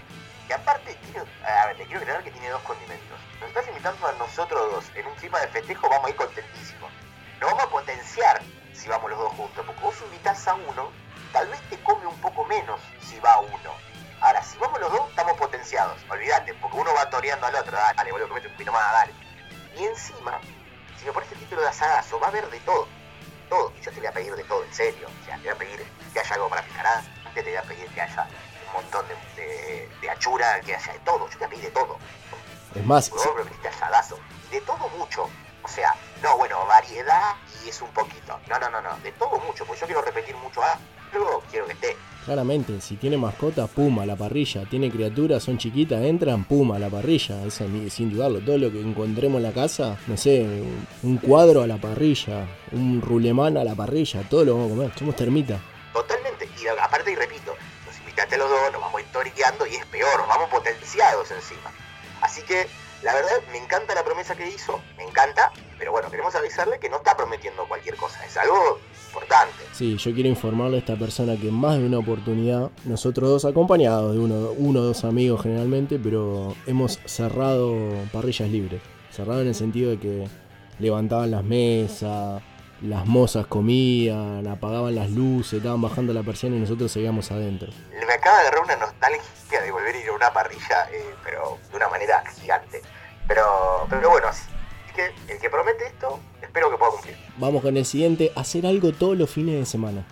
Y 0.48 0.52
aparte, 0.52 0.96
tiene- 1.10 1.26
a 1.44 1.66
ver, 1.66 1.76
te 1.76 1.84
quiero 1.86 2.00
creer 2.00 2.22
que 2.22 2.30
tiene 2.30 2.48
dos 2.50 2.62
condimentos. 2.62 3.13
Invitando 3.84 4.08
a 4.08 4.12
nosotros 4.12 4.72
dos 4.72 4.84
en 4.94 5.06
un 5.06 5.14
clima 5.16 5.38
de 5.40 5.48
festejo, 5.48 5.90
vamos 5.90 6.06
a 6.06 6.08
ir 6.08 6.16
contentísimos. 6.16 6.90
Nos 7.38 7.50
vamos 7.50 7.64
a 7.64 7.68
potenciar 7.68 8.40
si 8.72 8.88
vamos 8.88 9.10
los 9.10 9.18
dos 9.18 9.32
juntos, 9.34 9.62
porque 9.66 9.82
vos 9.82 9.94
invitás 10.06 10.48
a 10.48 10.54
uno, 10.54 10.90
tal 11.34 11.48
vez 11.48 11.60
te 11.68 11.78
come 11.82 12.06
un 12.06 12.18
poco 12.22 12.46
menos 12.46 12.80
si 13.02 13.20
va 13.20 13.40
uno. 13.40 13.74
Ahora, 14.22 14.42
si 14.42 14.56
vamos 14.56 14.80
los 14.80 14.90
dos, 14.90 15.10
estamos 15.10 15.34
potenciados. 15.34 16.00
Olvídate, 16.08 16.54
porque 16.54 16.78
uno 16.78 16.94
va 16.94 17.10
toreando 17.10 17.46
al 17.46 17.56
otro. 17.56 17.76
Dale, 17.76 18.10
boludo, 18.10 18.28
comete 18.28 18.46
un 18.46 18.54
poquito 18.54 18.72
más, 18.72 18.90
dale. 18.90 19.12
Y 19.76 19.84
encima, 19.84 20.40
si 20.98 21.04
me 21.04 21.12
pones 21.12 21.30
el 21.32 21.38
título 21.40 21.60
de 21.60 21.68
asadazo, 21.68 22.18
va 22.18 22.28
a 22.28 22.30
haber 22.30 22.48
de 22.48 22.60
todo. 22.60 22.88
Todo. 23.50 23.70
Y 23.78 23.82
yo 23.82 23.92
te 23.92 23.98
voy 23.98 24.06
a 24.06 24.12
pedir 24.12 24.34
de 24.34 24.44
todo, 24.44 24.64
en 24.64 24.72
serio. 24.72 25.08
O 25.20 25.24
sea, 25.26 25.36
te 25.36 25.42
voy 25.42 25.50
a 25.50 25.56
pedir 25.56 25.84
que 26.10 26.20
haya 26.20 26.34
algo 26.36 26.48
para 26.48 26.62
picar 26.62 26.86
antes, 26.86 27.34
te 27.34 27.42
voy 27.42 27.56
a 27.56 27.62
pedir 27.62 27.86
que 27.90 28.00
haya 28.00 28.26
un 28.66 28.82
montón 28.82 29.06
de, 29.08 29.42
de, 29.42 29.88
de 30.00 30.62
que 30.64 30.74
haya 30.74 30.92
de 30.94 30.98
todo. 31.00 31.28
Yo 31.28 31.32
te 31.32 31.36
voy 31.36 31.46
a 31.46 31.50
pedir 31.50 31.64
de 31.64 31.70
todo. 31.72 31.98
Es 32.74 32.84
más, 32.84 33.10
asadazo. 33.68 34.18
Y 34.50 34.54
de 34.54 34.60
todo 34.62 34.88
mucho. 34.98 35.28
O 35.62 35.68
sea, 35.68 35.94
no, 36.22 36.36
bueno, 36.36 36.56
variedad 36.66 37.34
y 37.64 37.68
es 37.68 37.80
un 37.80 37.88
poquito. 37.90 38.38
No, 38.48 38.58
no, 38.58 38.68
no, 38.70 38.80
no. 38.82 38.96
De 39.02 39.12
todo 39.12 39.38
mucho, 39.46 39.64
porque 39.64 39.80
yo 39.80 39.86
quiero 39.86 40.02
repetir 40.02 40.36
mucho 40.36 40.60
algo, 40.62 41.42
quiero 41.50 41.66
que 41.66 41.72
esté. 41.72 41.96
claramente, 42.24 42.80
si 42.80 42.96
tiene 42.96 43.16
mascota, 43.16 43.66
puma 43.66 44.02
a 44.02 44.06
la 44.06 44.16
parrilla. 44.16 44.64
Tiene 44.68 44.90
criaturas, 44.90 45.42
son 45.42 45.56
chiquitas, 45.58 46.02
entran, 46.02 46.44
puma 46.44 46.76
a 46.76 46.78
la 46.78 46.88
parrilla. 46.90 47.42
Eso 47.44 47.64
sin 47.90 48.10
dudarlo. 48.10 48.40
Todo 48.40 48.58
lo 48.58 48.70
que 48.70 48.80
encontremos 48.80 49.38
en 49.38 49.42
la 49.44 49.52
casa, 49.52 49.96
no 50.06 50.16
sé, 50.16 50.42
un- 50.42 50.86
un 51.02 51.16
cuadro 51.18 51.62
a 51.62 51.66
la 51.66 51.76
parrilla, 51.78 52.46
un 52.72 53.00
rulemán 53.00 53.56
a 53.56 53.64
la 53.64 53.74
parrilla, 53.74 54.22
todo 54.28 54.44
lo 54.44 54.54
vamos 54.56 54.72
a 54.72 54.74
comer. 54.74 54.92
Somos 54.98 55.16
termitas. 55.16 55.60
Totalmente. 55.92 56.48
Y 56.60 56.66
aparte, 56.66 57.10
y 57.12 57.14
repito, 57.14 57.54
nos 57.86 57.98
invitaste 58.00 58.34
a 58.34 58.38
los 58.38 58.50
dos, 58.50 58.72
nos 58.72 58.80
vamos 58.82 59.00
historiando 59.00 59.66
y 59.66 59.76
es 59.76 59.86
peor, 59.86 60.18
nos 60.18 60.28
vamos 60.28 60.48
potenciados 60.50 61.30
encima. 61.30 61.70
Así 62.24 62.40
que, 62.40 62.66
la 63.02 63.12
verdad, 63.12 63.32
me 63.52 63.58
encanta 63.58 63.94
la 63.94 64.02
promesa 64.02 64.34
que 64.34 64.48
hizo, 64.48 64.80
me 64.96 65.04
encanta, 65.04 65.52
pero 65.78 65.92
bueno, 65.92 66.10
queremos 66.10 66.34
avisarle 66.34 66.78
que 66.78 66.88
no 66.88 66.96
está 66.96 67.14
prometiendo 67.14 67.68
cualquier 67.68 67.96
cosa, 67.96 68.24
es 68.24 68.34
algo 68.38 68.80
importante. 69.08 69.62
Sí, 69.72 69.98
yo 69.98 70.14
quiero 70.14 70.30
informarle 70.30 70.76
a 70.76 70.80
esta 70.80 70.96
persona 70.96 71.36
que 71.36 71.48
en 71.48 71.54
más 71.54 71.76
de 71.76 71.84
una 71.84 71.98
oportunidad, 71.98 72.70
nosotros 72.84 73.28
dos 73.28 73.44
acompañados 73.44 74.14
de 74.14 74.20
uno, 74.20 74.52
uno 74.56 74.80
o 74.80 74.84
dos 74.84 75.04
amigos 75.04 75.42
generalmente, 75.42 75.98
pero 75.98 76.56
hemos 76.66 76.98
cerrado 77.04 77.76
parrillas 78.10 78.48
libres. 78.48 78.80
Cerrado 79.10 79.42
en 79.42 79.48
el 79.48 79.54
sentido 79.54 79.90
de 79.90 79.98
que 79.98 80.26
levantaban 80.78 81.30
las 81.30 81.44
mesas, 81.44 82.42
las 82.84 83.06
mozas 83.06 83.46
comían, 83.46 84.46
apagaban 84.46 84.94
las 84.94 85.10
luces, 85.10 85.54
estaban 85.54 85.80
bajando 85.80 86.12
la 86.12 86.22
persiana 86.22 86.56
y 86.56 86.60
nosotros 86.60 86.92
seguíamos 86.92 87.30
adentro. 87.30 87.68
Me 87.90 88.12
acaba 88.12 88.36
de 88.36 88.42
agarrar 88.42 88.64
una 88.64 88.76
nostalgia 88.76 89.60
de 89.62 89.70
volver 89.70 89.94
a 89.94 89.98
ir 89.98 90.08
a 90.08 90.12
una 90.12 90.32
parrilla, 90.32 90.88
eh, 90.92 91.14
pero 91.24 91.58
de 91.70 91.76
una 91.76 91.88
manera 91.88 92.22
gigante. 92.38 92.82
Pero, 93.26 93.86
pero 93.88 94.10
bueno, 94.10 94.28
así 94.28 94.42
que 94.94 95.12
el 95.32 95.40
que 95.40 95.48
promete 95.48 95.86
esto, 95.86 96.20
espero 96.42 96.70
que 96.70 96.76
pueda 96.76 96.92
cumplir. 96.92 97.16
Vamos 97.38 97.62
con 97.62 97.76
el 97.76 97.86
siguiente, 97.86 98.32
hacer 98.36 98.66
algo 98.66 98.92
todos 98.92 99.16
los 99.16 99.30
fines 99.30 99.58
de 99.58 99.64
semana. 99.64 100.04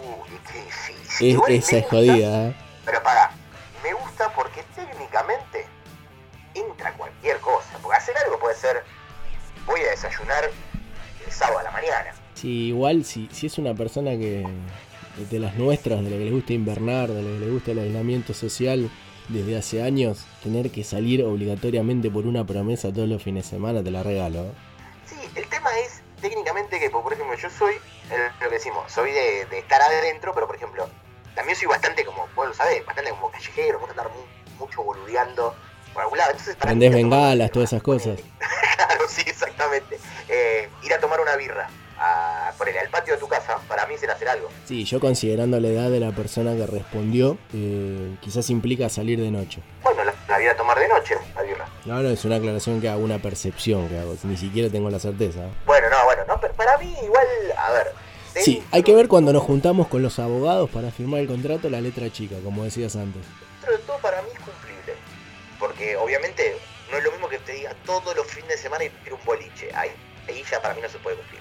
Uy, 0.00 0.38
qué 0.52 0.64
difícil. 0.64 0.96
Es, 1.50 1.64
esa 1.64 1.76
es 1.76 1.82
gusta, 1.82 1.96
jodida, 1.96 2.46
¿eh? 2.46 2.56
Pero 2.84 3.02
para, 3.02 3.32
me 3.82 3.92
gusta 3.92 4.32
porque 4.34 4.62
técnicamente 4.76 5.66
entra 6.54 6.92
cualquier 6.92 7.40
cosa. 7.40 7.76
Porque 7.82 7.98
hacer 7.98 8.16
algo 8.18 8.38
puede 8.38 8.54
ser, 8.54 8.84
voy 9.66 9.80
a 9.80 9.90
desayunar 9.90 10.44
el 11.26 11.32
sábado 11.32 11.58
a 11.58 11.62
la 11.64 11.70
mañana. 11.72 12.14
Sí, 12.40 12.68
igual 12.68 13.04
si, 13.04 13.28
si 13.32 13.46
es 13.46 13.58
una 13.58 13.74
persona 13.74 14.12
que 14.12 14.46
de 15.30 15.38
las 15.38 15.56
nuestras, 15.56 16.02
de 16.02 16.10
la 16.10 16.16
que 16.16 16.24
le 16.24 16.30
gusta 16.30 16.52
invernar, 16.54 17.08
de 17.10 17.22
la 17.22 17.28
que 17.38 17.44
le 17.44 17.50
gusta 17.50 17.72
el 17.72 17.80
aislamiento 17.80 18.32
social 18.32 18.90
desde 19.28 19.56
hace 19.58 19.82
años, 19.82 20.24
tener 20.42 20.70
que 20.70 20.82
salir 20.82 21.22
obligatoriamente 21.24 22.10
por 22.10 22.26
una 22.26 22.44
promesa 22.46 22.92
todos 22.92 23.08
los 23.08 23.22
fines 23.22 23.44
de 23.44 23.50
semana, 23.50 23.82
te 23.82 23.90
la 23.90 24.02
regalo. 24.02 24.40
¿eh? 24.44 24.50
Sí, 25.06 25.16
el 25.34 25.46
tema 25.48 25.68
es 25.84 26.00
técnicamente 26.20 26.80
que, 26.80 26.88
por 26.90 27.12
ejemplo, 27.12 27.36
yo 27.36 27.50
soy, 27.50 27.74
el- 28.10 28.32
lo 28.42 28.48
que 28.48 28.54
decimos, 28.54 28.90
soy 28.90 29.10
de, 29.12 29.44
de 29.46 29.58
estar 29.58 29.80
adentro, 29.82 30.32
pero 30.34 30.46
por 30.46 30.56
ejemplo, 30.56 30.88
también 31.34 31.56
soy 31.56 31.68
bastante 31.68 32.04
como, 32.04 32.26
vos 32.34 32.48
lo 32.48 32.54
sabés, 32.54 32.84
bastante 32.86 33.10
como 33.10 33.30
callejero, 33.30 33.78
me 33.80 33.86
gusta 33.86 34.00
andar 34.02 34.16
mu- 34.16 34.64
mucho 34.64 34.82
boludeando 34.82 35.54
por 35.92 36.02
algún 36.02 36.18
lado. 36.18 36.30
Entonces, 36.30 36.56
Prendés 36.56 36.92
bengalas, 36.92 37.50
todas 37.52 37.70
esas 37.72 37.82
cosas. 37.82 38.18
claro, 38.76 39.04
sí, 39.08 39.22
exactamente. 39.26 39.98
Eh, 40.28 40.68
ir 40.82 40.92
a 40.94 40.98
tomar 41.00 41.20
una 41.20 41.36
birra, 41.36 41.68
a, 42.00 42.52
por 42.56 42.68
al 42.68 42.88
patio 42.88 43.14
de 43.14 43.20
tu 43.20 43.28
casa, 43.28 43.58
para 43.68 43.86
mí 43.86 43.96
será 43.98 44.14
hacer 44.14 44.28
algo. 44.28 44.48
Sí, 44.64 44.84
yo 44.84 44.98
considerando 44.98 45.60
la 45.60 45.68
edad 45.68 45.90
de 45.90 46.00
la 46.00 46.12
persona 46.12 46.56
que 46.56 46.66
respondió, 46.66 47.36
eh, 47.52 48.16
quizás 48.20 48.48
implica 48.48 48.88
salir 48.88 49.20
de 49.20 49.30
noche. 49.30 49.60
Bueno, 49.82 50.04
la, 50.04 50.14
la 50.26 50.38
vida 50.38 50.52
a 50.52 50.56
tomar 50.56 50.78
de 50.78 50.88
noche, 50.88 51.16
la 51.34 51.42
birra. 51.42 51.68
No, 51.84 52.02
no, 52.02 52.08
es 52.08 52.24
una 52.24 52.36
aclaración 52.36 52.80
que 52.80 52.88
hago, 52.88 53.02
una 53.04 53.18
percepción 53.18 53.88
que 53.88 53.98
hago, 53.98 54.16
ni 54.24 54.36
siquiera 54.36 54.70
tengo 54.70 54.88
la 54.88 54.98
certeza. 54.98 55.40
Bueno, 55.66 55.90
no, 55.90 56.04
bueno, 56.04 56.22
no, 56.26 56.40
pero 56.40 56.54
para 56.54 56.78
mí 56.78 56.94
igual, 57.02 57.26
a 57.56 57.70
ver. 57.72 57.92
Sí, 58.34 58.64
hay 58.70 58.82
que 58.82 58.94
ver 58.94 59.08
cuando 59.08 59.32
nos 59.32 59.42
juntamos 59.42 59.88
con 59.88 60.02
los 60.02 60.18
abogados 60.18 60.70
para 60.70 60.90
firmar 60.90 61.20
el 61.20 61.26
contrato 61.26 61.68
la 61.68 61.80
letra 61.80 62.10
chica, 62.10 62.36
como 62.42 62.64
decías 62.64 62.96
antes. 62.96 63.22
Dentro 63.60 63.76
de 63.76 63.82
todo 63.84 63.98
para 63.98 64.22
mí 64.22 64.28
es 64.32 64.38
cumplible. 64.38 64.94
Porque 65.58 65.96
obviamente 65.96 66.56
no 66.90 66.96
es 66.96 67.04
lo 67.04 67.10
mismo 67.10 67.28
que 67.28 67.38
te 67.38 67.52
diga 67.52 67.74
todos 67.84 68.16
los 68.16 68.26
fines 68.26 68.48
de 68.48 68.56
semana 68.56 68.84
ir 68.84 68.92
a 69.10 69.14
un 69.14 69.24
boliche. 69.24 69.70
Ahí, 69.74 69.90
ahí 70.28 70.42
ya 70.50 70.62
para 70.62 70.74
mí 70.74 70.80
no 70.80 70.88
se 70.88 70.98
puede 70.98 71.16
cumplir. 71.16 71.39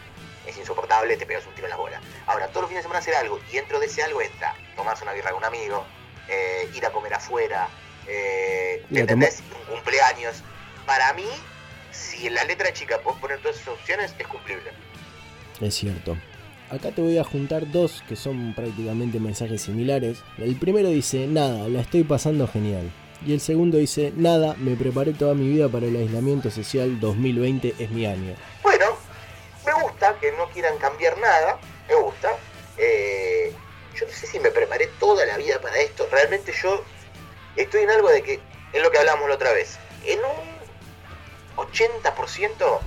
Es 0.50 0.58
insoportable, 0.58 1.16
te 1.16 1.26
pegas 1.26 1.46
un 1.46 1.54
tiro 1.54 1.68
en 1.68 1.70
las 1.70 1.80
bolas. 1.80 2.02
Ahora, 2.26 2.48
todos 2.48 2.64
los 2.64 2.70
fines 2.70 2.84
de 2.84 2.88
semana 2.88 3.00
hacer 3.00 3.16
algo 3.16 3.40
y 3.52 3.56
dentro 3.56 3.80
de 3.80 3.86
ese 3.86 4.02
algo 4.02 4.22
entra 4.22 4.56
tomarse 4.76 5.04
una 5.04 5.14
birra 5.14 5.30
con 5.30 5.40
un 5.40 5.46
amigo, 5.46 5.86
eh, 6.28 6.70
ir 6.74 6.86
a 6.86 6.92
comer 6.92 7.14
afuera, 7.14 7.70
eh, 8.08 8.84
¿entendés? 8.92 9.44
Un 9.60 9.76
cumpleaños. 9.76 10.44
Para 10.86 11.14
mí, 11.14 11.28
si 11.92 12.28
en 12.28 12.34
la 12.34 12.44
letra 12.46 12.74
chica 12.74 13.00
puedes 13.00 13.20
poner 13.20 13.40
todas 13.40 13.58
esas 13.58 13.70
opciones, 13.70 14.16
es 14.18 14.28
cumplible. 14.28 14.72
Es 15.62 15.76
cierto. 15.76 16.18
Acá 16.72 16.92
te 16.92 17.02
voy 17.02 17.18
a 17.18 17.24
juntar 17.24 17.72
dos 17.72 18.04
que 18.08 18.16
son 18.16 18.54
prácticamente 18.54 19.20
mensajes 19.20 19.62
similares. 19.62 20.24
El 20.38 20.56
primero 20.56 20.90
dice, 20.90 21.28
nada, 21.28 21.68
la 21.68 21.82
estoy 21.82 22.04
pasando 22.04 22.48
genial. 22.48 22.92
Y 23.26 23.34
el 23.34 23.42
segundo 23.42 23.78
dice, 23.78 24.14
nada, 24.16 24.56
me 24.58 24.76
preparé 24.76 25.14
toda 25.14 25.34
mi 25.34 25.50
vida 25.50 25.68
para 25.68 25.88
el 25.88 25.96
aislamiento 25.96 26.50
social 26.50 27.00
2020 27.00 27.76
es 27.78 27.90
mi 27.90 28.06
año. 28.06 28.36
Bueno, 28.64 28.86
me 29.66 29.74
gusta 29.84 30.16
que 30.22 30.32
no 30.34 30.39
quieran 30.50 30.78
cambiar 30.78 31.18
nada, 31.18 31.60
me 31.88 31.96
gusta. 31.96 32.38
Eh, 32.78 33.54
yo 33.96 34.06
no 34.06 34.14
sé 34.14 34.28
si 34.28 34.40
me 34.40 34.52
preparé 34.52 34.88
toda 35.00 35.26
la 35.26 35.38
vida 35.38 35.60
para 35.60 35.78
esto. 35.78 36.08
Realmente 36.12 36.54
yo 36.54 36.84
estoy 37.56 37.84
en 37.84 37.92
algo 37.92 38.10
de 38.10 38.22
que, 38.22 38.40
es 38.74 38.82
lo 38.82 38.92
que 38.92 38.98
hablábamos 38.98 39.30
la 39.30 39.36
otra 39.36 39.54
vez, 39.54 39.78
en 40.06 40.20
un 40.20 40.60
80% 41.58 42.80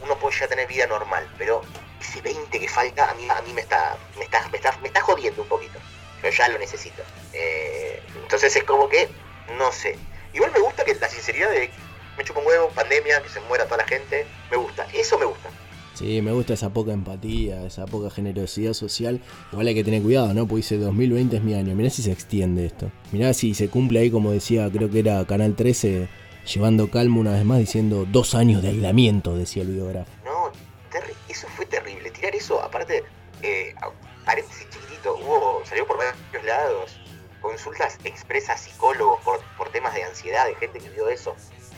uno 0.00 0.18
puede 0.18 0.38
ya 0.38 0.48
tener 0.48 0.66
vida 0.66 0.86
normal, 0.86 1.28
pero 1.38 1.62
ese 2.00 2.20
20 2.20 2.58
que 2.58 2.68
falta 2.68 3.10
a 3.10 3.14
mí, 3.14 3.28
a 3.28 3.42
mí 3.42 3.52
me, 3.52 3.62
está, 3.62 3.96
me, 4.16 4.24
está, 4.24 4.48
me, 4.48 4.56
está, 4.56 4.76
me 4.78 4.88
está 4.88 5.00
jodiendo 5.00 5.42
un 5.42 5.48
poquito. 5.48 5.78
Yo 6.22 6.30
ya 6.30 6.48
lo 6.48 6.58
necesito. 6.58 7.02
Eh, 7.32 8.02
entonces 8.22 8.54
es 8.54 8.64
como 8.64 8.88
que, 8.88 9.08
no 9.56 9.72
sé. 9.72 9.98
Igual 10.32 10.52
me 10.52 10.60
gusta 10.60 10.84
que 10.84 10.94
la 10.94 11.08
sinceridad 11.08 11.50
de 11.50 11.70
me 12.16 12.24
chupa 12.24 12.40
un 12.40 12.46
huevo, 12.46 12.68
pandemia, 12.70 13.22
que 13.22 13.28
se 13.28 13.40
muera 13.40 13.64
toda 13.64 13.78
la 13.78 13.86
gente, 13.86 14.26
me 14.50 14.56
gusta. 14.56 14.86
Eso 14.92 15.18
me 15.18 15.24
gusta. 15.24 15.48
Sí, 15.98 16.22
me 16.22 16.30
gusta 16.30 16.54
esa 16.54 16.72
poca 16.72 16.92
empatía, 16.92 17.66
esa 17.66 17.84
poca 17.84 18.08
generosidad 18.08 18.72
social. 18.72 19.20
Igual 19.50 19.66
hay 19.66 19.74
que 19.74 19.82
tener 19.82 20.00
cuidado, 20.00 20.32
¿no? 20.32 20.46
Porque 20.46 20.58
dice 20.58 20.78
2020 20.78 21.38
es 21.38 21.42
mi 21.42 21.54
año. 21.54 21.74
Mirá 21.74 21.90
si 21.90 22.02
se 22.02 22.12
extiende 22.12 22.66
esto. 22.66 22.92
Mirá 23.10 23.34
si 23.34 23.52
se 23.52 23.68
cumple 23.68 23.98
ahí, 23.98 24.08
como 24.08 24.30
decía, 24.30 24.70
creo 24.70 24.88
que 24.88 25.00
era 25.00 25.26
Canal 25.26 25.56
13, 25.56 26.08
llevando 26.54 26.88
calma 26.88 27.18
una 27.18 27.32
vez 27.32 27.44
más, 27.44 27.58
diciendo 27.58 28.06
dos 28.08 28.36
años 28.36 28.62
de 28.62 28.68
aislamiento, 28.68 29.36
decía 29.36 29.62
el 29.62 29.70
videógrafo. 29.70 30.08
No, 30.24 30.52
eso 31.28 31.48
fue 31.56 31.66
terrible. 31.66 32.12
Tirar 32.12 32.36
eso, 32.36 32.62
aparte, 32.62 33.02
eh, 33.42 33.74
paréntesis 34.24 34.68
chiquitito, 34.70 35.16
hubo, 35.16 35.62
salió 35.64 35.84
por 35.84 35.96
varios 35.96 36.44
lados, 36.46 37.00
consultas 37.40 37.98
expresas 38.04 38.60
psicólogos 38.60 39.20
por, 39.24 39.40
por 39.56 39.68
temas 39.70 39.94
de 39.94 40.04
ansiedad, 40.04 40.46
de 40.46 40.54
gente 40.54 40.78
que 40.78 40.90
vio 40.90 41.08
eso. 41.08 41.34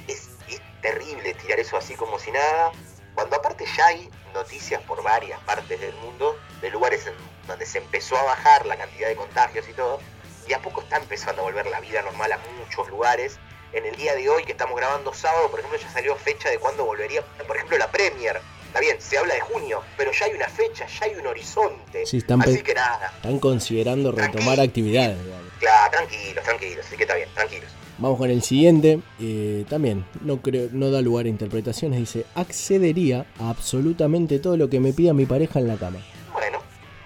Es, 0.09 0.29
es 0.47 0.61
terrible 0.83 1.33
tirar 1.41 1.59
eso 1.59 1.79
así 1.79 1.95
como 1.95 2.19
si 2.19 2.31
nada, 2.33 2.73
cuando 3.21 3.37
aparte 3.37 3.67
ya 3.77 3.89
hay 3.89 4.09
noticias 4.33 4.81
por 4.85 5.03
varias 5.03 5.39
partes 5.41 5.79
del 5.79 5.95
mundo 5.97 6.39
de 6.63 6.71
lugares 6.71 7.07
en 7.07 7.13
donde 7.47 7.67
se 7.67 7.77
empezó 7.77 8.17
a 8.17 8.23
bajar 8.23 8.65
la 8.65 8.79
cantidad 8.79 9.09
de 9.09 9.17
contagios 9.17 9.69
y 9.69 9.75
todo, 9.75 10.01
y 10.49 10.55
a 10.55 10.63
poco 10.63 10.81
está 10.81 10.97
empezando 10.97 11.43
a 11.43 11.45
volver 11.45 11.67
la 11.67 11.81
vida 11.81 12.01
normal 12.01 12.33
a 12.33 12.39
muchos 12.59 12.89
lugares. 12.89 13.39
En 13.75 13.85
el 13.85 13.95
día 13.95 14.15
de 14.15 14.27
hoy, 14.31 14.45
que 14.45 14.53
estamos 14.53 14.75
grabando 14.75 15.13
sábado, 15.13 15.51
por 15.51 15.61
ejemplo, 15.61 15.79
ya 15.79 15.91
salió 15.91 16.17
fecha 16.17 16.49
de 16.49 16.59
cuándo 16.59 16.87
volvería, 16.87 17.21
por 17.47 17.57
ejemplo, 17.57 17.77
la 17.77 17.91
Premier. 17.91 18.41
Está 18.69 18.81
bien, 18.81 18.99
se 18.99 19.19
habla 19.19 19.35
de 19.35 19.41
junio, 19.43 19.83
pero 19.99 20.13
ya 20.13 20.25
hay 20.25 20.33
una 20.33 20.49
fecha, 20.49 20.87
ya 20.87 21.05
hay 21.05 21.17
un 21.17 21.27
horizonte. 21.27 22.07
Sí, 22.07 22.19
están, 22.19 22.41
Así 22.41 22.63
que 22.63 22.73
nada, 22.73 23.13
están 23.17 23.39
considerando 23.39 24.13
retomar 24.13 24.61
actividades. 24.61 25.19
claro, 25.59 25.91
tranquilos, 25.91 26.43
tranquilos, 26.43 26.87
así 26.87 26.97
que 26.97 27.03
está 27.03 27.17
bien, 27.17 27.29
tranquilos. 27.35 27.71
Vamos 28.01 28.17
con 28.19 28.31
el 28.31 28.43
siguiente. 28.43 29.01
eh, 29.19 29.67
también 29.69 30.07
no 30.23 30.91
da 30.91 31.03
lugar 31.03 31.27
a 31.27 31.29
interpretaciones. 31.29 32.01
Dice, 32.01 32.25
accedería 32.35 33.27
a 33.39 33.51
absolutamente 33.51 34.39
todo 34.39 34.57
lo 34.57 34.71
que 34.71 34.81
me 34.81 34.95
pida 34.95 35.13
mi 35.13 35.27
pareja 35.27 35.59
en 35.61 35.69
la 35.69 35.77
cama. 35.77 35.99
Bueno, 36.33 36.61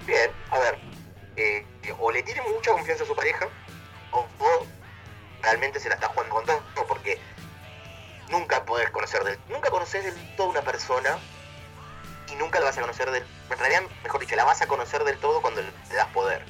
bien, 0.06 0.30
a 0.50 0.58
ver, 0.60 0.78
eh, 1.36 1.64
o 1.98 2.12
le 2.12 2.22
tiene 2.22 2.40
mucha 2.54 2.70
confianza 2.70 3.02
a 3.02 3.06
su 3.08 3.14
pareja, 3.16 3.48
o, 4.12 4.20
o 4.20 4.66
realmente 5.42 5.80
se 5.80 5.88
la 5.88 5.96
está 5.96 6.06
jugando 6.08 6.34
con 6.36 6.46
todo, 6.46 6.60
porque 6.86 7.18
nunca 8.30 8.64
podés 8.64 8.88
conocer 8.90 9.24
del, 9.24 9.36
nunca 9.50 9.70
conoces 9.70 10.04
del 10.04 10.36
todo 10.36 10.48
una 10.50 10.62
persona 10.62 11.18
y 12.32 12.36
nunca 12.36 12.60
la 12.60 12.66
vas 12.66 12.78
a 12.78 12.82
conocer 12.82 13.10
del, 13.10 13.24
en 13.50 13.58
realidad, 13.58 13.82
mejor 14.04 14.20
dicho, 14.20 14.36
la 14.36 14.44
vas 14.44 14.62
a 14.62 14.68
conocer 14.68 15.02
del 15.02 15.18
todo 15.18 15.42
cuando 15.42 15.60
le 15.60 15.94
das 15.94 16.08
poder. 16.14 16.44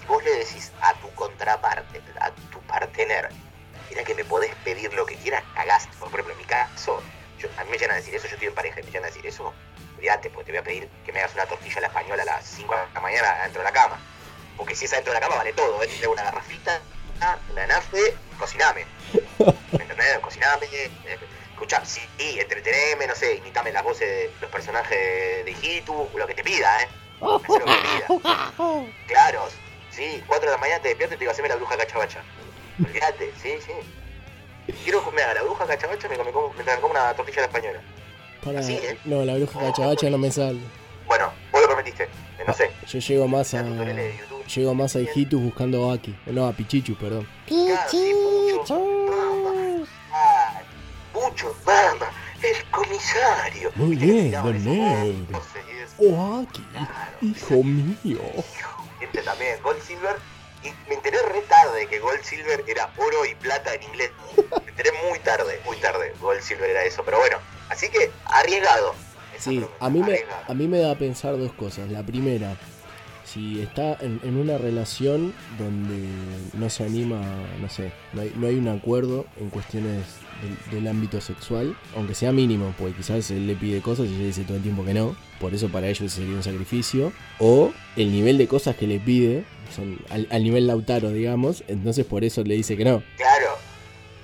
Si 0.00 0.06
vos 0.06 0.22
le 0.22 0.30
decís 0.36 0.70
a 0.80 0.94
tu 1.00 1.10
contraparte, 1.16 2.00
a 2.20 2.30
tu 2.52 2.60
partener, 2.60 3.28
mira 3.92 4.04
que 4.04 4.14
me 4.14 4.24
podés 4.24 4.54
pedir 4.64 4.92
lo 4.94 5.04
que 5.04 5.16
quieras, 5.16 5.44
cagaste. 5.54 5.94
Por 5.98 6.08
ejemplo, 6.08 6.32
en 6.32 6.38
mi 6.38 6.44
caso, 6.44 7.02
yo, 7.38 7.48
a 7.58 7.64
mí 7.64 7.70
me 7.70 7.76
llegan 7.76 7.92
a 7.92 7.96
decir 7.96 8.14
eso, 8.14 8.26
yo 8.26 8.34
estoy 8.34 8.48
en 8.48 8.54
pareja 8.54 8.80
y 8.80 8.84
me 8.84 8.88
llegan 8.90 9.04
a 9.04 9.08
decir 9.08 9.26
eso, 9.26 9.52
olvídate, 9.96 10.30
porque 10.30 10.46
te 10.46 10.52
voy 10.52 10.58
a 10.60 10.64
pedir 10.64 10.88
que 11.04 11.12
me 11.12 11.18
hagas 11.20 11.34
una 11.34 11.44
tortilla 11.46 11.76
a 11.76 11.80
la 11.82 11.86
española 11.88 12.22
a 12.22 12.26
las 12.26 12.44
5 12.46 12.74
de 12.74 12.80
la 12.94 13.00
mañana 13.00 13.42
dentro 13.42 13.60
de 13.60 13.64
la 13.64 13.72
cama. 13.72 14.00
Porque 14.56 14.74
si 14.74 14.86
es 14.86 14.92
adentro 14.94 15.12
de 15.12 15.20
la 15.20 15.26
cama 15.26 15.36
vale 15.36 15.52
todo, 15.52 15.82
¿eh? 15.82 15.88
Una 16.10 16.22
garrafita, 16.22 16.80
una 17.50 17.66
nafe, 17.66 18.14
cociname. 18.38 18.86
¿Me 19.72 19.82
entendés? 19.82 20.18
Cociname. 20.20 20.66
eh, 20.72 21.18
Escucha, 21.52 21.84
sí, 21.84 22.00
entreteneme, 22.18 23.06
no 23.06 23.14
sé, 23.14 23.36
imitame 23.36 23.70
las 23.72 23.84
voces 23.84 24.08
de 24.08 24.30
los 24.40 24.50
personajes 24.50 25.44
de 25.44 25.50
Hijitu, 25.50 26.08
lo 26.16 26.26
que 26.26 26.34
te 26.34 26.42
pida, 26.42 26.82
¿eh? 26.82 26.88
Hacé 27.20 27.58
lo 27.60 27.64
que 27.64 27.72
te 27.72 28.16
pida. 28.16 28.84
Claro, 29.06 29.48
sí, 29.90 30.22
4 30.26 30.46
de 30.46 30.56
la 30.56 30.58
mañana 30.60 30.82
te 30.82 30.88
despierto 30.88 31.14
y 31.14 31.18
te 31.18 31.20
digo, 31.22 31.30
haceme 31.32 31.48
la 31.48 31.56
bruja 31.56 31.76
cachabacha. 31.76 32.20
Olvídate, 32.78 33.32
sí, 33.42 33.54
sí. 33.60 33.72
Quiero 34.84 35.04
que 35.04 35.10
me 35.10 35.22
haga 35.22 35.34
la 35.34 35.42
bruja 35.42 35.66
cachabacha 35.66 36.08
me 36.08 36.16
come, 36.16 36.32
como, 36.32 36.52
me 36.54 36.64
como 36.80 36.92
una 36.92 37.14
tortilla 37.14 37.38
a 37.38 37.40
la 37.42 37.46
española. 37.46 37.80
Para, 38.44 38.60
Así, 38.60 38.74
¿eh? 38.74 38.98
No, 39.04 39.24
la 39.24 39.34
bruja 39.34 39.58
cachabacha 39.58 40.10
no 40.10 40.18
me 40.18 40.30
sale. 40.30 40.60
Bueno, 41.06 41.32
vos 41.50 41.60
lo 41.60 41.66
prometiste, 41.68 42.04
eh, 42.04 42.44
no 42.46 42.54
sé. 42.54 42.70
Yo 42.86 42.98
llego 42.98 43.28
más 43.28 43.54
a. 43.54 43.64
Llego 44.54 44.74
más 44.74 44.96
a 44.96 45.00
Hijitus 45.00 45.40
buscando 45.40 45.90
a 45.90 45.94
Aki. 45.94 46.16
No, 46.26 46.46
a 46.46 46.52
Pichichu, 46.52 46.94
perdón. 46.96 47.26
Ah, 50.12 50.62
Pucho, 51.12 51.54
mamá, 51.64 52.10
el 52.42 52.64
comisario. 52.70 53.70
Muy 53.74 53.96
bien, 53.96 54.32
don 54.32 54.64
Negro. 54.64 55.42
Oh, 55.98 56.42
Aki, 56.42 56.64
hijo 57.22 57.62
mío. 57.62 58.20
Gente 58.98 59.22
también, 59.22 59.60
Gold 59.62 59.82
Silver. 59.82 60.16
Y 60.64 60.88
me 60.88 60.94
enteré 60.94 61.18
re 61.22 61.40
tarde 61.42 61.86
que 61.88 61.98
Gold 61.98 62.22
Silver 62.22 62.64
era 62.68 62.90
oro 62.96 63.24
y 63.24 63.34
plata 63.34 63.74
en 63.74 63.82
inglés. 63.82 64.10
Me 64.36 64.70
enteré 64.70 64.90
muy 65.08 65.18
tarde, 65.20 65.60
muy 65.64 65.76
tarde. 65.78 66.12
Gold 66.20 66.40
Silver 66.40 66.70
era 66.70 66.84
eso, 66.84 67.02
pero 67.04 67.18
bueno. 67.18 67.38
Así 67.68 67.88
que 67.88 68.10
arriesgado. 68.26 68.94
Sí, 69.38 69.64
a 69.80 69.90
mí, 69.90 70.02
me, 70.02 70.20
a 70.46 70.54
mí 70.54 70.68
me 70.68 70.78
da 70.78 70.92
a 70.92 70.94
pensar 70.94 71.36
dos 71.36 71.52
cosas. 71.54 71.90
La 71.90 72.04
primera, 72.04 72.56
si 73.24 73.60
está 73.60 73.96
en, 74.00 74.20
en 74.22 74.36
una 74.36 74.56
relación 74.56 75.34
donde 75.58 76.06
no 76.52 76.70
se 76.70 76.84
anima, 76.84 77.20
no 77.60 77.68
sé, 77.68 77.92
no 78.12 78.20
hay, 78.22 78.32
no 78.36 78.46
hay 78.46 78.54
un 78.54 78.68
acuerdo 78.68 79.26
en 79.40 79.50
cuestiones 79.50 80.04
del, 80.42 80.70
del 80.70 80.86
ámbito 80.86 81.20
sexual, 81.20 81.76
aunque 81.96 82.14
sea 82.14 82.30
mínimo, 82.30 82.72
porque 82.78 82.94
quizás 82.94 83.28
él 83.32 83.48
le 83.48 83.56
pide 83.56 83.80
cosas 83.80 84.06
y 84.06 84.14
ella 84.14 84.26
dice 84.26 84.44
todo 84.44 84.58
el 84.58 84.62
tiempo 84.62 84.84
que 84.84 84.94
no, 84.94 85.16
por 85.40 85.54
eso 85.54 85.68
para 85.70 85.88
ellos 85.88 86.12
sería 86.12 86.36
un 86.36 86.42
sacrificio, 86.44 87.12
o 87.40 87.72
el 87.96 88.12
nivel 88.12 88.38
de 88.38 88.46
cosas 88.46 88.76
que 88.76 88.86
le 88.86 89.00
pide, 89.00 89.44
son 89.72 89.98
al, 90.10 90.28
al 90.30 90.44
nivel 90.44 90.66
Lautaro, 90.66 91.10
digamos, 91.10 91.64
entonces 91.68 92.04
por 92.06 92.24
eso 92.24 92.42
le 92.44 92.54
dice 92.54 92.76
que 92.76 92.84
no. 92.84 93.02
Claro, 93.16 93.58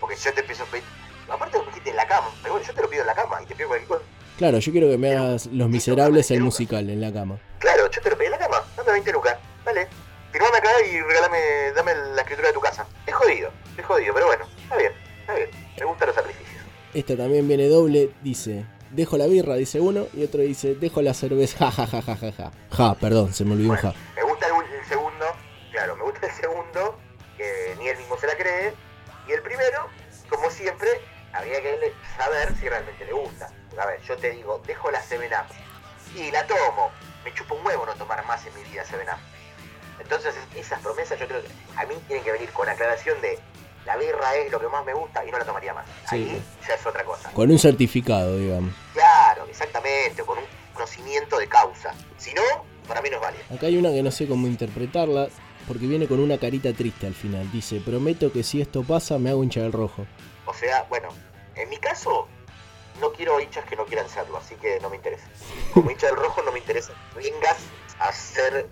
porque 0.01 0.17
yo 0.17 0.33
te 0.33 0.41
empiezo 0.41 0.63
a 0.65 0.67
pedir. 0.67 0.85
Aparte, 1.29 1.59
dijiste 1.67 1.91
en 1.91 1.97
la 1.97 2.07
cama. 2.07 2.29
Pero 2.43 2.55
bueno, 2.55 2.67
yo 2.67 2.75
te 2.75 2.83
lo 2.83 2.89
pido 2.89 3.03
en 3.03 3.07
la 3.07 3.15
cama 3.15 3.43
y 3.43 3.47
te 3.47 3.55
pido 3.55 3.69
cualquier 3.69 3.89
cosa. 3.89 4.03
Claro, 4.39 4.59
yo 4.59 4.73
quiero 4.73 4.89
que 4.89 4.97
me 4.99 5.17
hagas 5.17 5.47
Los 5.47 5.69
Miserables 5.69 6.31
el 6.31 6.41
musical 6.41 6.89
en 6.89 7.01
la 7.01 7.13
cama. 7.13 7.39
Claro, 7.59 7.91
yo 7.91 8.01
te 8.01 8.09
lo 8.11 8.17
pedí 8.17 8.27
en 8.27 8.33
la 8.33 8.39
cama. 8.39 8.63
Dame 8.77 8.93
20 8.93 9.13
lucas. 9.13 9.37
Dale. 9.65 9.89
Firmame 10.31 10.59
acá 10.59 10.71
y 10.91 11.01
regálame, 11.01 11.39
dame 11.75 11.93
la 12.15 12.23
escritura 12.23 12.49
de 12.49 12.55
tu 12.55 12.61
casa. 12.61 12.87
Es 13.07 13.15
jodido, 13.15 13.51
es 13.77 13.85
jodido, 13.85 14.15
pero 14.15 14.27
bueno, 14.27 14.45
está 14.63 14.77
bien, 14.77 14.93
está 15.21 15.35
bien. 15.35 15.49
Me 15.79 15.85
gustan 15.87 16.07
los 16.09 16.17
sacrificios. 16.17 16.63
Esta 16.95 17.17
también 17.17 17.49
viene 17.49 17.67
doble, 17.69 18.11
dice, 18.23 18.67
dejo 18.91 19.17
la 19.17 19.27
birra, 19.27 19.55
dice 19.55 19.81
uno, 19.81 20.07
y 20.15 20.23
otro 20.25 20.43
dice, 20.43 20.75
dejo 20.75 21.03
la 21.03 21.15
cerveza, 21.15 21.71
ja, 21.71 21.87
ja, 21.87 21.87
ja, 21.87 22.03
ja, 22.03 22.17
ja, 22.17 22.33
ja. 22.33 22.53
Ja, 22.71 22.95
perdón, 22.95 23.33
se 23.33 23.45
me 23.45 23.55
olvidó 23.55 23.71
un 23.71 23.77
ja. 23.77 23.95
Se 28.19 28.27
la 28.27 28.37
cree. 28.37 28.75
Y 29.27 29.33
el 29.33 29.43
primero, 29.43 29.89
como 30.29 30.51
siempre, 30.51 30.89
habría 31.33 31.61
que 31.61 31.93
saber 32.17 32.55
si 32.57 32.69
realmente 32.69 33.05
le 33.05 33.13
gusta. 33.13 33.51
A 33.79 33.87
ver, 33.87 34.01
yo 34.03 34.17
te 34.17 34.31
digo, 34.31 34.61
dejo 34.67 34.91
la 34.91 35.03
7-Up 35.03 35.55
y 36.17 36.31
la 36.31 36.47
tomo. 36.47 36.91
Me 37.25 37.33
chupa 37.35 37.55
un 37.55 37.67
huevo 37.67 37.87
no 37.87 37.95
tomar 37.95 38.25
más 38.27 38.45
en 38.47 38.55
mi 38.55 38.63
vida 38.65 38.85
7-Up. 38.85 39.19
Entonces, 40.01 40.35
esas 40.55 40.81
promesas 40.81 41.19
yo 41.19 41.27
creo 41.27 41.43
que 41.43 41.49
a 41.77 41.85
mí 41.85 41.95
tienen 42.07 42.25
que 42.25 42.33
venir 42.33 42.51
con 42.51 42.69
aclaración 42.69 43.21
de 43.21 43.39
la 43.85 43.97
birra 43.97 44.37
es 44.37 44.53
lo 44.53 44.61
que 44.61 44.69
más 44.69 44.85
me 44.85 44.93
gusta 44.93 45.25
y 45.25 45.31
no 45.31 45.39
la 45.39 45.45
tomaría 45.45 45.73
más. 45.73 45.87
Ahí 46.09 46.43
ya 46.67 46.75
es 46.75 46.87
otra 46.87 47.05
cosa. 47.05 47.31
Con 47.33 47.51
un 47.51 47.59
certificado, 47.59 48.37
digamos. 48.37 48.75
Claro, 48.93 49.47
exactamente, 49.49 50.23
con 50.25 50.39
un 50.39 50.45
conocimiento 50.75 51.39
de 51.39 51.49
causa. 51.49 51.95
Si 52.19 52.35
no, 52.35 52.43
para 52.87 53.01
mí 53.01 53.09
no 53.09 53.17
es 53.17 53.23
válido. 53.23 53.45
Acá 53.55 53.67
hay 53.67 53.77
una 53.77 53.91
que 53.91 54.03
no 54.03 54.11
sé 54.11 54.29
cómo 54.29 54.47
interpretarla, 54.47 55.29
porque 55.69 55.87
viene 55.87 56.09
con 56.09 56.19
una 56.19 56.39
carita 56.39 56.73
triste 56.73 57.07
al 57.07 57.15
final. 57.15 57.51
Dice, 57.53 57.81
prometo 57.81 58.33
que 58.33 58.43
si 58.43 58.61
esto 58.61 58.83
pasa 58.83 59.19
me 59.19 59.31
hago 59.31 59.45
hincha 59.45 59.61
del 59.61 59.73
rojo. 59.73 60.07
O 60.47 60.55
sea, 60.55 60.85
bueno, 60.89 61.11
en 61.55 61.69
mi 61.69 61.77
caso, 61.77 62.27
no 63.01 63.13
quiero 63.13 63.39
hinchas 63.39 63.67
que 63.67 63.77
no 63.77 63.85
quieran 63.85 64.09
serlo, 64.09 64.39
así 64.39 64.55
que 64.57 64.81
no 64.81 64.89
me 64.89 64.97
interesa. 64.97 65.29
Como 65.75 65.91
hincha 65.91 66.07
del 66.07 66.17
rojo 66.17 66.43
no 66.43 66.51
me 66.51 66.59
interesa. 66.59 66.93
Vengas 67.15 67.59
a 68.01 68.11
ser, 68.13 68.67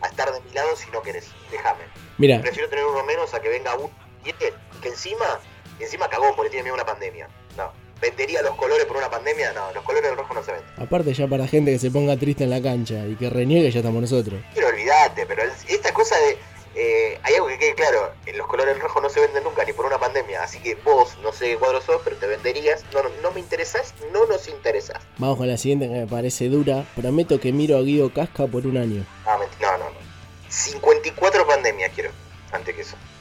a 0.00 0.06
estar 0.06 0.32
de 0.32 0.40
mi 0.40 0.52
lado 0.52 0.76
si 0.76 0.88
no 0.92 1.02
querés. 1.02 1.28
Déjame. 1.50 1.82
Mira. 2.16 2.40
Prefiero 2.40 2.68
tener 2.68 2.84
uno 2.84 3.04
menos 3.04 3.34
a 3.34 3.40
que 3.40 3.48
venga 3.48 3.74
uno 3.76 3.90
y 4.24 4.30
este, 4.30 4.54
que 4.80 4.88
encima, 4.88 5.40
encima 5.80 6.08
cagó 6.08 6.34
porque 6.36 6.50
tiene 6.50 6.64
miedo 6.64 6.74
a 6.74 6.82
una 6.82 6.86
pandemia. 6.86 7.28
No. 7.56 7.72
¿Vendería 8.00 8.42
los 8.42 8.54
colores 8.54 8.84
por 8.86 8.96
una 8.96 9.10
pandemia? 9.10 9.52
No, 9.52 9.72
los 9.72 9.82
colores 9.82 10.08
del 10.08 10.16
rojo 10.18 10.32
no 10.34 10.42
se 10.44 10.52
venden. 10.52 10.70
Aparte 10.76 11.12
ya 11.14 11.26
para 11.26 11.46
gente 11.48 11.72
que 11.72 11.78
se 11.78 11.90
ponga 11.90 12.16
triste 12.16 12.44
en 12.44 12.50
la 12.50 12.62
cancha 12.62 13.04
y 13.06 13.16
que 13.16 13.28
reniegue 13.28 13.70
ya 13.70 13.80
estamos 13.80 14.00
nosotros. 14.00 14.40
Pero 14.54 14.68
olvídate, 14.68 15.26
pero 15.26 15.42
esta 15.68 15.92
cosa 15.92 16.16
de. 16.16 16.38
eh, 16.76 17.18
hay 17.24 17.34
algo 17.34 17.48
que 17.48 17.58
quede 17.58 17.74
claro: 17.74 18.12
los 18.32 18.46
colores 18.46 18.78
rojos 18.78 19.02
no 19.02 19.08
se 19.10 19.20
venden 19.20 19.42
nunca 19.42 19.64
ni 19.64 19.72
por 19.72 19.84
una 19.86 19.98
pandemia. 19.98 20.44
Así 20.44 20.58
que 20.60 20.76
vos, 20.76 21.16
no 21.22 21.32
sé 21.32 21.46
qué 21.50 21.56
cuadro 21.56 21.80
sos, 21.80 22.00
pero 22.04 22.14
te 22.16 22.26
venderías. 22.28 22.84
No, 22.94 23.02
no, 23.02 23.08
no 23.22 23.30
me 23.32 23.40
interesás, 23.40 23.94
no 24.12 24.26
nos 24.26 24.46
interesás. 24.48 25.02
Vamos 25.18 25.36
con 25.38 25.48
la 25.48 25.56
siguiente 25.56 25.88
que 25.88 25.94
me 25.94 26.06
parece 26.06 26.48
dura. 26.48 26.84
Prometo 26.94 27.40
que 27.40 27.52
miro 27.52 27.76
a 27.78 27.82
Guido 27.82 28.12
Casca 28.12 28.46
por 28.46 28.64
un 28.66 28.76
año. 28.76 29.04
Ah, 29.26 29.38
no, 29.60 29.72
no, 29.78 29.90
no. 29.90 30.08
54 30.48 31.46
pandemias 31.46 31.90
quiero. 31.94 32.07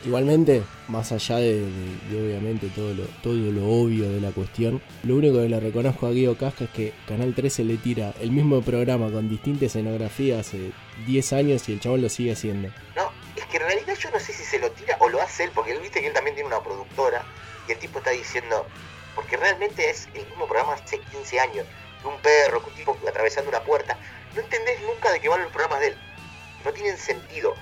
Igualmente, 0.08 0.64
más 0.88 1.12
allá 1.12 1.36
de, 1.36 1.68
obviamente 2.14 2.70
todo 2.70 2.94
lo, 2.94 3.04
todo 3.22 3.34
lo 3.34 3.68
obvio 3.68 4.10
de 4.10 4.22
la 4.22 4.32
cuestión, 4.32 4.82
lo 5.04 5.18
único 5.18 5.42
que 5.42 5.50
le 5.50 5.60
reconozco 5.60 6.08
a 6.08 6.12
Guido 6.12 6.38
Casca 6.38 6.64
es 6.64 6.70
que 6.70 6.94
Canal 7.06 7.36
13 7.36 7.66
le 7.66 7.76
tira 7.76 8.14
el 8.22 8.32
mismo 8.32 8.62
programa 8.62 9.12
con 9.12 9.28
distinta 9.28 9.66
escenografía 9.66 10.40
hace 10.40 10.72
10 11.08 11.34
años 11.34 11.68
y 11.68 11.74
el 11.74 11.82
chabón 11.82 12.04
lo 12.04 12.08
sigue 12.08 12.32
haciendo. 12.32 12.70
No, 12.96 13.12
es 13.36 13.44
que 13.48 13.58
en 13.58 13.64
realidad 13.64 13.96
yo 14.00 14.10
no 14.12 14.20
sé 14.22 14.32
si 14.32 14.46
se 14.46 14.60
lo 14.60 14.72
tira 14.72 14.96
o 15.02 15.10
lo 15.10 15.22
hace 15.22 15.44
él, 15.44 15.52
porque 15.54 15.74
él 15.74 15.82
viste 15.82 16.00
que 16.00 16.08
él 16.08 16.14
también 16.14 16.36
tiene 16.36 16.48
una 16.48 16.64
productora 16.64 17.26
y 17.68 17.74
el 17.74 17.78
tipo 17.78 17.98
está 17.98 18.12
diciendo, 18.12 18.66
porque 19.14 19.36
realmente 19.36 19.90
es 19.90 20.08
el 20.14 20.26
mismo 20.26 20.48
programa 20.48 20.76
hace 20.76 21.00
15 21.00 21.38
años, 21.42 21.66
de 22.02 22.08
un 22.08 22.18
perro, 22.22 22.64
un 22.66 22.74
tipo 22.76 22.98
atravesando 23.06 23.50
una 23.50 23.60
puerta. 23.60 23.98
No 24.34 24.42
entendés 24.42 24.80
nunca 24.84 25.12
de 25.12 25.20
qué 25.20 25.28
van 25.28 25.42
los 25.42 25.52
programas 25.52 25.82
de 25.82 25.88
él. 25.88 25.98
No 26.64 26.72
tienen 26.72 26.98
sentido. 26.98 27.56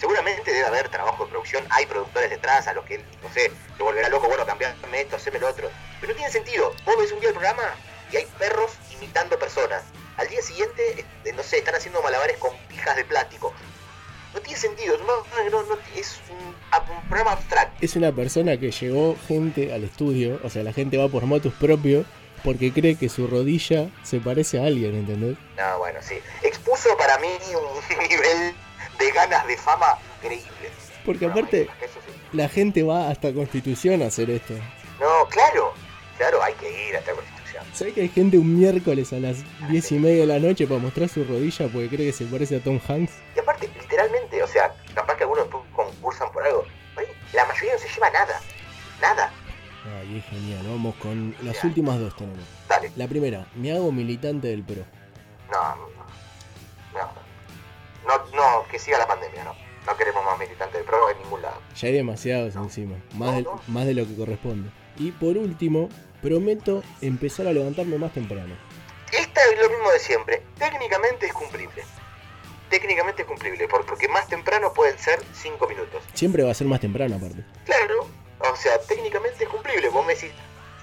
Seguramente 0.00 0.50
debe 0.50 0.66
haber 0.66 0.88
trabajo 0.88 1.24
de 1.24 1.30
producción 1.30 1.62
hay 1.68 1.84
productores 1.84 2.30
detrás 2.30 2.66
a 2.66 2.72
los 2.72 2.86
que, 2.86 3.04
no 3.22 3.30
sé, 3.34 3.52
te 3.76 3.82
volverá 3.82 4.08
loco, 4.08 4.28
bueno, 4.28 4.46
cambiarme 4.46 5.02
esto, 5.02 5.16
haceme 5.16 5.38
lo 5.38 5.48
otro. 5.48 5.70
Pero 6.00 6.12
no 6.12 6.16
tiene 6.16 6.32
sentido. 6.32 6.72
Vos 6.86 6.96
ves 6.98 7.12
un 7.12 7.20
día 7.20 7.28
el 7.28 7.34
programa 7.34 7.62
y 8.10 8.16
hay 8.16 8.26
perros 8.38 8.72
imitando 8.96 9.38
personas. 9.38 9.82
Al 10.16 10.26
día 10.28 10.40
siguiente, 10.40 11.04
eh, 11.24 11.32
no 11.34 11.42
sé, 11.42 11.58
están 11.58 11.74
haciendo 11.74 12.00
malabares 12.00 12.38
con 12.38 12.50
pijas 12.66 12.96
de 12.96 13.04
plástico. 13.04 13.52
No 14.32 14.40
tiene 14.40 14.58
sentido, 14.58 14.96
no, 14.98 15.50
no, 15.50 15.62
no, 15.64 15.78
es 15.94 16.18
un, 16.30 16.46
un 16.46 17.08
programa 17.08 17.32
abstracto. 17.32 17.76
Es 17.82 17.94
una 17.94 18.10
persona 18.12 18.56
que 18.56 18.70
llevó 18.70 19.16
gente 19.28 19.74
al 19.74 19.84
estudio, 19.84 20.40
o 20.42 20.48
sea, 20.48 20.62
la 20.62 20.72
gente 20.72 20.96
va 20.96 21.08
por 21.08 21.26
motus 21.26 21.52
propio 21.52 22.06
porque 22.42 22.72
cree 22.72 22.96
que 22.96 23.10
su 23.10 23.26
rodilla 23.26 23.90
se 24.02 24.18
parece 24.18 24.60
a 24.60 24.66
alguien, 24.66 24.94
¿entendés? 24.94 25.36
No, 25.58 25.78
bueno, 25.78 25.98
sí. 26.00 26.18
Expuso 26.42 26.96
para 26.96 27.18
mí 27.18 27.28
un 27.54 27.98
nivel 28.08 28.54
de 29.00 29.10
ganas 29.12 29.46
de 29.46 29.56
fama 29.56 29.98
increíble. 30.18 30.70
Porque 31.04 31.26
aparte, 31.26 31.68
la 32.32 32.48
gente 32.48 32.82
va 32.82 33.08
hasta 33.08 33.32
Constitución 33.32 34.02
a 34.02 34.06
hacer 34.06 34.30
esto. 34.30 34.54
No, 35.00 35.26
claro, 35.28 35.72
claro, 36.18 36.42
hay 36.42 36.52
que 36.54 36.88
ir 36.88 36.96
hasta 36.96 37.12
Constitución. 37.12 37.64
¿Sabes 37.72 37.94
que 37.94 38.02
hay 38.02 38.08
gente 38.08 38.38
un 38.38 38.58
miércoles 38.58 39.12
a 39.12 39.18
las 39.18 39.38
diez 39.70 39.90
y 39.92 39.98
media 39.98 40.20
de 40.20 40.26
la 40.26 40.38
noche 40.38 40.66
para 40.66 40.78
mostrar 40.78 41.08
su 41.08 41.24
rodilla 41.24 41.68
porque 41.72 41.88
cree 41.88 42.06
que 42.06 42.12
se 42.12 42.26
parece 42.26 42.56
a 42.56 42.60
Tom 42.60 42.78
Hanks? 42.86 43.12
Y 43.34 43.40
aparte, 43.40 43.68
literalmente, 43.80 44.42
o 44.42 44.46
sea, 44.46 44.74
capaz 44.94 45.16
que 45.16 45.24
algunos 45.24 45.46
concursan 45.74 46.30
por 46.32 46.44
algo. 46.44 46.64
La 47.32 47.46
mayoría 47.46 47.72
no 47.72 47.78
se 47.78 47.88
lleva 47.88 48.10
nada. 48.10 48.40
Nada. 49.00 49.32
Ay, 49.98 50.18
es 50.18 50.24
genial. 50.26 50.66
Vamos 50.68 50.94
con 50.96 51.34
las 51.42 51.62
últimas 51.64 51.98
dos 51.98 52.14
tenemos. 52.16 52.44
Dale. 52.68 52.92
La 52.96 53.08
primera, 53.08 53.46
me 53.54 53.72
hago 53.72 53.90
militante 53.90 54.48
del 54.48 54.62
PRO. 54.62 54.84
No. 55.50 55.99
No, 58.06 58.18
no, 58.34 58.66
que 58.70 58.78
siga 58.78 58.98
la 58.98 59.06
pandemia, 59.06 59.44
no. 59.44 59.54
No 59.86 59.96
queremos 59.96 60.24
más 60.24 60.38
militantes 60.38 60.74
del 60.74 60.84
PRO 60.84 61.10
en 61.10 61.18
ningún 61.18 61.42
lado. 61.42 61.60
Ya 61.74 61.88
hay 61.88 61.94
demasiados 61.94 62.54
encima. 62.54 62.96
Más, 63.14 63.36
de, 63.36 63.46
más 63.66 63.86
de 63.86 63.94
lo 63.94 64.06
que 64.06 64.14
corresponde. 64.14 64.70
Y 64.98 65.12
por 65.12 65.36
último, 65.36 65.88
prometo 66.20 66.82
empezar 67.00 67.46
a 67.46 67.52
levantarme 67.52 67.96
más 67.98 68.12
temprano. 68.12 68.54
Esta 69.12 69.40
es 69.44 69.58
lo 69.58 69.68
mismo 69.70 69.90
de 69.90 69.98
siempre. 69.98 70.42
Técnicamente 70.58 71.26
es 71.26 71.32
cumplible. 71.32 71.82
Técnicamente 72.68 73.22
es 73.22 73.28
cumplible, 73.28 73.66
porque 73.66 74.06
más 74.06 74.28
temprano 74.28 74.72
pueden 74.72 74.96
ser 74.98 75.20
5 75.32 75.66
minutos. 75.66 76.04
Siempre 76.14 76.44
va 76.44 76.52
a 76.52 76.54
ser 76.54 76.68
más 76.68 76.80
temprano 76.80 77.16
aparte. 77.16 77.44
Claro, 77.64 78.06
o 78.38 78.56
sea, 78.56 78.78
técnicamente 78.82 79.42
es 79.42 79.50
cumplible. 79.50 79.88
Vos 79.88 80.06
me 80.06 80.14
decís, 80.14 80.30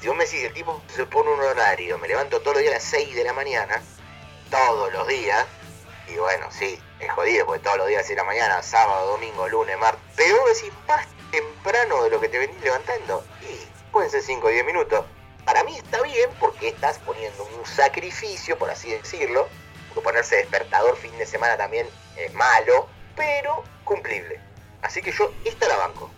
si 0.02 0.08
vos 0.08 0.18
me 0.18 0.26
decís, 0.26 0.44
el 0.44 0.54
tipo 0.54 0.82
se 0.94 1.06
pone 1.06 1.32
un 1.32 1.40
horario, 1.40 1.98
me 1.98 2.08
levanto 2.10 2.42
todos 2.42 2.56
los 2.56 2.64
días 2.64 2.74
a 2.74 2.78
las 2.78 2.84
6 2.84 3.16
de 3.16 3.24
la 3.24 3.32
mañana, 3.32 3.82
todos 4.52 4.92
los 4.92 5.08
días, 5.08 5.46
y 6.14 6.18
bueno, 6.18 6.48
sí, 6.52 6.78
es 7.00 7.12
jodido, 7.12 7.46
porque 7.46 7.64
todos 7.64 7.78
los 7.78 7.88
días 7.88 8.02
a 8.02 8.08
6 8.08 8.10
de 8.10 8.16
la 8.16 8.24
mañana, 8.24 8.64
sábado, 8.64 9.12
domingo, 9.12 9.48
lunes, 9.48 9.78
martes, 9.78 10.02
pero 10.16 10.40
vos 10.40 10.50
decís 10.56 10.74
más 10.88 11.06
temprano 11.32 12.04
de 12.04 12.10
lo 12.10 12.20
que 12.20 12.30
te 12.30 12.40
venís 12.40 12.62
levantando, 12.62 13.24
y 13.42 13.92
pueden 13.92 14.10
ser 14.10 14.22
5 14.22 14.48
o 14.48 14.50
10 14.50 14.66
minutos. 14.66 15.06
Para 15.46 15.64
mí 15.64 15.78
está 15.78 16.02
bien 16.02 16.30
porque 16.40 16.70
estás 16.70 17.00
poniendo 17.00 17.48
un 17.58 17.66
sacrificio, 17.66 18.58
por 18.58 18.70
así 18.70 18.90
decirlo, 18.90 19.48
porque 19.90 20.02
ponerse 20.02 20.38
despertador 20.38 20.98
fin 20.98 21.18
de 21.18 21.26
semana 21.26 21.56
también 21.56 21.88
es 22.18 22.34
malo, 22.34 22.88
pero 23.16 23.64
cumplible. 23.84 24.40
Así 24.82 25.02
que 25.02 25.12
yo 25.12 25.32
esta 25.46 25.68
la 25.68 25.78
banco. 25.78 26.10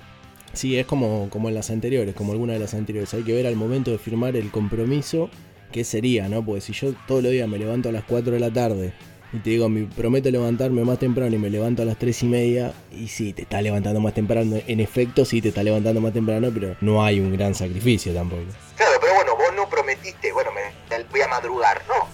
Sí, 0.53 0.79
es 0.79 0.87
como, 0.87 1.29
como 1.29 1.47
en 1.47 1.55
las 1.55 1.69
anteriores, 1.69 2.15
como 2.15 2.31
alguna 2.31 2.53
de 2.53 2.59
las 2.59 2.73
anteriores. 2.73 3.13
Hay 3.13 3.23
que 3.23 3.33
ver 3.33 3.45
al 3.45 3.55
momento 3.55 3.91
de 3.91 3.99
firmar 3.99 4.35
el 4.35 4.51
compromiso 4.51 5.29
qué 5.71 5.83
sería, 5.83 6.27
¿no? 6.27 6.43
Porque 6.43 6.61
si 6.61 6.73
yo 6.73 6.93
todos 7.07 7.21
los 7.21 7.31
días 7.31 7.47
me 7.47 7.57
levanto 7.57 7.89
a 7.89 7.91
las 7.91 8.03
4 8.03 8.33
de 8.33 8.39
la 8.39 8.51
tarde 8.51 8.93
y 9.31 9.37
te 9.39 9.51
digo, 9.51 9.69
me 9.69 9.85
prometo 9.85 10.31
levantarme 10.31 10.83
más 10.83 10.99
temprano 10.99 11.35
y 11.35 11.39
me 11.39 11.49
levanto 11.49 11.83
a 11.83 11.85
las 11.85 11.97
3 11.97 12.23
y 12.23 12.25
media, 12.25 12.73
y 12.91 13.07
sí, 13.07 13.33
te 13.33 13.43
está 13.43 13.61
levantando 13.61 13.99
más 13.99 14.13
temprano. 14.13 14.57
En 14.67 14.79
efecto, 14.79 15.25
sí, 15.25 15.41
te 15.41 15.49
está 15.49 15.61
levantando 15.63 16.01
más 16.01 16.13
temprano, 16.13 16.49
pero 16.53 16.75
no 16.81 17.03
hay 17.03 17.19
un 17.19 17.31
gran 17.31 17.53
sacrificio 17.53 18.13
tampoco. 18.13 18.43
Claro, 18.75 18.97
pero 18.99 19.13
bueno, 19.13 19.35
vos 19.35 19.53
no 19.55 19.69
prometiste, 19.69 20.31
bueno, 20.31 20.51
me 20.51 21.03
voy 21.03 21.21
a 21.21 21.27
madrugar, 21.27 21.81
no. 21.87 22.07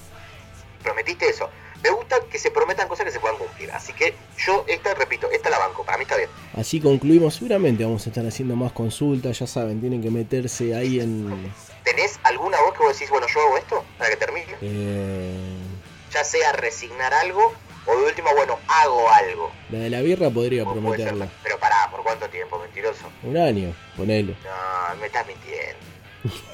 Prometiste 0.84 1.30
eso. 1.30 1.50
Me 1.84 1.92
gusta 1.92 2.18
que 2.32 2.40
se 2.40 2.50
prometan 2.50 2.88
cosas 2.88 3.06
que 3.06 3.12
se 3.12 3.20
puedan 3.20 3.38
cumplir. 3.38 3.70
Así 3.72 3.94
que 3.94 4.16
yo 4.44 4.66
esta, 4.68 4.96
repito, 4.96 5.30
esta 5.30 5.52
la 5.52 5.60
banco. 5.60 5.84
Para 5.84 6.00
mí 6.00 6.04
está 6.04 6.18
bien. 6.18 6.30
Así 6.54 6.80
concluimos. 6.80 7.36
Seguramente 7.36 7.84
vamos 7.84 8.06
a 8.08 8.10
estar 8.10 8.26
haciendo 8.26 8.56
más 8.56 8.72
consultas. 8.72 9.38
Ya 9.38 9.46
saben, 9.46 9.80
tienen 9.80 10.02
que 10.02 10.10
meterse 10.10 10.74
ahí 10.74 11.00
en... 11.00 11.54
¿Tenés 11.84 12.20
alguna 12.24 12.60
voz 12.62 12.74
que 12.74 12.80
vos 12.84 12.94
decís, 12.94 13.12
bueno, 13.12 13.28
yo 13.32 13.40
hago 13.40 13.58
esto 13.58 13.86
para 14.00 14.10
que 14.10 14.16
termine? 14.16 14.48
Eh... 14.62 15.65
Ya 16.16 16.24
sea 16.24 16.54
resignar 16.54 17.14
algo 17.14 17.54
o 17.86 17.98
de 17.98 18.06
último, 18.06 18.34
bueno, 18.34 18.58
hago 18.70 19.10
algo. 19.10 19.52
La 19.70 19.80
de 19.80 19.90
la 19.90 20.00
birra 20.00 20.30
podría 20.30 20.64
prometerla. 20.64 21.28
Pero 21.44 21.60
pará, 21.60 21.90
¿por 21.92 22.04
cuánto 22.04 22.30
tiempo, 22.30 22.58
mentiroso? 22.58 23.12
Un 23.24 23.36
año, 23.36 23.76
ponelo. 23.98 24.34
No, 24.46 24.96
me 24.96 25.08
estás 25.08 25.28
mintiendo. 25.28 25.76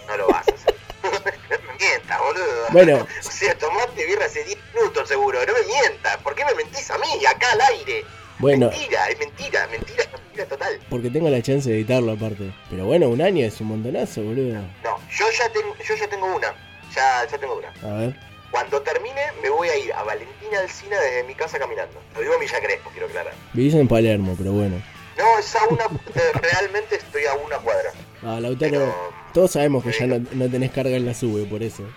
No 0.08 0.18
lo 0.18 0.28
vas 0.30 0.48
a 0.48 0.52
hacer. 0.56 0.76
no 1.04 1.68
me 1.68 1.78
mientas, 1.78 2.20
boludo. 2.20 2.66
Bueno. 2.72 3.08
O 3.20 3.32
sea, 3.32 3.56
tomaste 3.56 4.04
birra 4.08 4.26
hace 4.26 4.44
10 4.46 4.58
minutos 4.74 5.08
seguro. 5.08 5.38
No 5.46 5.54
me 5.54 5.64
mientas. 5.68 6.18
¿Por 6.24 6.34
qué 6.34 6.44
me 6.44 6.56
mentís 6.56 6.90
a 6.90 6.98
mí, 6.98 7.24
acá 7.28 7.52
al 7.52 7.62
aire? 7.62 8.04
Bueno. 8.40 8.72
Mentira, 8.72 9.10
es 9.10 9.20
mentira, 9.20 9.68
mentira, 9.68 10.06
mentira 10.12 10.46
total. 10.48 10.80
Porque 10.90 11.12
tengo 11.12 11.30
la 11.30 11.44
chance 11.44 11.70
de 11.70 11.76
editarlo 11.76 12.14
aparte. 12.14 12.52
Pero 12.72 12.86
bueno, 12.86 13.10
un 13.10 13.22
año 13.22 13.46
es 13.46 13.62
un 13.62 13.68
montonazo, 13.68 14.24
boludo. 14.24 14.56
No, 14.84 15.00
yo 15.12 15.26
ya 15.38 15.48
tengo, 15.54 15.76
yo 15.88 15.94
ya 15.94 16.08
tengo 16.08 16.36
una. 16.36 16.52
Ya, 16.96 17.28
ya 17.30 17.38
tengo 17.38 17.58
una. 17.58 17.70
A 17.88 18.00
ver. 18.00 18.31
Cuando 18.52 18.82
termine, 18.82 19.22
me 19.42 19.50
voy 19.50 19.70
a 19.70 19.78
ir 19.78 19.94
a 19.94 20.04
Valentina 20.04 20.60
Alcina 20.60 21.00
desde 21.00 21.24
mi 21.24 21.34
casa 21.34 21.58
caminando. 21.58 22.00
Lo 22.14 22.22
digo 22.22 22.34
a 22.34 22.38
Villa 22.38 22.60
Crespo, 22.60 22.90
quiero 22.92 23.08
aclarar. 23.08 23.34
Vivís 23.54 23.74
en 23.74 23.88
Palermo, 23.88 24.36
pero 24.38 24.52
bueno. 24.52 24.82
No, 25.18 25.40
es 25.40 25.56
a 25.56 25.66
una. 25.68 25.86
realmente 26.34 26.98
estoy 26.98 27.26
a 27.26 27.34
una 27.36 27.58
cuadra. 27.58 27.92
Ah, 28.24 28.40
Lautaro, 28.40 28.72
pero... 28.72 28.94
todos 29.34 29.50
sabemos 29.50 29.84
que 29.84 29.92
ya 29.92 30.06
no, 30.06 30.20
no, 30.34 30.48
tenés 30.48 30.70
carga 30.70 30.96
en 30.96 31.08
la 31.08 31.16
sube, 31.16 31.44
por 31.46 31.64
eso. 31.64 31.82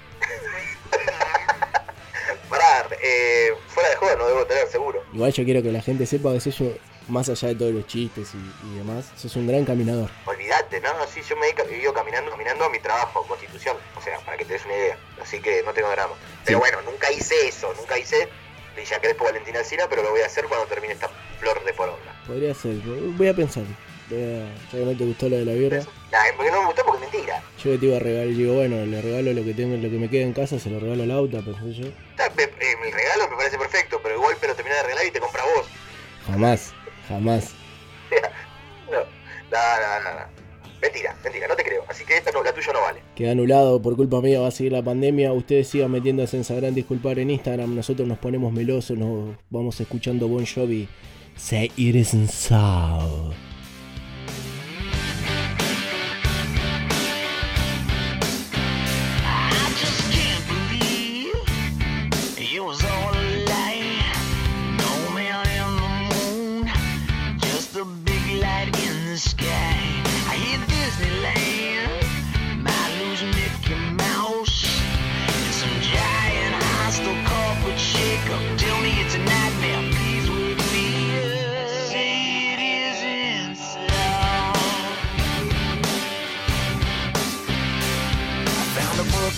Pará, 2.49 2.87
eh, 3.03 3.51
fuera 3.67 3.91
de 3.91 3.97
juego 3.97 4.17
no 4.17 4.27
debo 4.29 4.47
tener, 4.47 4.67
seguro. 4.69 5.03
Igual 5.13 5.35
yo 5.35 5.45
quiero 5.45 5.63
que 5.63 5.71
la 5.71 5.83
gente 5.83 6.07
sepa 6.07 6.33
que 6.33 6.41
sos 6.41 6.63
más 7.09 7.29
allá 7.29 7.49
de 7.49 7.55
todos 7.55 7.73
los 7.73 7.87
chistes 7.87 8.31
y, 8.35 8.67
y 8.69 8.79
demás, 8.79 9.11
sos 9.17 9.37
un 9.37 9.47
gran 9.47 9.65
caminador. 9.65 10.11
Olvídate, 10.27 10.81
no, 10.81 10.95
no, 10.95 11.07
sí, 11.07 11.21
yo 11.29 11.37
me 11.37 11.49
he 11.49 11.81
ido 11.81 11.93
caminando, 11.93 12.31
caminando 12.31 12.65
a 12.65 12.71
mi 12.71 12.79
trabajo, 12.79 13.25
Constitución, 13.27 13.77
o 13.97 14.01
sea, 14.01 14.19
para 14.21 14.37
que 14.37 14.45
te 14.45 14.55
des 14.55 14.65
una 14.65 14.75
idea. 14.75 14.99
Así 15.23 15.41
que 15.41 15.63
no 15.65 15.73
tengo 15.73 15.91
drama. 15.91 16.15
Pero 16.45 16.59
bueno, 16.59 16.83
nunca 16.83 17.11
hice 17.13 17.49
eso, 17.49 17.73
nunca 17.75 17.99
hice 17.99 18.29
Villa 18.77 19.01
Crespo 19.01 19.25
Valentina 19.25 19.59
Alcina, 19.61 19.87
pero 19.89 20.03
lo 20.03 20.11
voy 20.11 20.21
a 20.21 20.27
hacer 20.27 20.45
cuando 20.47 20.67
termine 20.67 20.95
esta 20.95 21.09
flor 21.39 21.65
de 21.65 21.73
poronga. 21.73 22.15
Podría 22.27 22.55
ser, 22.55 22.77
voy 22.77 23.29
a 23.29 23.35
pensar. 23.35 23.65
Ya 24.11 24.19
que 24.71 24.85
no 24.85 24.97
te 24.97 25.05
gustó 25.05 25.29
lo 25.31 25.37
de 25.37 25.45
la 25.47 25.53
birra. 25.53 25.79
Nah, 26.13 26.19
porque 26.37 26.51
no 26.51 26.61
me 26.61 26.67
gustó 26.67 26.85
porque 26.85 27.07
es 27.07 27.13
mentira. 27.13 27.43
Yo 27.63 27.71
que 27.73 27.79
te 27.79 27.87
iba 27.87 27.97
a 27.97 28.01
regalar, 28.01 28.29
digo, 28.29 28.55
bueno, 28.55 28.85
le 28.85 29.01
regalo 29.01 29.33
lo 29.33 29.43
que 29.43 29.55
tengo, 29.55 29.77
lo 29.77 29.89
que 29.89 29.97
me 29.97 30.11
queda 30.11 30.23
en 30.23 30.35
casa, 30.35 30.59
se 30.59 30.69
lo 30.69 30.79
regalo 30.79 31.05
al 31.05 31.11
auto, 31.11 31.43
pensé 31.43 31.73
yo. 31.73 31.87
Mi 32.83 32.91
regalo 32.91 33.29
me 33.31 33.37
parece 33.37 33.57
perfecto, 33.57 34.01
pero 34.03 34.17
igual 34.17 34.37
me 34.41 34.49
lo 34.49 34.55
terminé 34.55 34.77
de 34.77 34.83
regalar 34.83 35.07
y 35.07 35.11
te 35.11 35.21
compra 35.21 35.43
vos. 35.45 35.67
Jamás, 36.27 36.75
jamás. 37.09 37.55
no, 38.91 38.99
no, 38.99 40.05
no, 40.05 40.21
no. 40.21 40.35
Mentira, 40.81 41.17
mentira, 41.25 41.49
no 41.49 41.57
te 41.57 41.65
creo. 41.65 41.83
Así 41.89 42.05
que 42.05 42.17
esta 42.17 42.31
no, 42.31 42.43
la 42.43 42.53
tuya 42.53 42.73
no 42.73 42.81
vale. 42.83 43.01
Queda 43.15 43.33
anulado, 43.33 43.81
por 43.81 43.97
culpa 43.97 44.21
mía 44.21 44.41
va 44.41 44.49
a 44.49 44.51
seguir 44.51 44.73
la 44.73 44.83
pandemia. 44.83 45.33
Ustedes 45.33 45.69
sigan 45.69 45.91
metiéndose 45.91 46.37
en 46.37 46.45
Sabrán 46.45 46.75
Disculpar 46.75 47.19
en 47.19 47.31
Instagram. 47.31 47.75
Nosotros 47.75 48.07
nos 48.07 48.19
ponemos 48.19 48.53
melosos, 48.53 48.99
nos 48.99 49.37
vamos 49.49 49.81
escuchando 49.81 50.29
Bon 50.29 50.45
Jovi. 50.45 50.89
Say 51.37 51.73
it 51.77 51.97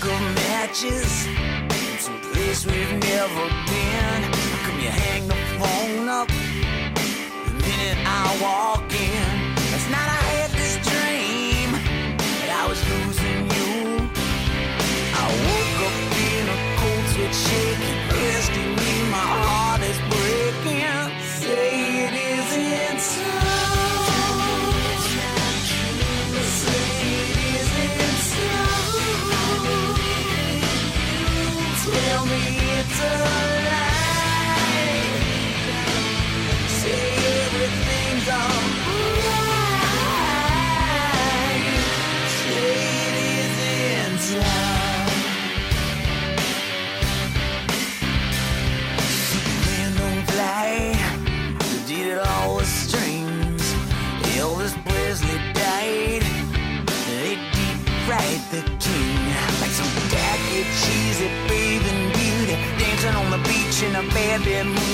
so. 0.06 0.36
matches 0.66 1.26
some 1.98 2.20
place 2.20 2.66
we've 2.66 2.92
never 2.92 3.44
been. 3.70 4.20
Come 4.64 4.78
you 4.80 4.90
hang 4.90 5.26
the 5.28 5.34
phone 5.58 6.08
up 6.08 6.28
the 7.46 7.52
minute 7.54 7.98
I 8.04 8.38
walk 8.42 8.75
been 64.46 64.85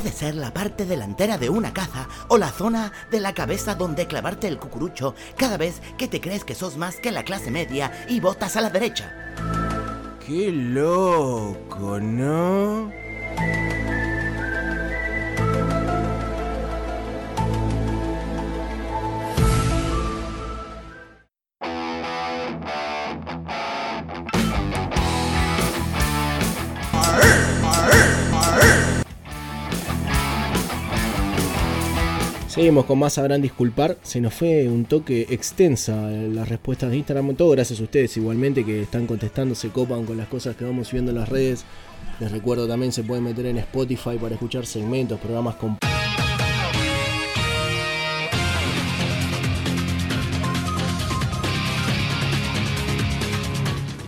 puede 0.00 0.12
ser 0.12 0.36
la 0.36 0.54
parte 0.54 0.84
delantera 0.84 1.38
de 1.38 1.50
una 1.50 1.72
caza 1.72 2.06
o 2.28 2.38
la 2.38 2.52
zona 2.52 2.92
de 3.10 3.18
la 3.18 3.34
cabeza 3.34 3.74
donde 3.74 4.06
clavarte 4.06 4.46
el 4.46 4.56
cucurucho 4.56 5.16
cada 5.36 5.56
vez 5.56 5.82
que 5.96 6.06
te 6.06 6.20
crees 6.20 6.44
que 6.44 6.54
sos 6.54 6.76
más 6.76 7.00
que 7.00 7.10
la 7.10 7.24
clase 7.24 7.50
media 7.50 8.06
y 8.08 8.20
votas 8.20 8.56
a 8.56 8.60
la 8.60 8.70
derecha. 8.70 9.12
Qué 10.24 10.52
loco, 10.52 11.98
¿no? 11.98 12.92
Seguimos 32.58 32.86
con 32.86 32.98
más, 32.98 33.12
sabrán 33.12 33.40
disculpar. 33.40 33.98
Se 34.02 34.20
nos 34.20 34.34
fue 34.34 34.68
un 34.68 34.84
toque 34.84 35.28
extensa 35.30 36.10
las 36.10 36.48
respuestas 36.48 36.90
de 36.90 36.96
Instagram. 36.96 37.36
Todo 37.36 37.50
gracias 37.50 37.78
a 37.78 37.84
ustedes 37.84 38.16
igualmente 38.16 38.64
que 38.64 38.82
están 38.82 39.06
contestando, 39.06 39.54
se 39.54 39.68
copan 39.68 40.04
con 40.04 40.16
las 40.16 40.26
cosas 40.26 40.56
que 40.56 40.64
vamos 40.64 40.90
viendo 40.90 41.12
en 41.12 41.18
las 41.18 41.28
redes. 41.28 41.64
Les 42.18 42.32
recuerdo 42.32 42.66
también 42.66 42.90
se 42.90 43.04
pueden 43.04 43.22
meter 43.22 43.46
en 43.46 43.58
Spotify 43.58 44.18
para 44.20 44.34
escuchar 44.34 44.66
segmentos, 44.66 45.20
programas 45.20 45.54
con... 45.54 45.78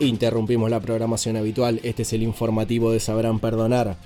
Interrumpimos 0.01 0.69
la 0.69 0.81
programación 0.81 1.37
habitual. 1.37 1.79
Este 1.85 2.03
es 2.03 2.13
el 2.15 2.25
informativo 2.25 2.91
de 2.91 2.99
Sabrán 2.99 3.39
Perdonar. 3.39 3.97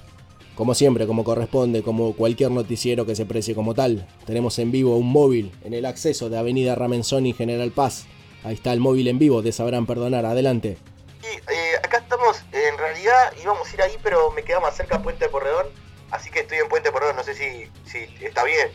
Como 0.54 0.74
siempre, 0.74 1.06
como 1.08 1.24
corresponde, 1.24 1.82
como 1.82 2.14
cualquier 2.14 2.52
noticiero 2.52 3.04
que 3.04 3.16
se 3.16 3.26
precie 3.26 3.56
como 3.56 3.74
tal, 3.74 4.06
tenemos 4.24 4.56
en 4.60 4.70
vivo 4.70 4.96
un 4.96 5.10
móvil 5.10 5.50
en 5.64 5.74
el 5.74 5.84
acceso 5.84 6.28
de 6.30 6.38
Avenida 6.38 6.76
Ramenzoni 6.76 7.30
y 7.30 7.32
General 7.32 7.72
Paz. 7.72 8.06
Ahí 8.44 8.54
está 8.54 8.72
el 8.72 8.78
móvil 8.78 9.08
en 9.08 9.18
vivo 9.18 9.42
de 9.42 9.50
Sabrán 9.50 9.84
Perdonar. 9.84 10.26
Adelante. 10.26 10.78
Eh, 11.24 11.76
acá 11.82 11.98
estamos, 11.98 12.40
en 12.52 12.78
realidad 12.78 13.32
íbamos 13.42 13.68
a 13.68 13.74
ir 13.74 13.82
ahí, 13.82 13.96
pero 14.02 14.30
me 14.30 14.44
queda 14.44 14.60
más 14.60 14.76
cerca 14.76 15.02
Puente 15.02 15.28
Porredón, 15.28 15.66
así 16.12 16.30
que 16.30 16.40
estoy 16.40 16.58
en 16.58 16.68
Puente 16.68 16.92
Porredón, 16.92 17.16
no 17.16 17.24
sé 17.24 17.34
si, 17.34 17.68
si 17.90 18.24
está 18.24 18.44
bien. 18.44 18.68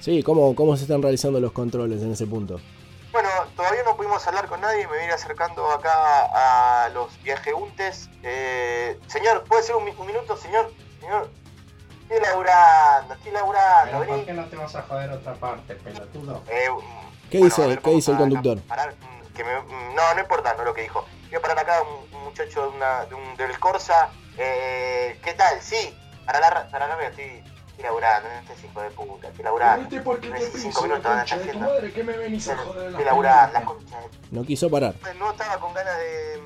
Sí, 0.00 0.22
¿cómo, 0.22 0.54
¿cómo 0.54 0.76
se 0.76 0.84
están 0.84 1.02
realizando 1.02 1.38
los 1.40 1.52
controles 1.52 2.00
en 2.02 2.12
ese 2.12 2.26
punto? 2.26 2.60
Bueno, 3.12 3.28
todavía 3.56 3.82
no 3.84 3.96
pudimos 3.96 4.26
hablar 4.26 4.46
con 4.46 4.60
nadie, 4.60 4.82
me 4.82 4.88
voy 4.88 4.98
a 4.98 5.04
ir 5.04 5.10
acercando 5.10 5.70
acá 5.70 6.84
a 6.84 6.88
los 6.90 7.08
viajeuntes. 7.22 8.08
Eh, 8.22 8.98
señor, 9.06 9.44
¿puede 9.44 9.62
ser 9.62 9.74
un 9.76 9.84
minuto, 9.84 10.36
señor? 10.36 10.70
Señor, 11.06 11.30
estoy 12.02 12.20
laburando, 12.20 13.14
estoy 13.14 13.30
laburando, 13.32 13.98
Pero 14.00 14.06
¿por 14.16 14.24
qué 14.26 14.32
no 14.32 14.44
te 14.46 14.56
vas 14.56 14.74
a 14.74 14.82
joder 14.82 15.10
otra 15.12 15.34
parte, 15.34 15.76
pelotudo? 15.76 16.42
Eh, 16.48 16.66
¿Qué 17.30 17.38
dice, 17.38 17.78
¿qué 17.80 17.90
dice 17.90 18.10
el 18.10 18.16
conductor? 18.18 18.58
parar, 18.62 18.92
mm, 18.94 19.32
que 19.32 19.44
me- 19.44 19.60
mm, 19.60 19.94
no, 19.94 20.14
no 20.14 20.20
importa, 20.20 20.54
no 20.54 20.64
lo 20.64 20.74
que 20.74 20.82
dijo. 20.82 21.06
Voy 21.26 21.34
a 21.36 21.40
parar 21.40 21.60
acá 21.60 21.82
un, 21.82 22.12
un 22.16 22.24
muchacho 22.24 22.62
de 22.62 22.76
una, 22.76 23.04
de 23.04 23.14
un, 23.14 23.36
del 23.36 23.56
Corsa. 23.60 24.08
Eh, 24.36 25.16
¿Qué 25.22 25.32
tal? 25.34 25.60
Sí, 25.62 25.96
para 26.24 26.40
la, 26.40 26.68
para 26.72 26.88
la 26.88 27.00
estoy, 27.06 27.44
estoy 27.68 27.84
laburando, 27.84 28.28
este 28.40 28.52
es 28.54 28.64
hijo 28.64 28.80
de 28.82 28.90
puta, 28.90 29.28
estoy 29.28 29.44
laburando. 29.44 29.88
¿Viste 29.88 30.00
por 30.00 30.18
qué 30.20 30.30
te 30.30 30.40
Cinco 30.40 30.56
piso 30.56 30.80
la 30.82 30.88
minutos, 30.88 31.04
¿dónde 31.04 31.20
concha 31.20 31.38
de 31.38 31.52
tu 31.52 31.58
madre? 31.60 31.92
¿Qué 31.92 32.02
me 32.02 32.16
venís 32.16 32.48
a 32.48 32.56
joder 32.56 32.82
la 32.82 32.88
Estoy 32.90 33.04
laburando, 33.04 33.52
la 33.60 33.64
concha 33.64 34.00
de 34.00 34.08
No 34.32 34.42
quiso 34.44 34.68
parar. 34.68 34.94
no 35.20 35.30
estaba 35.30 35.60
con 35.60 35.72
ganas 35.72 35.96
de. 35.98 36.40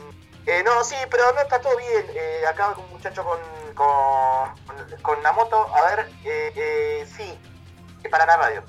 Eh, 0.47 0.63
no, 0.65 0.83
sí, 0.85 0.97
pero 1.11 1.33
no 1.33 1.41
está 1.41 1.61
todo 1.61 1.77
bien. 1.77 2.05
Eh, 2.15 2.43
acá 2.49 2.75
un 2.77 2.91
muchacho 2.91 3.25
con, 3.25 3.39
con, 3.75 4.99
con, 5.03 5.23
la 5.23 5.33
moto. 5.33 5.67
A 5.75 5.83
ver, 5.95 6.09
eh, 6.25 6.53
eh, 6.57 7.07
sí, 7.17 7.39
es 8.03 8.11
para 8.11 8.27
la 8.27 8.37
radio. 8.37 8.63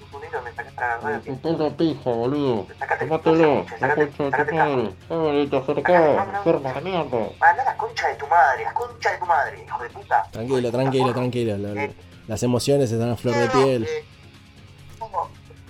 Un 0.00 0.06
segundito, 0.06 0.42
me 0.42 0.52
saqué 0.54 0.70
para 0.70 0.96
la 0.96 1.00
radio. 1.02 1.20
Tu 1.22 1.40
perro 1.40 1.70
pija, 1.76 2.10
boludo. 2.10 2.66
Tómatelo, 2.98 3.66
la 3.80 3.94
concha 3.94 4.28
de 4.28 4.44
tu 4.46 4.54
madre. 4.54 4.94
Eh, 5.10 5.48
acercá, 5.52 6.24
enferma 6.36 6.72
de 6.72 6.80
mierda. 6.80 7.28
Anda 7.40 7.64
la 7.64 7.76
concha 7.76 8.08
de 8.08 8.14
tu 8.14 8.26
madre, 8.28 8.64
la 8.64 8.72
concha 8.74 9.12
de 9.12 9.18
tu 9.18 9.26
madre, 9.26 9.64
hijo 9.64 9.82
de 9.82 9.90
puta. 9.90 10.22
Tranquilo, 10.30 10.70
tranquilo, 10.70 11.12
tranquilo. 11.12 11.56
la- 11.58 11.74
la- 11.74 11.90
las 12.28 12.42
emociones 12.42 12.90
están 12.90 13.10
a 13.12 13.16
flor 13.16 13.34
de 13.36 13.48
piel. 13.48 13.84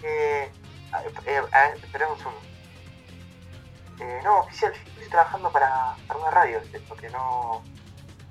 Eh, 0.03 0.51
eh, 1.27 1.41
a- 1.53 1.69
esperá 1.75 2.07
un. 2.09 2.17
Eh, 3.99 4.21
no, 4.25 4.41
oficial, 4.41 4.73
estoy 4.73 4.96
trabajando 5.17 5.51
para, 5.51 5.97
para 6.07 6.21
una 6.21 6.31
radio, 6.31 6.61
¿viste? 6.61 6.79
porque 6.89 7.09
no. 7.09 7.63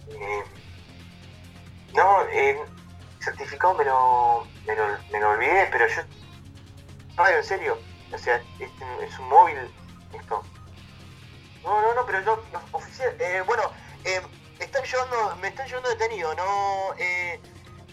Eh, 0.09 0.43
no, 1.95 2.21
eh, 2.31 2.59
certificado 3.19 3.73
me 3.73 3.83
lo, 3.85 4.45
me 4.67 4.75
lo, 4.75 4.83
me 5.11 5.19
lo 5.19 5.29
olvidé, 5.31 5.67
pero 5.71 5.87
yo. 5.87 6.01
Radio, 7.15 7.37
en 7.37 7.43
serio. 7.43 7.77
O 8.13 8.17
sea, 8.19 8.35
es, 8.59 8.69
es 9.09 9.19
un 9.19 9.29
móvil 9.29 9.57
esto. 10.13 10.43
No, 11.63 11.81
no, 11.81 11.95
no, 11.95 12.05
pero 12.05 12.21
yo, 12.23 12.43
oficial, 12.71 13.15
eh, 13.19 13.41
bueno, 13.47 13.63
eh, 14.03 14.21
están 14.59 14.83
llevando, 14.83 15.35
me 15.41 15.47
están 15.47 15.65
llevando 15.67 15.89
detenido, 15.89 16.35
no, 16.35 16.93
eh, 16.99 17.39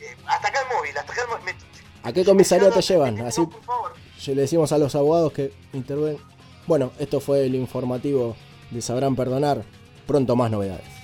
eh, 0.01 0.16
hasta 0.26 0.49
acá 0.49 0.61
el 0.61 0.76
móvil, 0.76 0.99
hasta 0.99 1.11
acá 1.12 1.22
el 1.22 1.28
móvil, 1.28 1.45
me- 1.47 2.09
¿A 2.09 2.12
qué 2.12 2.24
comisaría 2.26 2.70
te 2.70 2.82
llevan? 2.82 3.18
Así 3.26 3.47
le 4.34 4.43
decimos 4.43 4.70
a 4.72 4.78
los 4.78 4.95
abogados 4.95 5.32
que 5.32 5.55
interven. 5.72 6.18
Bueno, 6.66 6.93
esto 6.99 7.20
fue 7.20 7.47
el 7.47 7.55
informativo 7.55 8.36
de 8.73 8.83
Sabrán 8.83 9.16
Perdonar. 9.16 9.62
Pronto 10.07 10.35
más 10.37 10.51
novedades. 10.51 11.01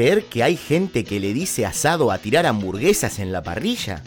Creer 0.00 0.24
que 0.24 0.42
hay 0.42 0.56
gente 0.56 1.04
que 1.04 1.20
le 1.20 1.34
dice 1.34 1.66
asado 1.66 2.10
a 2.10 2.16
tirar 2.16 2.46
hamburguesas 2.46 3.18
en 3.18 3.32
la 3.32 3.42
parrilla? 3.42 4.02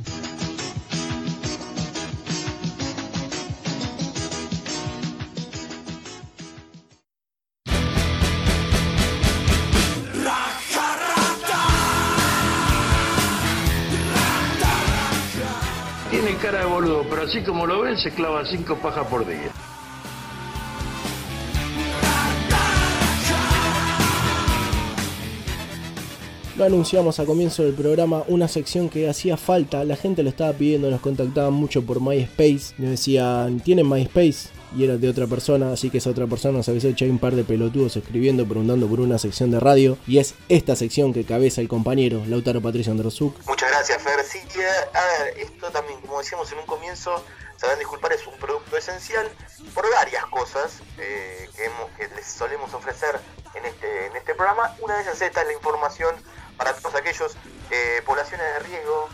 Tiene 16.09 16.35
cara 16.41 16.61
de 16.61 16.65
boludo, 16.65 17.05
pero 17.07 17.21
así 17.21 17.43
como 17.43 17.67
lo 17.67 17.81
ven, 17.81 17.99
se 17.99 18.09
clava 18.09 18.43
cinco 18.47 18.75
pajas 18.77 19.05
por 19.05 19.27
día. 19.27 19.51
Anunciamos 26.65 27.19
a 27.19 27.25
comienzo 27.25 27.63
del 27.63 27.73
programa, 27.73 28.23
una 28.27 28.47
sección 28.47 28.87
que 28.87 29.09
hacía 29.09 29.35
falta, 29.35 29.83
la 29.83 29.97
gente 29.97 30.23
lo 30.23 30.29
estaba 30.29 30.53
pidiendo, 30.53 30.89
nos 30.89 31.01
contactaban 31.01 31.51
mucho 31.51 31.85
por 31.85 31.99
MySpace, 31.99 32.73
nos 32.77 32.91
decían, 32.91 33.59
¿tienen 33.59 33.89
MySpace? 33.89 34.47
Y 34.75 34.85
era 34.85 34.95
de 34.95 35.09
otra 35.09 35.27
persona, 35.27 35.73
así 35.73 35.89
que 35.89 35.97
esa 35.97 36.09
otra 36.09 36.25
persona 36.25 36.59
nos 36.59 36.69
avisó 36.69 36.87
que 36.95 37.03
hay 37.03 37.09
un 37.09 37.19
par 37.19 37.35
de 37.35 37.43
pelotudos 37.43 37.97
escribiendo, 37.97 38.47
preguntando 38.47 38.87
por 38.87 39.01
una 39.01 39.19
sección 39.19 39.51
de 39.51 39.59
radio, 39.59 39.97
y 40.07 40.19
es 40.19 40.35
esta 40.47 40.77
sección 40.77 41.13
que 41.13 41.25
cabeza 41.25 41.59
el 41.59 41.67
compañero 41.67 42.23
Lautaro 42.27 42.61
Patricio 42.61 42.93
Androsuk. 42.93 43.35
Muchas 43.45 43.69
gracias, 43.69 44.01
Fer. 44.01 44.23
Sí, 44.23 44.39
que, 44.53 44.65
a 44.65 45.23
ver, 45.25 45.39
esto 45.39 45.69
también, 45.69 45.99
como 45.99 46.19
decíamos 46.19 46.49
en 46.53 46.59
un 46.59 46.65
comienzo, 46.65 47.21
sabrán 47.57 47.77
disculpar, 47.77 48.13
es 48.13 48.25
un 48.25 48.37
producto 48.39 48.77
esencial 48.77 49.27
por 49.75 49.83
varias 49.91 50.25
cosas 50.27 50.79
eh, 50.97 51.49
que, 51.97 52.07
les 52.15 52.25
solemos 52.25 52.73
ofrecer 52.73 53.19
en 53.53 53.65
este, 53.65 54.07
en 54.07 54.15
este 54.15 54.33
programa. 54.33 54.75
Una 54.81 54.95
de 54.95 55.03
ellas 55.03 55.21
esta 55.21 55.41
es 55.41 55.47
la 55.47 55.53
información 55.53 56.15
para 56.57 56.73
todos 56.75 56.95
aquellos 56.95 57.35
eh, 57.71 58.01
poblaciones 58.05 58.45
de 58.45 58.59
riesgo 58.59 59.09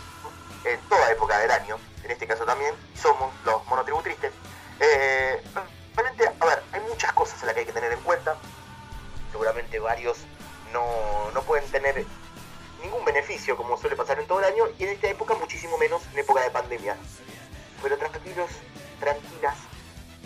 en 0.65 0.79
toda 0.81 1.11
época 1.11 1.39
del 1.39 1.51
año, 1.51 1.77
en 2.03 2.11
este 2.11 2.27
caso 2.27 2.45
también, 2.45 2.73
somos 3.01 3.33
los 3.45 3.65
monotributristes. 3.67 4.31
Eh, 4.79 5.41
a 6.39 6.45
ver, 6.45 6.63
hay 6.71 6.81
muchas 6.81 7.11
cosas 7.13 7.41
a 7.43 7.45
las 7.45 7.53
que 7.53 7.61
hay 7.61 7.65
que 7.65 7.73
tener 7.73 7.91
en 7.91 8.01
cuenta. 8.01 8.35
Seguramente 9.31 9.79
varios 9.79 10.17
no, 10.73 11.31
no 11.33 11.41
pueden 11.43 11.69
tener 11.71 12.05
ningún 12.81 13.03
beneficio 13.05 13.57
como 13.57 13.77
suele 13.77 13.95
pasar 13.95 14.19
en 14.19 14.27
todo 14.27 14.39
el 14.39 14.45
año 14.45 14.65
y 14.77 14.83
en 14.83 14.89
esta 14.89 15.07
época 15.07 15.35
muchísimo 15.35 15.77
menos 15.77 16.01
en 16.13 16.19
época 16.19 16.41
de 16.41 16.51
pandemia. 16.51 16.95
Pero 17.81 17.97
tranquilos, 17.97 18.49
tranquilas 18.99 19.55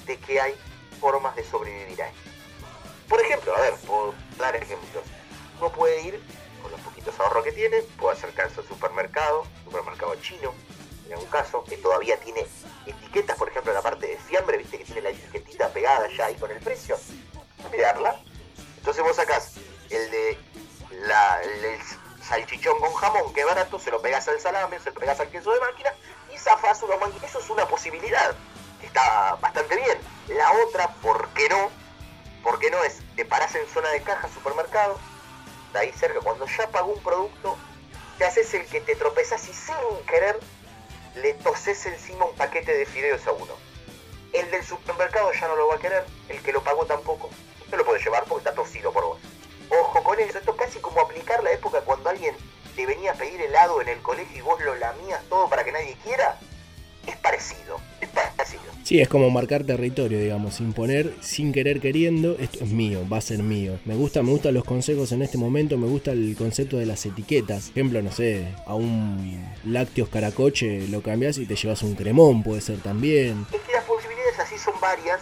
de 0.05 0.18
que 0.18 0.39
hay 0.39 0.55
formas 0.99 1.36
de 1.36 1.43
sobrevivir 1.43 2.01
a 2.01 2.07
esto. 2.07 2.30
Por 3.09 3.22
ejemplo, 3.22 3.55
a 3.55 3.61
ver, 3.61 3.74
por 3.86 4.14
dar 4.38 4.55
ejemplos, 4.55 5.03
uno 5.59 5.72
puede 5.72 6.01
ir 6.01 6.24
con 6.64 6.72
los 6.72 6.82
poquitos 6.82 7.20
ahorros 7.20 7.43
que 7.43 7.51
tiene, 7.51 7.84
puede 7.99 8.18
acercarse 8.18 8.61
al 8.61 8.68
supermercado, 8.68 9.45
supermercado 9.64 10.16
chino, 10.16 10.53
en 11.05 11.14
algún 11.14 11.30
caso, 11.30 11.64
que 11.64 11.78
todavía 11.78 12.18
tiene 12.20 12.47
etiquetas, 12.88 13.38
por 13.38 13.49
ejemplo, 13.49 13.72
en 13.72 13.76
la 13.76 13.82
parte 13.84 14.07
de 14.07 14.18
fiambre 14.18 14.57
gráfica 15.84 16.32
y 16.32 16.36
con 16.36 16.51
el 16.51 16.59
precio, 16.59 16.97
mirarla. 17.72 18.20
Entonces 18.78 19.03
vos 19.03 19.16
sacás 19.16 19.53
el 19.89 20.11
de 20.11 20.38
la, 21.05 21.41
el, 21.41 21.80
salchichón 22.24 22.80
con 22.80 22.93
jamón, 22.93 23.34
que 23.34 23.41
es 23.41 23.45
barato, 23.45 23.78
se 23.80 23.91
lo 23.91 24.01
pegas 24.01 24.28
al 24.30 24.39
salame, 24.39 24.80
se 24.80 24.91
lo 24.91 24.99
pegas 24.99 25.20
al 25.20 25.30
queso 25.30 25.51
de 25.51 25.59
máquina 25.59 25.93
y 26.34 26.38
zafás 26.38 26.82
unos 26.84 26.99
manguitos. 26.99 27.30
Eso 27.30 27.39
es 27.39 27.49
una 27.49 27.68
posibilidad, 27.68 28.34
que 28.80 28.88
está 28.88 29.36
bastante 29.41 29.76
bien. 29.76 29.97
La 30.30 30.51
otra, 30.66 30.88
¿por 31.01 31.28
qué 31.30 31.49
no? 31.49 31.70
¿Por 32.41 32.59
qué 32.59 32.72
no 32.72 32.82
es? 32.84 33.01
Te 33.16 33.26
parás 33.26 33.53
en 33.55 33.68
zona 33.68 33.89
de 33.89 34.01
caja, 34.01 34.30
supermercado, 34.34 34.97
ahí 35.80 35.92
cerca, 35.94 36.20
cuando 36.20 36.46
ya 36.46 36.68
pagó 36.70 36.94
un 36.94 37.04
producto, 37.04 37.58
te 38.18 38.26
haces 38.26 38.54
el 38.54 38.66
que 38.68 38.82
te 38.82 38.96
tropezás 38.96 39.48
y 39.48 39.54
sin 39.54 40.06
querer 40.08 40.40
le 41.16 41.34
toses 41.36 41.86
encima 41.86 42.26
un 42.26 42.36
paquete 42.36 42.76
de 42.76 42.86
fideos 42.86 43.26
a 43.28 43.32
uno. 43.32 43.54
El 44.32 44.50
del 44.50 44.64
supermercado 44.64 45.32
ya 45.32 45.48
no 45.48 45.56
lo 45.56 45.68
va 45.68 45.76
a 45.76 45.80
querer, 45.80 46.06
el 46.30 46.42
que 46.42 46.52
lo 46.52 46.64
pagó 46.64 46.86
tampoco. 46.86 47.30
Usted 47.62 47.78
lo 47.78 47.86
puede 47.86 48.04
llevar 48.04 48.24
porque 48.26 48.50
está 48.50 48.56
tosido 48.56 48.92
por 48.92 49.06
vos. 49.06 49.20
Ojo 49.70 50.04
con 50.04 50.20
eso, 50.20 50.38
esto 50.40 50.52
es 50.52 50.58
casi 50.58 50.80
como 50.80 51.02
aplicar 51.02 51.44
la 51.44 51.52
época 51.52 51.82
cuando 51.82 52.10
alguien 52.10 52.36
te 52.76 52.86
venía 52.86 53.12
a 53.12 53.16
pedir 53.16 53.42
helado 53.42 53.82
en 53.82 53.90
el 53.90 54.02
colegio 54.02 54.38
y 54.38 54.42
vos 54.42 54.60
lo 54.62 54.76
lamías 54.76 55.24
todo 55.30 55.48
para 55.50 55.64
que 55.64 55.72
nadie 55.72 55.98
quiera. 56.04 56.40
Es 57.08 57.18
parecido, 57.18 57.80
es 58.01 58.10
parecido. 58.10 58.62
Sí, 58.84 58.99
es 58.99 59.08
como 59.08 59.30
marcar 59.30 59.64
territorio, 59.64 60.20
digamos, 60.20 60.60
imponer 60.60 61.14
sin 61.22 61.54
querer 61.54 61.80
queriendo, 61.80 62.36
esto 62.38 62.64
es 62.64 62.72
mío, 62.72 63.08
va 63.12 63.18
a 63.18 63.22
ser 63.22 63.41
mío. 63.41 63.80
Me 63.86 63.95
gusta, 63.95 64.22
me 64.24 64.32
gustan 64.32 64.54
los 64.54 64.66
consejos 64.66 65.12
en 65.14 65.22
este 65.22 65.38
momento, 65.38 65.78
me 65.78 65.88
gusta 65.88 66.12
el 66.12 66.36
concepto 66.38 66.78
de 66.78 66.86
las 66.86 67.06
etiquetas. 67.06 67.70
Por 67.70 67.78
ejemplo, 67.78 68.01
no 68.01 68.12
sé, 68.12 68.45
a 68.66 68.76
un 68.76 69.41
lácteos 69.64 70.10
caracoche 70.10 70.88
lo 70.89 71.01
cambias 71.01 71.38
y 71.38 71.45
te 71.45 71.56
llevas 71.56 71.82
un 71.84 71.95
cremón, 71.95 72.43
puede 72.43 72.62
ser 72.62 72.80
también. 72.80 73.45
Es 73.54 73.62
que 73.62 73.72
las 73.72 73.86
posibilidades 73.86 74.39
así 74.39 74.58
son 74.58 74.74
varias, 74.82 75.22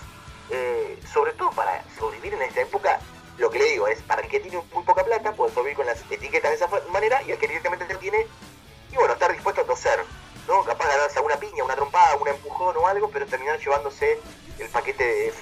eh, 0.49 0.97
sobre 1.13 1.33
todo 1.33 1.51
para 1.51 1.83
sobrevivir 1.97 2.33
en 2.33 2.41
esta 2.41 2.61
época. 2.61 2.99
Lo 3.37 3.49
que 3.49 3.59
le 3.59 3.71
digo 3.71 3.87
es, 3.87 4.01
para 4.01 4.21
el 4.21 4.27
que 4.27 4.39
tiene 4.39 4.57
muy 4.73 4.83
poca 4.83 5.03
plata, 5.03 5.33
puede 5.33 5.53
sobrevivir 5.53 5.77
con 5.77 5.85
las 5.85 5.99
etiquetas 6.11 6.51
de 6.51 6.55
esa 6.57 6.67
manera 6.91 7.21
y 7.27 7.31
el 7.31 7.37
que 7.37 7.47
directamente 7.47 7.85
te 7.85 7.93
lo 7.93 7.99
tiene, 7.99 8.25
y 8.91 8.95
bueno, 8.95 9.13
estar 9.13 9.31
dispuesto 9.31 9.61
a 9.61 9.65
toser, 9.65 9.99
¿no? 10.51 10.63
Capaz 10.65 10.91
de 10.91 10.97
darse 10.97 11.19
una 11.21 11.37
piña, 11.37 11.63
una 11.63 11.75
trompada, 11.75 12.17
un 12.17 12.27
empujón 12.27 12.75
o 12.75 12.87
algo, 12.87 13.09
pero 13.09 13.25
terminar 13.25 13.57
llevándose 13.59 14.19
el 14.59 14.67
paquete 14.67 15.03
de 15.03 15.33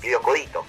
fideocodito. 0.00 0.64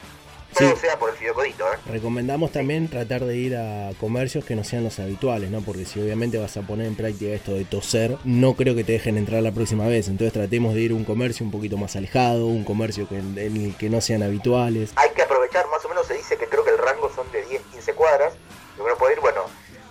Todo 0.58 0.76
sea 0.76 0.98
por 0.98 1.12
el 1.12 1.16
fideocodito, 1.16 1.64
¿eh? 1.72 1.78
Recomendamos 1.86 2.52
también 2.52 2.90
tratar 2.90 3.24
de 3.24 3.38
ir 3.38 3.56
a 3.56 3.92
comercios 4.00 4.44
que 4.44 4.56
no 4.56 4.64
sean 4.64 4.84
los 4.84 5.00
habituales, 5.00 5.52
¿no? 5.52 5.62
Porque 5.62 5.86
si 5.86 6.02
obviamente 6.02 6.40
vas 6.40 6.58
a 6.58 6.64
poner 6.64 6.88
en 6.88 6.96
práctica 6.96 7.32
esto 7.32 7.54
de 7.54 7.66
toser, 7.66 8.18
no 8.26 8.56
creo 8.56 8.76
que 8.76 8.84
te 8.84 8.94
dejen 8.94 9.18
entrar 9.18 9.44
la 9.44 9.52
próxima 9.52 9.88
vez. 9.88 10.08
Entonces 10.08 10.34
tratemos 10.34 10.74
de 10.74 10.82
ir 10.82 10.92
a 10.92 10.96
un 10.96 11.06
comercio 11.06 11.46
un 11.46 11.52
poquito 11.52 11.78
más 11.78 11.96
alejado, 11.96 12.48
un 12.48 12.66
comercio 12.66 13.08
que, 13.08 13.20
en 13.20 13.38
el 13.38 13.76
que 13.78 13.90
no 13.90 14.02
sean 14.02 14.24
habituales. 14.24 14.92
Hay 14.96 15.12
que 15.12 15.22
aprovechar, 15.22 15.68
más 15.68 15.86
o 15.86 15.90
menos 15.90 16.08
se 16.08 16.16
dice 16.16 16.36
que 16.36 16.48
creo 16.48 16.66
que 16.66 16.72
el 16.72 16.80
rango 16.80 17.12
son 17.16 17.32
de 17.32 17.46
10, 17.46 17.62
15 17.72 17.94
cuadras. 17.94 18.34
Lo 18.78 18.84
que 18.84 18.90
uno 18.90 18.98
puede 18.98 19.14
ir, 19.14 19.20
bueno, 19.20 19.44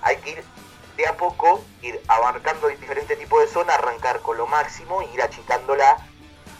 hay 0.03 0.17
que 0.17 0.31
ir 0.31 0.43
de 0.97 1.07
a 1.07 1.17
poco, 1.17 1.65
ir 1.89 2.01
abarcando 2.09 2.69
diferentes 2.69 3.19
tipos 3.19 3.41
de 3.41 3.49
zona, 3.49 3.75
arrancar 3.75 4.21
con 4.21 4.37
lo 4.37 4.47
máximo, 4.47 5.03
ir 5.15 5.21
achicándola. 5.23 5.97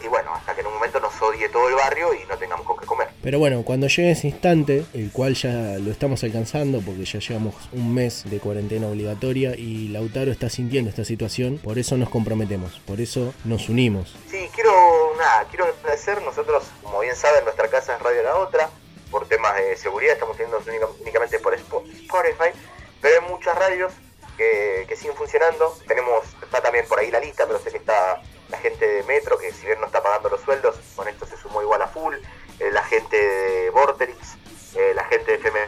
Y 0.01 0.07
bueno, 0.07 0.33
hasta 0.33 0.55
que 0.55 0.61
en 0.61 0.67
un 0.67 0.75
momento 0.75 0.97
nos 1.01 1.21
odie 1.21 1.49
todo 1.49 1.67
el 1.67 1.75
barrio 1.75 2.13
y 2.13 2.25
no 2.29 2.37
tengamos 2.37 2.65
con 2.65 2.77
qué 2.77 2.85
comer. 2.85 3.09
Pero 3.21 3.37
bueno, 3.37 3.63
cuando 3.63 3.87
llegue 3.87 4.11
ese 4.11 4.27
instante, 4.27 4.85
el 4.93 5.11
cual 5.11 5.33
ya 5.35 5.49
lo 5.77 5.91
estamos 5.91 6.23
alcanzando 6.23 6.79
porque 6.79 7.03
ya 7.03 7.19
llevamos 7.19 7.55
un 7.73 7.93
mes 7.93 8.23
de 8.29 8.39
cuarentena 8.39 8.87
obligatoria 8.87 9.55
y 9.57 9.89
Lautaro 9.89 10.31
está 10.31 10.49
sintiendo 10.49 10.89
esta 10.89 11.03
situación, 11.03 11.57
por 11.57 11.77
eso 11.77 11.97
nos 11.97 12.09
comprometemos, 12.09 12.79
por 12.87 13.01
eso 13.01 13.33
nos 13.43 13.67
unimos. 13.67 14.15
Sí, 14.31 14.49
quiero, 14.55 14.71
nada, 15.17 15.43
quiero 15.49 15.65
agradecer, 15.65 16.21
nosotros, 16.21 16.63
como 16.81 17.01
bien 17.01 17.17
saben, 17.17 17.43
nuestra 17.43 17.67
casa 17.67 17.97
es 17.97 18.01
Radio 18.01 18.23
La 18.23 18.35
Otra, 18.37 18.69
por 19.11 19.27
temas 19.27 19.53
de 19.57 19.75
seguridad 19.75 20.13
estamos 20.13 20.37
teniendo 20.37 20.61
única- 20.65 20.87
únicamente 21.01 21.39
por 21.39 21.53
Spo- 21.59 21.83
Spotify, 21.91 22.57
pero 23.01 23.21
hay 23.21 23.29
muchas 23.29 23.53
radios 23.57 23.91
que, 24.39 24.95
siguen 24.95 25.15
funcionando, 25.15 25.77
tenemos, 25.87 26.25
está 26.41 26.61
también 26.61 26.87
por 26.87 26.99
ahí 26.99 27.11
la 27.11 27.19
lista, 27.19 27.45
pero 27.45 27.59
sé 27.59 27.71
que 27.71 27.77
está 27.77 28.21
la 28.49 28.57
gente 28.57 28.87
de 28.87 29.03
Metro, 29.03 29.37
que 29.37 29.51
si 29.51 29.65
bien 29.65 29.79
no 29.79 29.85
está 29.85 30.01
pagando 30.01 30.29
los 30.29 30.41
sueldos, 30.41 30.75
con 30.95 31.07
esto 31.07 31.25
se 31.25 31.37
sumó 31.37 31.61
igual 31.61 31.81
a 31.81 31.87
full, 31.87 32.15
eh, 32.59 32.71
la 32.71 32.83
gente 32.83 33.17
de 33.17 33.69
Vorterix, 33.69 34.37
eh, 34.75 34.93
la 34.95 35.03
gente 35.05 35.31
de 35.31 35.37
FM 35.37 35.59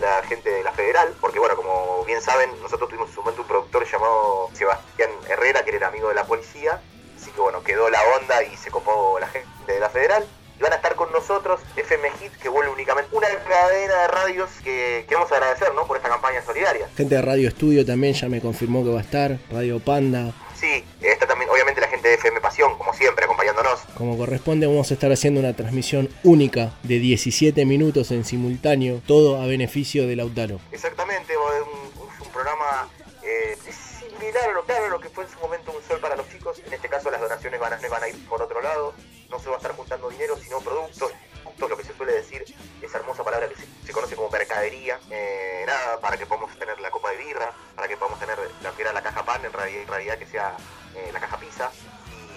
la 0.00 0.22
gente 0.22 0.50
de 0.50 0.62
la 0.62 0.72
Federal, 0.72 1.14
porque 1.20 1.38
bueno, 1.38 1.54
como 1.56 2.04
bien 2.04 2.20
saben, 2.20 2.50
nosotros 2.60 2.88
tuvimos 2.88 3.10
en 3.10 3.40
un 3.40 3.46
productor 3.46 3.86
llamado 3.86 4.50
Sebastián 4.52 5.10
Herrera, 5.28 5.64
que 5.64 5.74
era 5.74 5.88
amigo 5.88 6.08
de 6.08 6.14
la 6.14 6.26
policía, 6.26 6.80
así 7.16 7.30
que 7.30 7.40
bueno, 7.40 7.62
quedó 7.62 7.88
la 7.88 8.02
onda 8.16 8.42
y 8.42 8.56
se 8.56 8.70
copó 8.70 9.18
la 9.20 9.28
gente 9.28 9.72
de 9.72 9.80
la 9.80 9.90
Federal. 9.90 10.26
Y 10.58 10.62
van 10.62 10.72
a 10.72 10.76
estar 10.76 10.94
con 10.96 11.10
nosotros 11.12 11.60
FM 11.76 12.10
Hit, 12.20 12.32
que 12.42 12.48
vuelve 12.48 12.72
únicamente 12.72 13.14
una 13.14 13.28
cadena 13.28 13.94
de 14.02 14.08
radios 14.08 14.50
que 14.64 15.04
queremos 15.08 15.30
agradecer, 15.30 15.72
¿no? 15.74 15.86
Por 15.86 15.96
esta 15.96 16.08
campaña 16.08 16.42
solidaria. 16.44 16.88
Gente 16.96 17.14
de 17.14 17.22
Radio 17.22 17.48
Estudio 17.48 17.86
también 17.86 18.14
ya 18.14 18.28
me 18.28 18.40
confirmó 18.40 18.82
que 18.84 18.90
va 18.90 18.98
a 18.98 19.02
estar, 19.02 19.38
Radio 19.50 19.78
Panda. 19.78 20.32
Sí, 20.58 20.84
está 21.00 21.26
también, 21.28 21.48
obviamente, 21.50 21.80
la 21.80 21.86
gente 21.86 22.08
de 22.08 22.14
FM 22.14 22.40
Pasión, 22.40 22.76
como 22.76 22.92
siempre, 22.92 23.24
acompañándonos. 23.24 23.78
Como 23.96 24.18
corresponde, 24.18 24.66
vamos 24.66 24.90
a 24.90 24.94
estar 24.94 25.12
haciendo 25.12 25.38
una 25.38 25.54
transmisión 25.54 26.08
única 26.24 26.72
de 26.82 26.98
17 26.98 27.64
minutos 27.64 28.10
en 28.10 28.24
simultáneo, 28.24 29.00
todo 29.06 29.40
a 29.40 29.46
beneficio 29.46 30.08
de 30.08 30.16
Lautaro. 30.16 30.58
Exactamente, 30.72 31.32
es 31.32 31.38
un, 31.38 32.26
un 32.26 32.32
programa 32.32 32.88
eh, 33.22 33.56
similar 33.70 34.50
a 34.50 34.52
lo, 34.52 34.64
claro, 34.64 34.86
a 34.86 34.88
lo 34.88 35.00
que 35.00 35.08
fue 35.10 35.24
en 35.24 35.30
su 35.30 35.38
momento 35.38 35.70
un 35.70 35.82
sol 35.86 36.00
para 36.00 36.16
los 36.16 36.28
chicos. 36.28 36.60
En 36.66 36.72
este 36.72 36.88
caso, 36.88 37.08
las 37.10 37.20
donaciones 37.20 37.60
van 37.60 37.72
a, 37.74 37.88
van 37.88 38.02
a 38.02 38.08
ir 38.08 38.28
por 38.28 38.42
otro 38.42 38.60
lado. 38.60 38.94
No 39.28 39.38
se 39.38 39.48
va 39.48 39.56
a 39.56 39.58
estar 39.58 39.72
juntando 39.76 40.08
dinero, 40.08 40.36
sino 40.36 40.60
productos. 40.60 41.12
Lo 41.58 41.76
que 41.76 41.82
se 41.84 41.92
suele 41.96 42.12
decir, 42.12 42.44
esa 42.80 42.98
hermosa 42.98 43.24
palabra 43.24 43.48
que 43.48 43.56
se, 43.56 43.66
se 43.86 43.92
conoce 43.92 44.14
como 44.14 44.30
mercadería. 44.30 45.00
Eh, 45.10 45.64
nada, 45.66 46.00
para 46.00 46.16
que 46.16 46.24
podamos 46.24 46.56
tener 46.58 46.78
la 46.80 46.90
copa 46.90 47.10
de 47.10 47.16
birra, 47.16 47.52
para 47.74 47.88
que 47.88 47.96
podamos 47.96 48.18
tener 48.20 48.38
lo 48.62 48.76
que 48.76 48.82
era 48.82 48.92
la 48.92 49.02
caja 49.02 49.24
pan, 49.24 49.44
en 49.44 49.52
realidad, 49.52 49.82
en 49.82 49.88
realidad 49.88 50.18
que 50.18 50.26
sea 50.26 50.56
eh, 50.94 51.10
la 51.12 51.20
caja 51.20 51.36
pizza. 51.38 51.70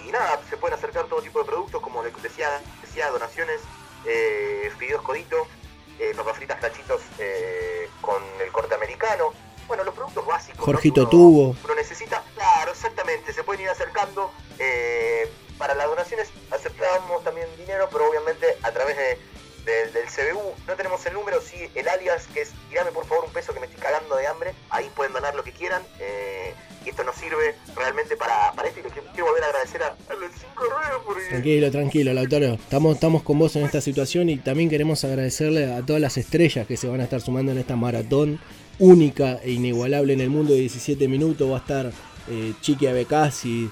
Y 0.04 0.10
nada, 0.10 0.40
se 0.50 0.56
pueden 0.56 0.76
acercar 0.76 1.06
todo 1.06 1.22
tipo 1.22 1.38
de 1.38 1.44
productos, 1.44 1.80
como 1.80 2.02
decía, 2.02 2.60
decía 2.80 3.10
donaciones, 3.10 3.60
eh, 4.06 4.72
fideos 4.78 5.02
codito, 5.02 5.46
eh, 6.00 6.12
papas 6.16 6.36
fritas 6.36 6.60
cachitos 6.60 7.00
eh, 7.18 7.88
con 8.00 8.22
el 8.44 8.50
corte 8.50 8.74
americano. 8.74 9.32
Bueno, 9.68 9.84
los 9.84 9.94
productos 9.94 10.26
básicos. 10.26 10.58
¿no? 10.58 10.64
Jorgito 10.64 10.94
que 10.94 11.00
uno, 11.02 11.10
Tubo. 11.10 11.56
uno 11.64 11.74
necesita. 11.76 12.24
Claro, 12.34 12.72
exactamente. 12.72 13.32
Se 13.32 13.44
pueden 13.44 13.62
ir 13.62 13.68
acercando. 13.68 14.32
eh, 14.58 15.30
para 15.58 15.74
las 15.76 15.86
donaciones 15.86 16.28
aceptamos 16.86 17.24
también 17.24 17.46
dinero, 17.58 17.88
pero 17.92 18.08
obviamente 18.08 18.46
a 18.62 18.70
través 18.72 18.96
de, 18.96 19.18
de- 19.64 19.90
del 19.92 20.06
CBU. 20.06 20.42
No 20.66 20.74
tenemos 20.74 21.04
el 21.06 21.14
número, 21.14 21.40
sí, 21.40 21.56
el 21.74 21.88
alias, 21.88 22.26
que 22.34 22.42
es 22.42 22.50
tirame 22.68 22.90
por 22.92 23.06
favor 23.06 23.24
un 23.24 23.32
peso 23.32 23.52
que 23.54 23.60
me 23.60 23.66
estoy 23.66 23.80
cagando 23.80 24.16
de 24.16 24.26
hambre. 24.26 24.54
Ahí 24.70 24.90
pueden 24.94 25.12
donar 25.12 25.34
lo 25.34 25.42
que 25.44 25.52
quieran. 25.52 25.82
eh, 26.00 26.54
esto 26.84 27.04
nos 27.04 27.14
sirve 27.14 27.54
realmente 27.76 28.16
para, 28.16 28.50
para 28.54 28.66
esto. 28.66 28.80
Y 28.80 28.82
quiero 29.12 29.26
volver 29.26 29.44
a 29.44 29.46
agradecer 29.46 29.80
a, 29.84 29.86
a 30.08 30.14
los 30.14 30.32
cinco 30.32 30.64
porque 31.06 31.28
Tranquilo, 31.28 31.70
tranquilo, 31.70 32.12
Lautaro. 32.12 32.54
Estamos, 32.54 32.94
estamos 32.96 33.22
con 33.22 33.38
vos 33.38 33.54
en 33.54 33.64
esta 33.64 33.80
situación 33.80 34.28
y 34.28 34.38
también 34.38 34.68
queremos 34.68 35.04
agradecerle 35.04 35.72
a 35.72 35.82
todas 35.86 36.02
las 36.02 36.16
estrellas 36.16 36.66
que 36.66 36.76
se 36.76 36.88
van 36.88 37.00
a 37.00 37.04
estar 37.04 37.20
sumando 37.20 37.52
en 37.52 37.58
esta 37.58 37.76
maratón 37.76 38.40
única 38.80 39.38
e 39.44 39.52
inigualable 39.52 40.12
en 40.12 40.20
el 40.22 40.28
mundo 40.30 40.54
de 40.54 40.58
17 40.58 41.06
minutos. 41.06 41.48
Va 41.48 41.58
a 41.58 41.60
estar 41.60 41.92
eh, 42.28 42.52
Chiqui 42.62 42.88
Abecasi, 42.88 43.70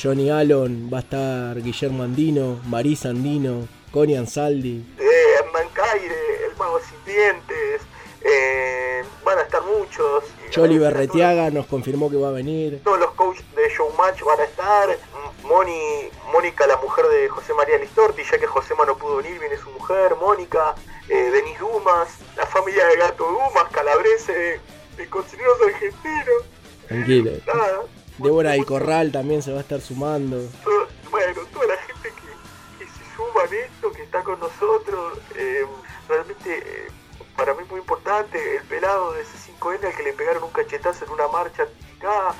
Johnny 0.00 0.30
Allen, 0.30 0.90
va 0.92 0.98
a 0.98 1.00
estar 1.00 1.60
Guillermo 1.62 2.02
Andino, 2.02 2.60
Marisa 2.66 3.08
Andino, 3.10 3.66
Connie 3.90 4.16
Ansaldi. 4.16 4.84
eh, 4.98 5.44
Mancaire, 5.52 6.46
el 6.50 6.56
mago 6.58 6.78
sin 6.80 7.02
dientes, 7.14 7.80
eh, 8.22 9.02
van 9.24 9.38
a 9.38 9.42
estar 9.42 9.62
muchos. 9.62 10.24
Choli 10.50 10.76
a 10.76 10.80
Berretiaga 10.80 11.50
nos 11.50 11.66
confirmó 11.66 12.10
que 12.10 12.16
va 12.16 12.28
a 12.28 12.32
venir. 12.32 12.82
Todos 12.84 13.00
los 13.00 13.10
coaches 13.12 13.44
de 13.56 13.68
Showmatch 13.70 14.22
van 14.22 14.40
a 14.40 14.44
estar. 14.44 14.98
Moni, 15.44 16.10
Mónica, 16.32 16.66
la 16.66 16.76
mujer 16.76 17.06
de 17.06 17.28
José 17.28 17.54
María 17.54 17.78
Listorti, 17.78 18.22
ya 18.30 18.36
que 18.38 18.46
Josema 18.46 18.84
no 18.84 18.98
pudo 18.98 19.16
venir, 19.18 19.38
viene 19.38 19.56
su 19.56 19.70
mujer, 19.70 20.16
Mónica, 20.20 20.74
eh, 21.08 21.30
Denis 21.30 21.58
Dumas, 21.60 22.08
la 22.36 22.44
familia 22.46 22.84
de 22.88 22.96
Gato 22.96 23.24
Dumas, 23.24 23.70
Calabrese, 23.72 24.60
de 24.96 25.08
Cocineros 25.08 25.56
Argentinos, 25.64 26.42
Tranquilo. 26.88 27.30
nada. 27.46 27.82
Débora 28.18 28.52
del 28.52 28.64
Corral 28.66 29.12
también 29.12 29.42
se 29.42 29.52
va 29.52 29.58
a 29.58 29.62
estar 29.62 29.80
sumando. 29.80 30.38
todo- 30.64 30.88
bueno, 31.10 31.40
toda 31.52 31.66
la 31.66 31.76
gente 31.82 32.08
que, 32.10 32.84
que 32.84 32.90
se 32.90 33.16
suma 33.16 33.42
en 33.50 33.64
esto, 33.64 33.92
que 33.92 34.02
está 34.02 34.22
con 34.22 34.38
nosotros, 34.40 35.18
eh, 35.36 35.64
realmente 36.08 36.58
eh, 36.58 36.88
para 37.36 37.54
mí 37.54 37.62
muy 37.70 37.80
importante, 37.80 38.38
el 38.56 38.62
pelado 38.64 39.12
de 39.12 39.22
C5N 39.24 39.84
al 39.86 39.94
que 39.94 40.02
le 40.02 40.12
pegaron 40.14 40.42
un 40.44 40.50
cachetazo 40.50 41.04
en 41.04 41.10
una 41.12 41.28
marcha 41.28 41.64
acá. 41.98 42.34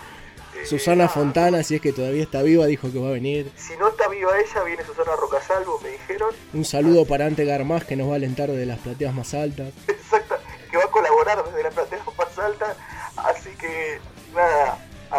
Susana 0.64 1.06
Fontana, 1.06 1.62
si 1.62 1.74
es 1.74 1.82
que 1.82 1.92
todavía 1.92 2.22
está 2.22 2.40
viva, 2.42 2.64
dijo 2.64 2.90
que 2.90 2.98
va 2.98 3.08
a 3.08 3.12
venir. 3.12 3.52
Si 3.56 3.76
no 3.76 3.88
está 3.88 4.08
viva 4.08 4.30
ella, 4.38 4.62
viene 4.62 4.82
Susana 4.86 5.14
Rocasalvo, 5.14 5.78
me 5.82 5.90
dijeron, 5.90 6.30
Un 6.54 6.64
saludo 6.64 7.04
para 7.04 7.26
Ante 7.26 7.44
Garmaz 7.44 7.84
que 7.84 7.94
nos 7.94 8.08
va 8.08 8.14
a 8.14 8.16
alentar 8.16 8.50
de 8.50 8.64
las 8.64 8.78
plateas 8.78 9.12
más 9.12 9.34
altas. 9.34 9.74
que 10.70 10.76
va 10.78 10.84
a 10.84 10.90
colaborar 10.90 11.44
desde 11.44 11.62
la 11.62 11.70
platea 11.70 11.98
más 12.16 12.38
alta, 12.38 12.74
así 13.18 13.50
que 13.60 14.00
nada, 14.34 14.78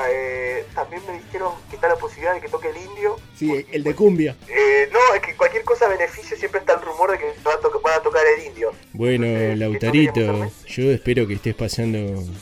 eh, 0.09 0.65
también 0.75 1.01
me 1.07 1.13
dijeron 1.13 1.53
que 1.69 1.75
está 1.75 1.87
la 1.87 1.95
posibilidad 1.95 2.33
de 2.33 2.41
que 2.41 2.49
toque 2.49 2.69
el 2.69 2.77
indio. 2.77 3.15
Sí, 3.35 3.65
el 3.71 3.83
de 3.83 3.95
cumbia. 3.95 4.35
Eh, 4.47 4.89
no, 4.91 4.99
es 5.15 5.21
que 5.21 5.35
cualquier 5.35 5.63
cosa 5.63 5.87
beneficio 5.87 6.35
siempre 6.37 6.59
está 6.61 6.73
el 6.73 6.81
rumor 6.81 7.11
de 7.11 7.17
que 7.19 7.25
a 7.27 7.79
van 7.83 7.99
a 7.99 8.01
tocar 8.01 8.23
el 8.37 8.45
indio. 8.45 8.71
Bueno, 8.93 9.25
Lautarito, 9.55 10.51
yo 10.67 10.91
espero 10.91 11.27
que 11.27 11.35
estés 11.35 11.55
pasando 11.55 11.97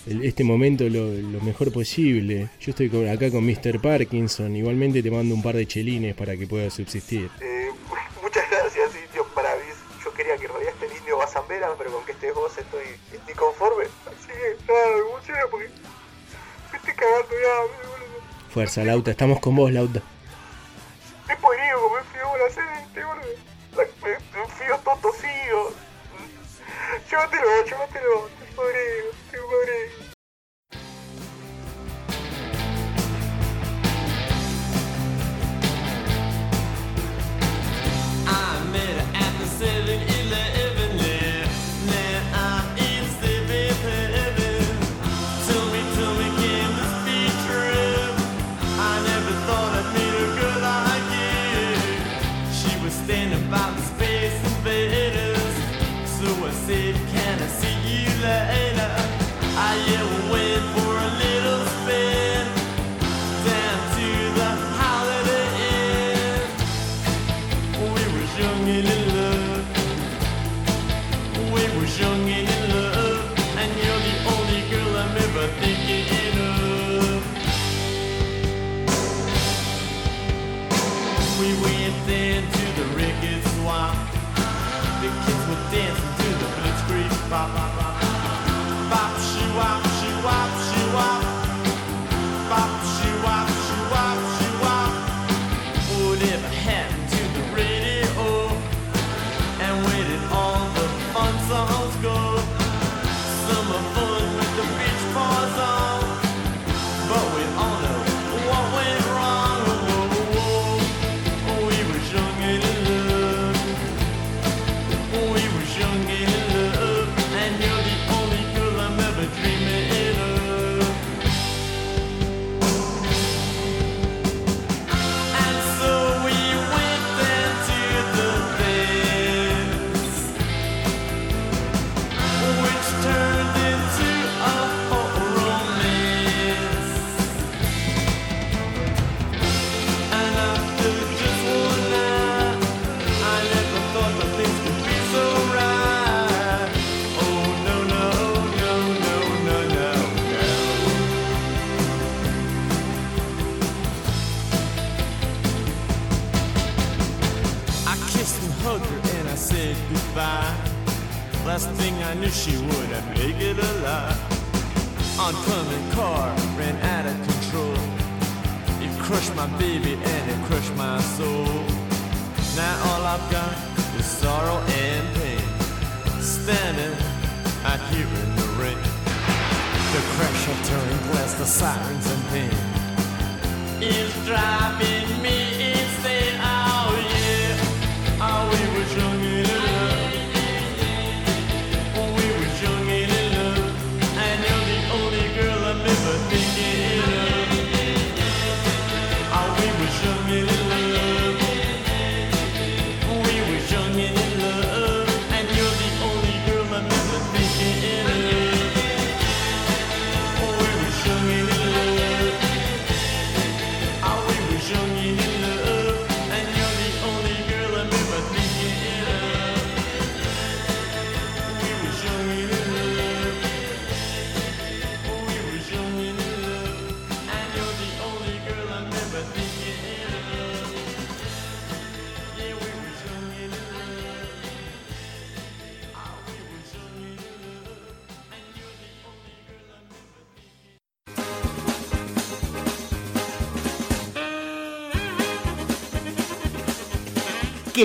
el- 0.07 0.23
este 0.25 0.43
momento 0.43 0.83
lo, 0.85 1.05
lo 1.11 1.41
mejor 1.41 1.71
posible. 1.71 2.49
Yo 2.59 2.71
estoy 2.71 2.89
con- 2.89 3.07
acá 3.07 3.29
con 3.31 3.45
Mr. 3.45 3.79
Parkinson. 3.81 4.55
Igualmente 4.55 5.03
te 5.03 5.11
mando 5.11 5.35
un 5.35 5.43
par 5.43 5.55
de 5.55 5.65
chelines 5.67 6.15
para 6.15 6.35
que 6.37 6.47
puedas 6.47 6.73
subsistir. 6.73 7.29
Eh, 7.41 7.69
muchas 8.21 8.49
gracias, 8.49 8.91
indio, 9.07 9.25
para 9.35 9.55
mí. 9.55 9.61
Yo 10.03 10.13
quería 10.13 10.37
que 10.37 10.47
rodeaste 10.47 10.85
el 10.85 10.97
indio 10.97 11.17
Bazambera, 11.17 11.69
pero 11.77 11.91
con 11.91 12.05
que 12.05 12.11
estés 12.13 12.33
vos 12.33 12.55
estoy, 12.57 12.85
estoy 13.13 13.33
conforme. 13.33 13.85
Así 14.05 14.27
que 14.27 14.71
nada, 14.71 14.87
me 14.95 14.99
emociona 15.09 15.39
porque 15.51 15.67
cagando 16.95 17.31
ya, 17.31 17.55
boludo. 17.61 18.21
Fuerza, 18.49 18.83
Lauta, 18.83 19.11
estamos 19.11 19.39
con 19.39 19.55
vos, 19.55 19.71
Lauta. 19.71 20.01
Comer 21.41 22.03
frío 22.05 22.27
la 22.37 22.49
gente, 22.53 23.03
boludo. 23.03 23.35
Un 24.43 24.49
frío 24.49 24.75
todo 24.83 24.95
tosido. 24.97 25.73
Llévatelo, 27.09 27.63
llévatelo. 27.65 28.27
Estoy 28.27 28.55
podrido, 28.55 29.11
estoy 29.25 29.39
podrido. 29.41 30.05
I 38.27 38.29
met 38.71 38.95
her 38.95 39.07
at 39.15 39.31
the 39.39 39.45
7-Eleven, 39.45 40.14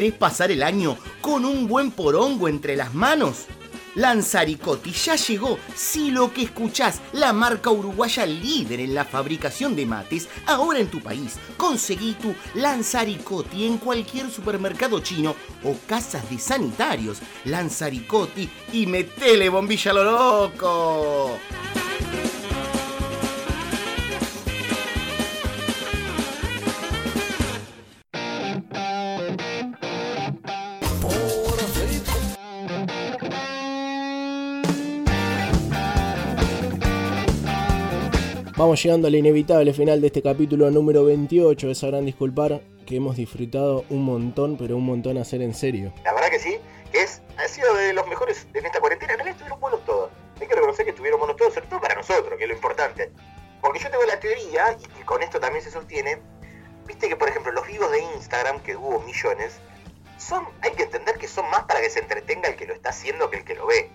¿Querés 0.00 0.14
pasar 0.14 0.50
el 0.50 0.62
año 0.62 0.96
con 1.20 1.44
un 1.44 1.68
buen 1.68 1.90
porongo 1.90 2.48
entre 2.48 2.74
las 2.74 2.94
manos? 2.94 3.44
Lanzaricotti 3.96 4.92
ya 4.92 5.14
llegó. 5.14 5.58
Si 5.76 6.10
lo 6.10 6.32
que 6.32 6.44
escuchás, 6.44 7.02
la 7.12 7.34
marca 7.34 7.68
uruguaya 7.68 8.24
líder 8.24 8.80
en 8.80 8.94
la 8.94 9.04
fabricación 9.04 9.76
de 9.76 9.84
mates, 9.84 10.26
ahora 10.46 10.78
en 10.78 10.88
tu 10.88 11.02
país. 11.02 11.36
Conseguí 11.58 12.14
tu 12.14 12.34
Lanzaricotti 12.54 13.66
en 13.66 13.76
cualquier 13.76 14.30
supermercado 14.30 15.00
chino 15.00 15.36
o 15.64 15.76
casas 15.86 16.30
de 16.30 16.38
sanitarios. 16.38 17.18
Lanzaricotti 17.44 18.48
y 18.72 18.86
metele 18.86 19.50
bombilla 19.50 19.92
lo 19.92 20.04
loco. 20.04 21.38
Vamos 38.60 38.82
llegando 38.82 39.08
al 39.08 39.14
inevitable 39.14 39.72
final 39.72 40.02
de 40.02 40.08
este 40.08 40.20
capítulo 40.20 40.70
número 40.70 41.06
28 41.06 41.68
de 41.68 41.74
Sabrán 41.74 42.04
Disculpar, 42.04 42.60
que 42.84 42.96
hemos 42.96 43.16
disfrutado 43.16 43.86
un 43.88 44.04
montón, 44.04 44.58
pero 44.58 44.76
un 44.76 44.84
montón 44.84 45.16
hacer 45.16 45.40
en 45.40 45.54
serio. 45.54 45.94
La 46.04 46.12
verdad 46.12 46.28
que 46.28 46.38
sí, 46.38 46.58
que 46.92 47.02
es, 47.02 47.22
ha 47.38 47.48
sido 47.48 47.72
de 47.72 47.94
los 47.94 48.06
mejores 48.06 48.46
en 48.52 48.66
esta 48.66 48.78
cuarentena. 48.78 49.14
En 49.14 49.20
realidad 49.20 49.36
estuvieron 49.36 49.60
buenos 49.60 49.82
todos. 49.86 50.10
Hay 50.38 50.46
que 50.46 50.54
reconocer 50.54 50.84
que 50.84 50.90
estuvieron 50.90 51.18
buenos 51.18 51.38
todos, 51.38 51.54
sobre 51.54 51.68
todo 51.68 51.80
para 51.80 51.94
nosotros, 51.94 52.36
que 52.36 52.44
es 52.44 52.48
lo 52.50 52.54
importante. 52.54 53.10
Porque 53.62 53.78
yo 53.78 53.90
tengo 53.90 54.04
la 54.04 54.20
teoría, 54.20 54.76
y 55.00 55.04
con 55.04 55.22
esto 55.22 55.40
también 55.40 55.64
se 55.64 55.70
sostiene, 55.70 56.18
viste 56.86 57.08
que 57.08 57.16
por 57.16 57.30
ejemplo 57.30 57.52
los 57.52 57.66
vivos 57.66 57.90
de 57.90 58.02
Instagram, 58.16 58.60
que 58.60 58.76
hubo 58.76 59.00
millones, 59.00 59.58
son, 60.18 60.44
hay 60.60 60.72
que 60.72 60.82
entender 60.82 61.16
que 61.16 61.28
son 61.28 61.48
más 61.48 61.64
para 61.64 61.80
que 61.80 61.88
se 61.88 62.00
entretenga 62.00 62.50
el 62.50 62.56
que 62.56 62.66
lo 62.66 62.74
está 62.74 62.90
haciendo 62.90 63.30
que 63.30 63.38
el 63.38 63.44
que 63.46 63.54
lo 63.54 63.66
ve. 63.66 63.88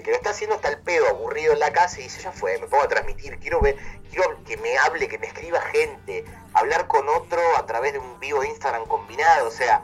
El 0.00 0.04
que 0.04 0.12
lo 0.12 0.16
está 0.16 0.30
haciendo 0.30 0.56
está 0.56 0.70
el 0.70 0.78
pedo 0.78 1.06
aburrido 1.10 1.52
en 1.52 1.58
la 1.58 1.74
casa 1.74 2.00
y 2.00 2.04
dice, 2.04 2.22
ya 2.22 2.32
fue, 2.32 2.56
me 2.56 2.66
pongo 2.66 2.84
a 2.84 2.88
transmitir, 2.88 3.38
quiero 3.38 3.60
ver, 3.60 3.76
quiero 4.10 4.42
que 4.44 4.56
me 4.56 4.78
hable, 4.78 5.08
que 5.08 5.18
me 5.18 5.26
escriba 5.26 5.60
gente, 5.60 6.24
hablar 6.54 6.86
con 6.86 7.06
otro 7.10 7.38
a 7.58 7.66
través 7.66 7.92
de 7.92 7.98
un 7.98 8.18
vivo 8.18 8.40
de 8.40 8.48
Instagram 8.48 8.86
combinado, 8.86 9.48
o 9.48 9.50
sea, 9.50 9.82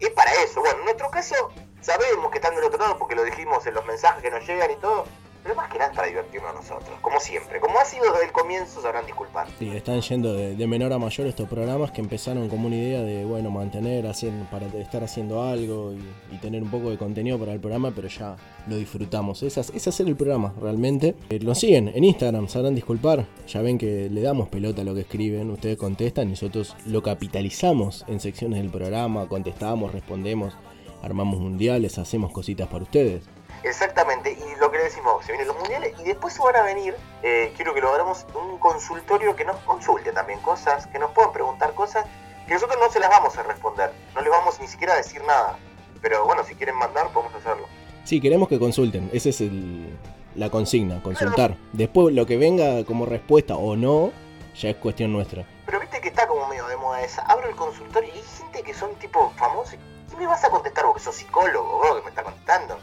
es 0.00 0.08
para 0.12 0.32
eso. 0.42 0.60
Bueno, 0.60 0.78
en 0.78 0.84
nuestro 0.84 1.10
caso 1.10 1.50
sabemos 1.82 2.30
que 2.30 2.38
están 2.38 2.54
del 2.54 2.64
otro 2.64 2.78
lado 2.78 2.96
porque 2.96 3.14
lo 3.14 3.24
dijimos 3.24 3.66
en 3.66 3.74
los 3.74 3.84
mensajes 3.84 4.22
que 4.22 4.30
nos 4.30 4.42
llegan 4.46 4.70
y 4.70 4.76
todo, 4.76 5.04
pero 5.42 5.54
más 5.54 5.70
que 5.70 5.78
nada 5.78 5.92
para 5.92 6.08
divertirnos 6.08 6.50
a 6.50 6.54
nosotros, 6.54 6.98
como 7.00 7.20
siempre. 7.20 7.60
Como 7.60 7.78
ha 7.78 7.84
sido 7.84 8.12
desde 8.12 8.26
el 8.26 8.32
comienzo, 8.32 8.82
sabrán 8.82 9.06
disculpar. 9.06 9.46
Sí, 9.58 9.68
están 9.68 10.00
yendo 10.00 10.34
de, 10.34 10.66
menor 10.66 10.92
a 10.92 10.98
mayor 10.98 11.26
estos 11.26 11.48
programas 11.48 11.90
que 11.90 12.00
empezaron 12.00 12.48
como 12.48 12.66
una 12.66 12.76
idea 12.76 13.00
de, 13.02 13.24
bueno, 13.24 13.50
mantener, 13.50 14.06
hacer, 14.06 14.32
para 14.50 14.66
estar 14.66 15.02
haciendo 15.02 15.42
algo 15.42 15.92
y, 15.92 16.38
tener 16.38 16.62
un 16.62 16.70
poco 16.70 16.90
de 16.90 16.98
contenido 16.98 17.36
para 17.36 17.52
el 17.52 17.58
programa, 17.58 17.90
pero 17.94 18.06
ya 18.06 18.36
lo 18.68 18.76
disfrutamos. 18.76 19.42
Es, 19.42 19.56
es 19.56 19.88
hacer 19.88 20.06
el 20.06 20.14
programa, 20.14 20.54
realmente. 20.60 21.16
Eh, 21.30 21.40
lo 21.40 21.54
siguen 21.54 21.90
en 21.94 22.04
Instagram, 22.04 22.48
sabrán 22.48 22.74
disculpar. 22.74 23.26
Ya 23.48 23.60
ven 23.60 23.76
que 23.76 24.08
le 24.08 24.22
damos 24.22 24.48
pelota 24.48 24.82
a 24.82 24.84
lo 24.84 24.94
que 24.94 25.00
escriben, 25.00 25.50
ustedes 25.50 25.76
contestan 25.76 26.28
nosotros 26.28 26.76
lo 26.86 27.02
capitalizamos 27.02 28.04
en 28.06 28.20
secciones 28.20 28.60
del 28.60 28.70
programa, 28.70 29.26
contestamos, 29.28 29.92
respondemos, 29.92 30.54
armamos 31.02 31.40
mundiales, 31.40 31.98
hacemos 31.98 32.30
cositas 32.32 32.68
para 32.68 32.84
ustedes. 32.84 33.22
Exactamente, 33.62 34.32
y 34.32 34.58
lo 34.60 34.70
que 34.70 34.78
le 34.78 34.84
decimos, 34.84 35.24
se 35.24 35.32
vienen 35.32 35.48
los 35.48 35.56
mundiales 35.56 35.94
y 35.98 36.04
después 36.04 36.38
van 36.38 36.56
a 36.56 36.62
venir, 36.62 36.94
eh, 37.22 37.52
quiero 37.56 37.74
que 37.74 37.80
lo 37.80 37.92
hagamos 37.92 38.24
un 38.34 38.58
consultorio 38.58 39.34
que 39.34 39.44
nos 39.44 39.56
consulte 39.58 40.12
también 40.12 40.38
cosas, 40.40 40.86
que 40.86 40.98
nos 40.98 41.10
puedan 41.10 41.32
preguntar 41.32 41.74
cosas 41.74 42.06
que 42.46 42.54
nosotros 42.54 42.78
no 42.80 42.90
se 42.90 42.98
las 42.98 43.10
vamos 43.10 43.36
a 43.36 43.42
responder, 43.42 43.92
no 44.14 44.22
les 44.22 44.30
vamos 44.30 44.58
ni 44.60 44.66
siquiera 44.66 44.94
a 44.94 44.96
decir 44.96 45.22
nada, 45.24 45.58
pero 46.00 46.24
bueno, 46.24 46.44
si 46.44 46.54
quieren 46.54 46.76
mandar 46.76 47.08
podemos 47.12 47.34
hacerlo. 47.34 47.66
Sí, 48.04 48.20
queremos 48.20 48.48
que 48.48 48.58
consulten, 48.58 49.10
esa 49.12 49.28
es 49.28 49.40
el, 49.42 49.98
la 50.34 50.48
consigna, 50.50 51.02
consultar. 51.02 51.56
Después 51.72 52.14
lo 52.14 52.24
que 52.24 52.38
venga 52.38 52.84
como 52.84 53.04
respuesta 53.04 53.56
o 53.56 53.76
no, 53.76 54.12
ya 54.54 54.70
es 54.70 54.76
cuestión 54.76 55.12
nuestra. 55.12 55.44
Pero 55.66 55.80
viste 55.80 56.00
que 56.00 56.08
está 56.08 56.26
como 56.26 56.46
medio 56.48 56.66
de 56.68 56.76
moda 56.76 57.02
esa, 57.02 57.22
abro 57.22 57.48
el 57.48 57.56
consultorio 57.56 58.08
y 58.14 58.18
hay 58.18 58.24
gente 58.24 58.62
que 58.62 58.72
son 58.72 58.94
tipo 58.94 59.30
famosos, 59.36 59.76
¿qué 60.08 60.16
me 60.16 60.26
vas 60.26 60.42
a 60.42 60.48
contestar 60.48 60.86
vos 60.86 60.94
que 60.94 61.00
sos 61.00 61.16
psicólogo, 61.16 61.78
vos 61.78 61.96
que 61.96 62.02
me 62.02 62.08
estás 62.08 62.24
contestando? 62.24 62.78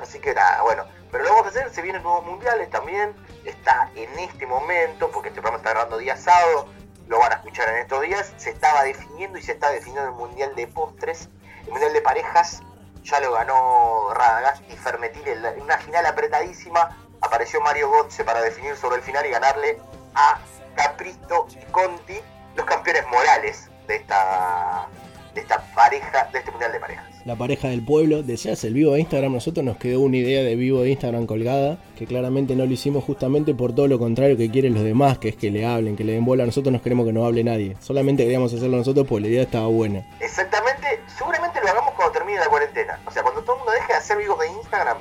Así 0.00 0.18
que 0.18 0.34
nada, 0.34 0.62
bueno, 0.62 0.84
pero 1.10 1.24
lo 1.24 1.30
vamos 1.30 1.46
a 1.46 1.48
hacer, 1.50 1.70
se 1.70 1.82
vienen 1.82 2.02
nuevos 2.02 2.24
mundiales 2.24 2.70
también, 2.70 3.14
está 3.44 3.90
en 3.94 4.18
este 4.18 4.46
momento, 4.46 5.10
porque 5.10 5.28
este 5.28 5.40
programa 5.40 5.58
está 5.58 5.70
grabando 5.70 5.98
día 5.98 6.16
sábado, 6.16 6.68
lo 7.08 7.18
van 7.18 7.32
a 7.32 7.36
escuchar 7.36 7.68
en 7.68 7.76
estos 7.78 8.02
días, 8.02 8.32
se 8.36 8.50
estaba 8.50 8.84
definiendo 8.84 9.38
y 9.38 9.42
se 9.42 9.52
está 9.52 9.70
definiendo 9.70 10.10
el 10.10 10.14
mundial 10.14 10.54
de 10.54 10.66
postres, 10.68 11.28
el 11.64 11.70
mundial 11.70 11.92
de 11.92 12.00
parejas, 12.00 12.62
ya 13.02 13.20
lo 13.20 13.32
ganó 13.32 14.14
Radagast 14.14 14.62
y 14.70 14.76
Fermetil 14.76 15.26
en 15.26 15.62
una 15.62 15.78
final 15.78 16.06
apretadísima, 16.06 16.96
apareció 17.20 17.60
Mario 17.60 17.90
Götze 17.90 18.24
para 18.24 18.40
definir 18.40 18.76
sobre 18.76 18.96
el 18.96 19.02
final 19.02 19.26
y 19.26 19.30
ganarle 19.30 19.78
a 20.14 20.40
Caprito 20.76 21.46
y 21.50 21.64
Conti, 21.72 22.20
los 22.54 22.64
campeones 22.64 23.06
morales 23.08 23.68
de 23.86 23.96
esta, 23.96 24.86
de 25.34 25.40
esta 25.40 25.60
pareja, 25.74 26.28
de 26.32 26.38
este 26.38 26.50
mundial 26.50 26.72
de 26.72 26.80
parejas. 26.80 27.04
La 27.24 27.36
pareja 27.36 27.68
del 27.68 27.84
pueblo, 27.84 28.22
deseas 28.22 28.64
el 28.64 28.74
vivo 28.74 28.94
de 28.94 29.00
Instagram, 29.00 29.32
nosotros 29.32 29.64
nos 29.64 29.76
quedó 29.76 30.00
una 30.00 30.16
idea 30.16 30.42
de 30.42 30.56
vivo 30.56 30.82
de 30.82 30.90
Instagram 30.90 31.26
colgada, 31.26 31.78
que 31.96 32.06
claramente 32.06 32.56
no 32.56 32.64
lo 32.64 32.72
hicimos 32.72 33.04
justamente 33.04 33.54
por 33.54 33.74
todo 33.74 33.88
lo 33.88 33.98
contrario 33.98 34.36
que 34.36 34.50
quieren 34.50 34.74
los 34.74 34.82
demás, 34.82 35.18
que 35.18 35.28
es 35.28 35.36
que 35.36 35.50
le 35.50 35.66
hablen, 35.66 35.96
que 35.96 36.04
le 36.04 36.12
den 36.12 36.24
bola, 36.24 36.46
nosotros 36.46 36.72
no 36.72 36.80
queremos 36.80 37.06
que 37.06 37.12
no 37.12 37.26
hable 37.26 37.44
nadie, 37.44 37.76
solamente 37.80 38.22
queríamos 38.22 38.52
hacerlo 38.54 38.78
nosotros 38.78 39.06
porque 39.06 39.22
la 39.22 39.28
idea 39.28 39.42
estaba 39.42 39.66
buena. 39.66 40.06
Exactamente, 40.20 41.00
seguramente 41.18 41.60
lo 41.60 41.68
hagamos 41.68 41.94
cuando 41.94 42.12
termine 42.12 42.38
la 42.38 42.48
cuarentena, 42.48 42.98
o 43.06 43.10
sea, 43.10 43.22
cuando 43.22 43.42
todo 43.42 43.56
el 43.56 43.58
mundo 43.58 43.72
deje 43.72 43.92
de 43.92 43.98
hacer 43.98 44.16
vivos 44.16 44.38
de 44.38 44.48
Instagram, 44.48 44.98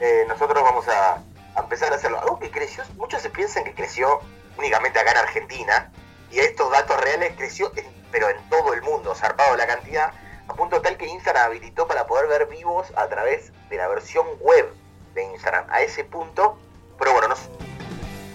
eh, 0.00 0.24
nosotros 0.28 0.62
vamos 0.62 0.86
a, 0.88 1.22
a 1.56 1.60
empezar 1.60 1.92
a 1.92 1.96
hacerlo. 1.96 2.20
Algo 2.20 2.38
que 2.38 2.50
creció, 2.50 2.84
muchos 2.96 3.20
se 3.20 3.30
piensan 3.30 3.64
que 3.64 3.74
creció 3.74 4.20
únicamente 4.56 4.98
acá 4.98 5.10
en 5.10 5.18
Argentina, 5.18 5.90
y 6.30 6.38
estos 6.38 6.70
datos 6.70 7.00
reales 7.00 7.32
creció, 7.36 7.72
en, 7.76 7.86
pero 8.10 8.28
en 8.28 8.36
todo 8.48 8.74
el 8.74 8.82
mundo, 8.82 9.14
zarpado 9.14 9.56
la 9.56 9.66
cantidad, 9.66 10.12
a 10.48 10.54
punto 10.54 10.80
tal 10.80 10.96
que 10.96 11.06
Instagram 11.06 11.46
habilitó 11.46 11.86
para 11.86 12.06
poder 12.06 12.26
ver 12.26 12.46
vivos 12.46 12.92
a 12.96 13.06
través 13.08 13.52
de 13.68 13.76
la 13.76 13.88
versión 13.88 14.26
web 14.40 14.72
de 15.14 15.24
Instagram. 15.24 15.66
A 15.68 15.82
ese 15.82 16.04
punto, 16.04 16.58
pero 16.98 17.12
bueno, 17.12 17.28
nos, 17.28 17.48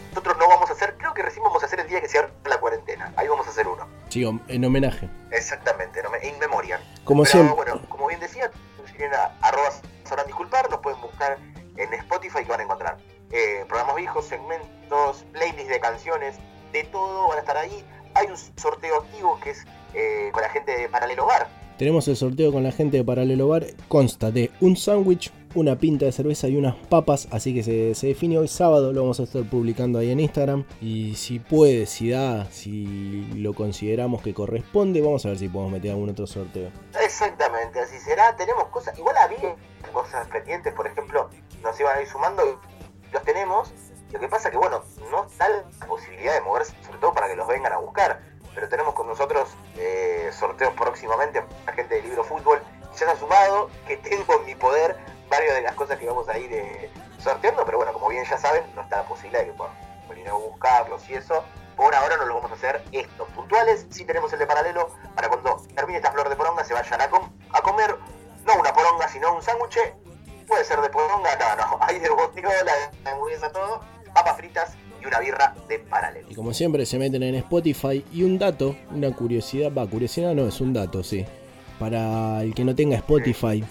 nosotros 0.10 0.38
no 0.38 0.48
vamos 0.48 0.70
a 0.70 0.74
hacer, 0.74 0.96
creo 0.98 1.14
que 1.14 1.24
recién 1.24 1.44
vamos 1.44 1.64
a 1.64 1.66
hacer 1.66 1.80
el 1.80 1.88
día 1.88 2.02
que 2.02 2.08
se 2.08 2.20
abre 2.20 2.32
la 2.46 2.60
cuarentena. 2.60 3.12
Ahí 3.16 3.28
vamos 3.28 3.48
a 3.48 3.50
hacer 3.50 3.68
uno. 3.68 3.88
Sí, 4.10 4.24
en 4.48 4.66
homenaje. 4.66 5.10
Exactamente, 5.32 6.02
en 6.22 6.40
memoria. 6.40 6.80
Como 7.04 7.24
pero, 7.24 7.32
siempre. 7.32 7.56
bueno, 7.56 7.82
como 7.90 8.08
bien 8.08 8.20
decía, 8.20 8.52
quieren 8.96 9.14
a, 9.16 9.32
arroba 9.42 9.70
sabrán 10.04 10.28
disculpar, 10.28 10.70
nos 10.70 10.80
pueden 10.80 11.02
buscar 11.02 11.38
en 11.78 11.94
Spotify 11.94 12.44
que 12.44 12.52
van 12.52 12.60
a 12.60 12.64
encontrar 12.64 12.98
eh, 13.32 13.66
programas 13.68 13.96
viejos, 13.96 14.28
segmentos, 14.28 15.26
playlists 15.32 15.70
de 15.70 15.80
canciones, 15.80 16.36
de 16.72 16.84
todo 16.86 17.28
van 17.28 17.38
a 17.38 17.42
estar 17.42 17.58
ahí. 17.58 17.86
Hay 18.16 18.28
un 18.28 18.38
sorteo 18.38 19.02
activo 19.02 19.40
que 19.40 19.52
es 19.52 19.66
eh, 19.94 20.30
con 20.32 20.42
la 20.42 20.50
gente 20.50 20.78
de 20.78 20.90
Paralelo 20.90 21.26
Bar, 21.26 21.48
tenemos 21.78 22.08
el 22.08 22.16
sorteo 22.16 22.52
con 22.52 22.64
la 22.64 22.72
gente 22.72 22.98
de 22.98 23.04
Paralelo 23.04 23.48
Bar. 23.48 23.66
Consta 23.88 24.30
de 24.30 24.52
un 24.62 24.78
sándwich, 24.78 25.34
una 25.56 25.78
pinta 25.78 26.06
de 26.06 26.12
cerveza 26.12 26.48
y 26.48 26.56
unas 26.56 26.76
papas. 26.76 27.28
Así 27.32 27.54
que 27.54 27.64
se, 27.64 27.96
se, 27.96 28.08
define 28.08 28.38
hoy 28.38 28.48
sábado. 28.48 28.94
Lo 28.94 29.02
vamos 29.02 29.20
a 29.20 29.24
estar 29.24 29.44
publicando 29.44 29.98
ahí 29.98 30.12
en 30.12 30.20
Instagram. 30.20 30.66
Y 30.82 31.16
si 31.16 31.40
puede, 31.40 31.88
si 31.88 32.12
da, 32.12 32.46
si 32.52 33.26
lo 33.36 33.54
consideramos 33.54 34.22
que 34.22 34.36
corresponde, 34.36 35.02
vamos 35.02 35.26
a 35.26 35.30
ver 35.30 35.40
si 35.40 35.50
podemos 35.50 35.74
meter 35.74 35.92
algún 35.92 36.10
otro 36.10 36.28
sorteo. 36.28 36.70
Exactamente, 37.04 37.80
así 37.80 37.98
será. 38.00 38.36
Tenemos 38.36 38.66
cosas. 38.66 38.98
Igual 38.98 39.18
había 39.18 39.56
cosas 39.92 40.28
pendientes, 40.28 40.74
por 40.74 40.86
ejemplo, 40.86 41.30
nos 41.64 41.80
iban 41.80 41.98
a 41.98 42.02
ir 42.02 42.08
sumando. 42.08 42.62
Los 43.12 43.24
tenemos. 43.24 43.74
Lo 44.14 44.20
que 44.20 44.30
pasa 44.30 44.50
que, 44.50 44.58
bueno, 44.58 44.82
no 45.12 45.26
está 45.26 45.50
la 45.50 45.64
posibilidad 45.86 46.36
de 46.36 46.42
moverse, 46.42 46.74
sobre 46.86 47.00
todo 47.00 47.14
para 47.14 47.28
que 47.28 47.36
los 47.36 47.48
vengan 47.48 47.74
a 47.74 47.78
buscar 47.78 48.22
pero 48.54 48.70
tenemos 48.70 48.94
con 48.94 49.08
nosotros 49.08 49.50
eh, 49.78 50.30
sorteos 50.32 50.74
próximamente 50.74 51.44
la 51.66 51.74
gente 51.74 51.96
de 51.96 52.02
Libro 52.04 52.24
Fútbol. 52.24 52.62
Ya 52.92 52.98
se 52.98 53.06
ha 53.06 53.16
sumado 53.16 53.70
que 53.88 53.98
tengo 53.98 54.40
en 54.40 54.46
mi 54.46 54.56
poder 54.56 54.96
varias 55.30 55.56
de 55.56 55.62
las 55.62 55.76
cosas 55.76 55.98
que 55.98 56.06
vamos 56.06 56.30
a 56.30 56.38
ir 56.38 56.92
sorteando, 57.20 57.66
pero 57.66 57.78
bueno, 57.78 57.94
como 57.94 58.10
bien 58.10 58.24
ya 58.26 58.38
saben, 58.38 58.64
no 58.76 58.82
está 58.82 58.98
la 58.98 59.06
posibilidad 59.06 59.42
de 59.42 59.48
que 59.48 59.54
puedan 59.54 59.74
venir 60.08 60.30
a 60.30 60.34
buscarlos 60.34 61.10
y 61.10 61.16
eso. 61.16 61.44
Por 61.76 61.96
ahora 61.96 62.18
no 62.18 62.26
lo 62.26 62.36
vamos 62.36 62.52
a 62.52 62.54
hacer 62.54 62.84
estos 62.92 63.28
puntuales. 63.30 63.88
Sí 63.90 64.06
tenemos 64.06 64.32
el 64.34 64.40
de 64.40 64.46
paralelo 64.46 64.90
para 65.16 65.28
cuando 65.28 65.64
termine 65.74 65.98
esta 65.98 66.12
flor 66.12 66.30
de 66.30 66.36
poronga 66.36 66.64
se 66.64 66.76
vayan 66.76 67.02
a 67.02 67.10
comer, 67.62 67.98
no 68.46 68.56
una 68.60 68.74
poronga, 68.74 69.08
sino 69.08 69.34
un 69.34 69.42
sándwich. 69.42 69.80
Puede 70.48 70.66
ser 70.66 70.82
de 70.82 70.90
poronga, 70.90 71.36
no, 71.38 71.56
no, 71.56 71.80
hay 71.82 71.98
de 72.00 72.10
botiola, 72.10 72.74
de 73.04 73.10
hamburguesa, 73.10 73.52
todo, 73.52 73.80
papas 74.14 74.38
fritas 74.38 74.76
y 75.02 75.06
una 75.06 75.20
birra 75.20 75.56
de 75.68 75.80
paralelo. 75.80 76.28
Y 76.30 76.36
como 76.36 76.54
siempre 76.54 76.86
se 76.86 76.98
meten 77.00 77.24
en 77.24 77.36
Spotify 77.36 78.04
y 78.14 78.24
un 78.24 78.38
dato, 78.38 78.76
una 78.92 79.12
curiosidad, 79.12 79.72
va, 79.74 79.88
curiosidad 79.88 80.34
no, 80.34 80.48
es 80.48 80.62
un 80.62 80.74
dato, 80.74 81.04
sí. 81.04 81.26
Para 81.80 82.44
el 82.44 82.54
que 82.54 82.64
no 82.64 82.76
tenga 82.76 82.96
Spotify, 82.98 83.64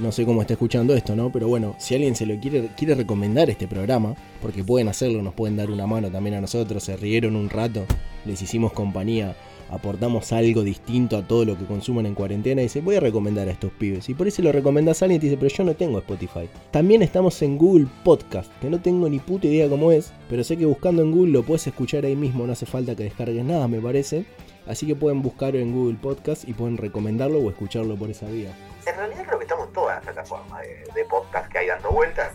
no 0.00 0.10
sé 0.10 0.24
cómo 0.24 0.40
está 0.40 0.54
escuchando 0.54 0.94
esto, 0.94 1.14
¿no? 1.14 1.30
Pero 1.30 1.48
bueno, 1.48 1.76
si 1.78 1.94
alguien 1.94 2.16
se 2.16 2.26
lo 2.26 2.38
quiere, 2.40 2.70
quiere 2.76 2.94
recomendar 2.94 3.50
este 3.50 3.68
programa, 3.68 4.14
porque 4.42 4.64
pueden 4.64 4.88
hacerlo, 4.88 5.22
nos 5.22 5.34
pueden 5.34 5.56
dar 5.56 5.70
una 5.70 5.86
mano 5.86 6.10
también 6.10 6.36
a 6.36 6.40
nosotros, 6.40 6.82
se 6.82 6.96
rieron 6.96 7.36
un 7.36 7.50
rato, 7.50 7.84
les 8.24 8.40
hicimos 8.42 8.72
compañía, 8.72 9.36
aportamos 9.74 10.32
algo 10.32 10.62
distinto 10.62 11.16
a 11.16 11.26
todo 11.26 11.44
lo 11.44 11.58
que 11.58 11.64
consumen 11.64 12.06
en 12.06 12.14
cuarentena 12.14 12.60
y 12.62 12.64
dice, 12.64 12.80
voy 12.80 12.96
a 12.96 13.00
recomendar 13.00 13.48
a 13.48 13.50
estos 13.50 13.72
pibes. 13.72 14.08
Y 14.08 14.14
por 14.14 14.28
eso 14.28 14.42
lo 14.42 14.52
recomendás 14.52 15.02
a 15.02 15.06
alguien 15.06 15.18
y 15.18 15.20
te 15.20 15.26
dice, 15.26 15.36
pero 15.36 15.54
yo 15.54 15.64
no 15.64 15.74
tengo 15.74 15.98
Spotify. 15.98 16.48
También 16.70 17.02
estamos 17.02 17.40
en 17.42 17.58
Google 17.58 17.88
Podcast, 18.04 18.50
que 18.60 18.70
no 18.70 18.80
tengo 18.80 19.08
ni 19.08 19.18
puta 19.18 19.46
idea 19.46 19.68
cómo 19.68 19.92
es, 19.92 20.12
pero 20.28 20.44
sé 20.44 20.56
que 20.56 20.66
buscando 20.66 21.02
en 21.02 21.12
Google 21.12 21.32
lo 21.32 21.42
puedes 21.42 21.66
escuchar 21.66 22.04
ahí 22.04 22.16
mismo, 22.16 22.46
no 22.46 22.52
hace 22.52 22.66
falta 22.66 22.94
que 22.94 23.04
descargues 23.04 23.44
nada, 23.44 23.68
me 23.68 23.80
parece. 23.80 24.24
Así 24.66 24.86
que 24.86 24.94
pueden 24.94 25.20
buscar 25.20 25.56
en 25.56 25.72
Google 25.74 25.98
Podcast 26.00 26.48
y 26.48 26.54
pueden 26.54 26.78
recomendarlo 26.78 27.38
o 27.38 27.50
escucharlo 27.50 27.96
por 27.96 28.10
esa 28.10 28.26
vía. 28.26 28.50
En 28.86 28.96
realidad 28.96 29.24
creo 29.26 29.38
que 29.38 29.44
estamos 29.44 29.66
en 29.66 29.72
todas 29.74 29.96
las 29.96 30.04
plataformas 30.04 30.62
de, 30.62 30.84
de 30.94 31.04
podcast 31.04 31.50
que 31.50 31.58
hay 31.58 31.66
dando 31.66 31.90
vueltas. 31.90 32.32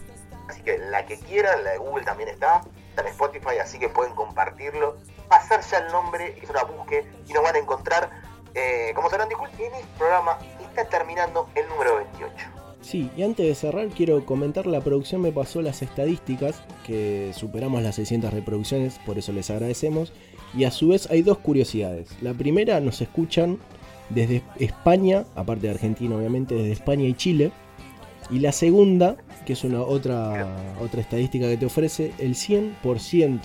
Así 0.47 0.61
que 0.61 0.77
la 0.77 1.05
que 1.05 1.17
quieran, 1.17 1.63
la 1.63 1.71
de 1.71 1.77
Google 1.77 2.03
también 2.03 2.29
está. 2.29 2.61
Está 2.89 3.01
en 3.01 3.07
Spotify, 3.07 3.57
así 3.61 3.79
que 3.79 3.89
pueden 3.89 4.13
compartirlo. 4.13 4.97
Ya 5.69 5.77
el 5.79 5.91
nombre, 5.91 6.35
y 6.41 6.49
una 6.49 6.63
busque 6.63 7.05
y 7.27 7.33
nos 7.33 7.43
van 7.43 7.55
a 7.55 7.59
encontrar. 7.59 8.09
Eh, 8.55 8.91
como 8.95 9.09
sabrán, 9.09 9.29
disculpen, 9.29 9.59
en 9.59 9.73
este 9.75 9.87
programa 9.97 10.39
está 10.61 10.85
terminando 10.85 11.47
el 11.55 11.67
número 11.69 11.97
28. 11.97 12.35
Sí, 12.81 13.11
y 13.15 13.23
antes 13.23 13.45
de 13.45 13.53
cerrar 13.53 13.87
quiero 13.89 14.25
comentar, 14.25 14.65
la 14.65 14.81
producción 14.81 15.21
me 15.21 15.31
pasó 15.31 15.61
las 15.61 15.81
estadísticas, 15.81 16.63
que 16.85 17.31
superamos 17.35 17.83
las 17.83 17.95
600 17.95 18.33
reproducciones, 18.33 18.99
por 19.05 19.17
eso 19.17 19.31
les 19.31 19.49
agradecemos. 19.49 20.13
Y 20.55 20.63
a 20.63 20.71
su 20.71 20.87
vez 20.87 21.09
hay 21.11 21.21
dos 21.21 21.37
curiosidades. 21.37 22.09
La 22.21 22.33
primera, 22.33 22.79
nos 22.79 23.01
escuchan 23.01 23.59
desde 24.09 24.41
España, 24.57 25.25
aparte 25.35 25.67
de 25.67 25.73
Argentina 25.73 26.15
obviamente, 26.15 26.55
desde 26.55 26.71
España 26.71 27.05
y 27.05 27.13
Chile. 27.13 27.51
Y 28.31 28.39
la 28.39 28.51
segunda, 28.51 29.17
que 29.45 29.53
es 29.53 29.63
una 29.63 29.81
otra, 29.81 30.47
otra 30.81 31.01
estadística 31.01 31.47
que 31.47 31.57
te 31.57 31.65
ofrece, 31.65 32.13
el 32.17 32.35
100% 32.35 33.39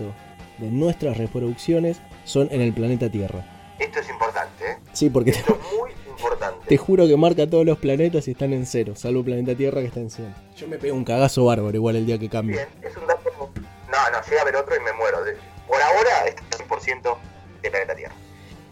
de 0.58 0.70
nuestras 0.70 1.16
reproducciones 1.16 2.00
son 2.24 2.48
en 2.50 2.60
el 2.60 2.72
planeta 2.72 3.10
Tierra. 3.10 3.44
Esto 3.78 4.00
es 4.00 4.08
importante, 4.08 4.64
¿eh? 4.70 4.76
Sí, 4.92 5.10
porque 5.10 5.30
Esto 5.30 5.58
es 5.60 5.78
muy 5.78 5.90
importante. 6.08 6.66
te 6.68 6.76
juro 6.76 7.06
que 7.06 7.16
marca 7.16 7.46
todos 7.48 7.66
los 7.66 7.78
planetas 7.78 8.28
y 8.28 8.32
están 8.32 8.52
en 8.52 8.66
cero, 8.66 8.94
salvo 8.96 9.20
el 9.20 9.24
planeta 9.24 9.54
Tierra 9.54 9.80
que 9.80 9.88
está 9.88 10.00
en 10.00 10.10
100. 10.10 10.34
Yo 10.56 10.68
me 10.68 10.78
pego 10.78 10.96
un 10.96 11.04
cagazo 11.04 11.44
bárbaro 11.44 11.74
igual 11.76 11.96
el 11.96 12.06
día 12.06 12.18
que 12.18 12.28
cambie. 12.28 12.56
Bien, 12.56 12.68
es 12.82 12.96
un 12.96 13.06
dato. 13.06 13.30
No, 13.34 14.10
no, 14.10 14.26
llega 14.28 14.42
a 14.42 14.44
ver 14.44 14.56
otro 14.56 14.74
y 14.76 14.80
me 14.80 14.92
muero. 14.92 15.18
Por 15.68 15.80
ahora, 15.80 16.26
es 16.26 16.36
100% 16.58 17.16
de 17.62 17.70
planeta 17.70 17.94
Tierra. 17.94 18.14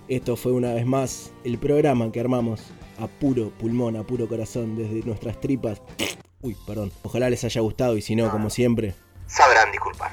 Esto 0.09 0.37
fue 0.37 0.53
una 0.53 0.75
vez 0.75 0.85
más 0.87 1.33
el 1.45 1.59
programa 1.59 2.11
que 2.13 2.21
armamos 2.21 2.63
a 2.99 3.07
puro 3.07 3.51
pulmón, 3.51 3.97
a 3.97 4.03
puro 4.05 4.29
corazón, 4.29 4.77
desde 4.77 5.07
nuestras 5.07 5.41
tripas. 5.41 5.81
Uy, 6.41 6.57
perdón. 6.67 6.93
Ojalá 7.03 7.31
les 7.31 7.45
haya 7.45 7.61
gustado 7.61 7.97
y 7.97 8.03
si 8.03 8.15
no, 8.17 8.31
como 8.31 8.51
siempre, 8.51 8.95
Sabrán 9.27 9.71
disculpar. 9.73 10.13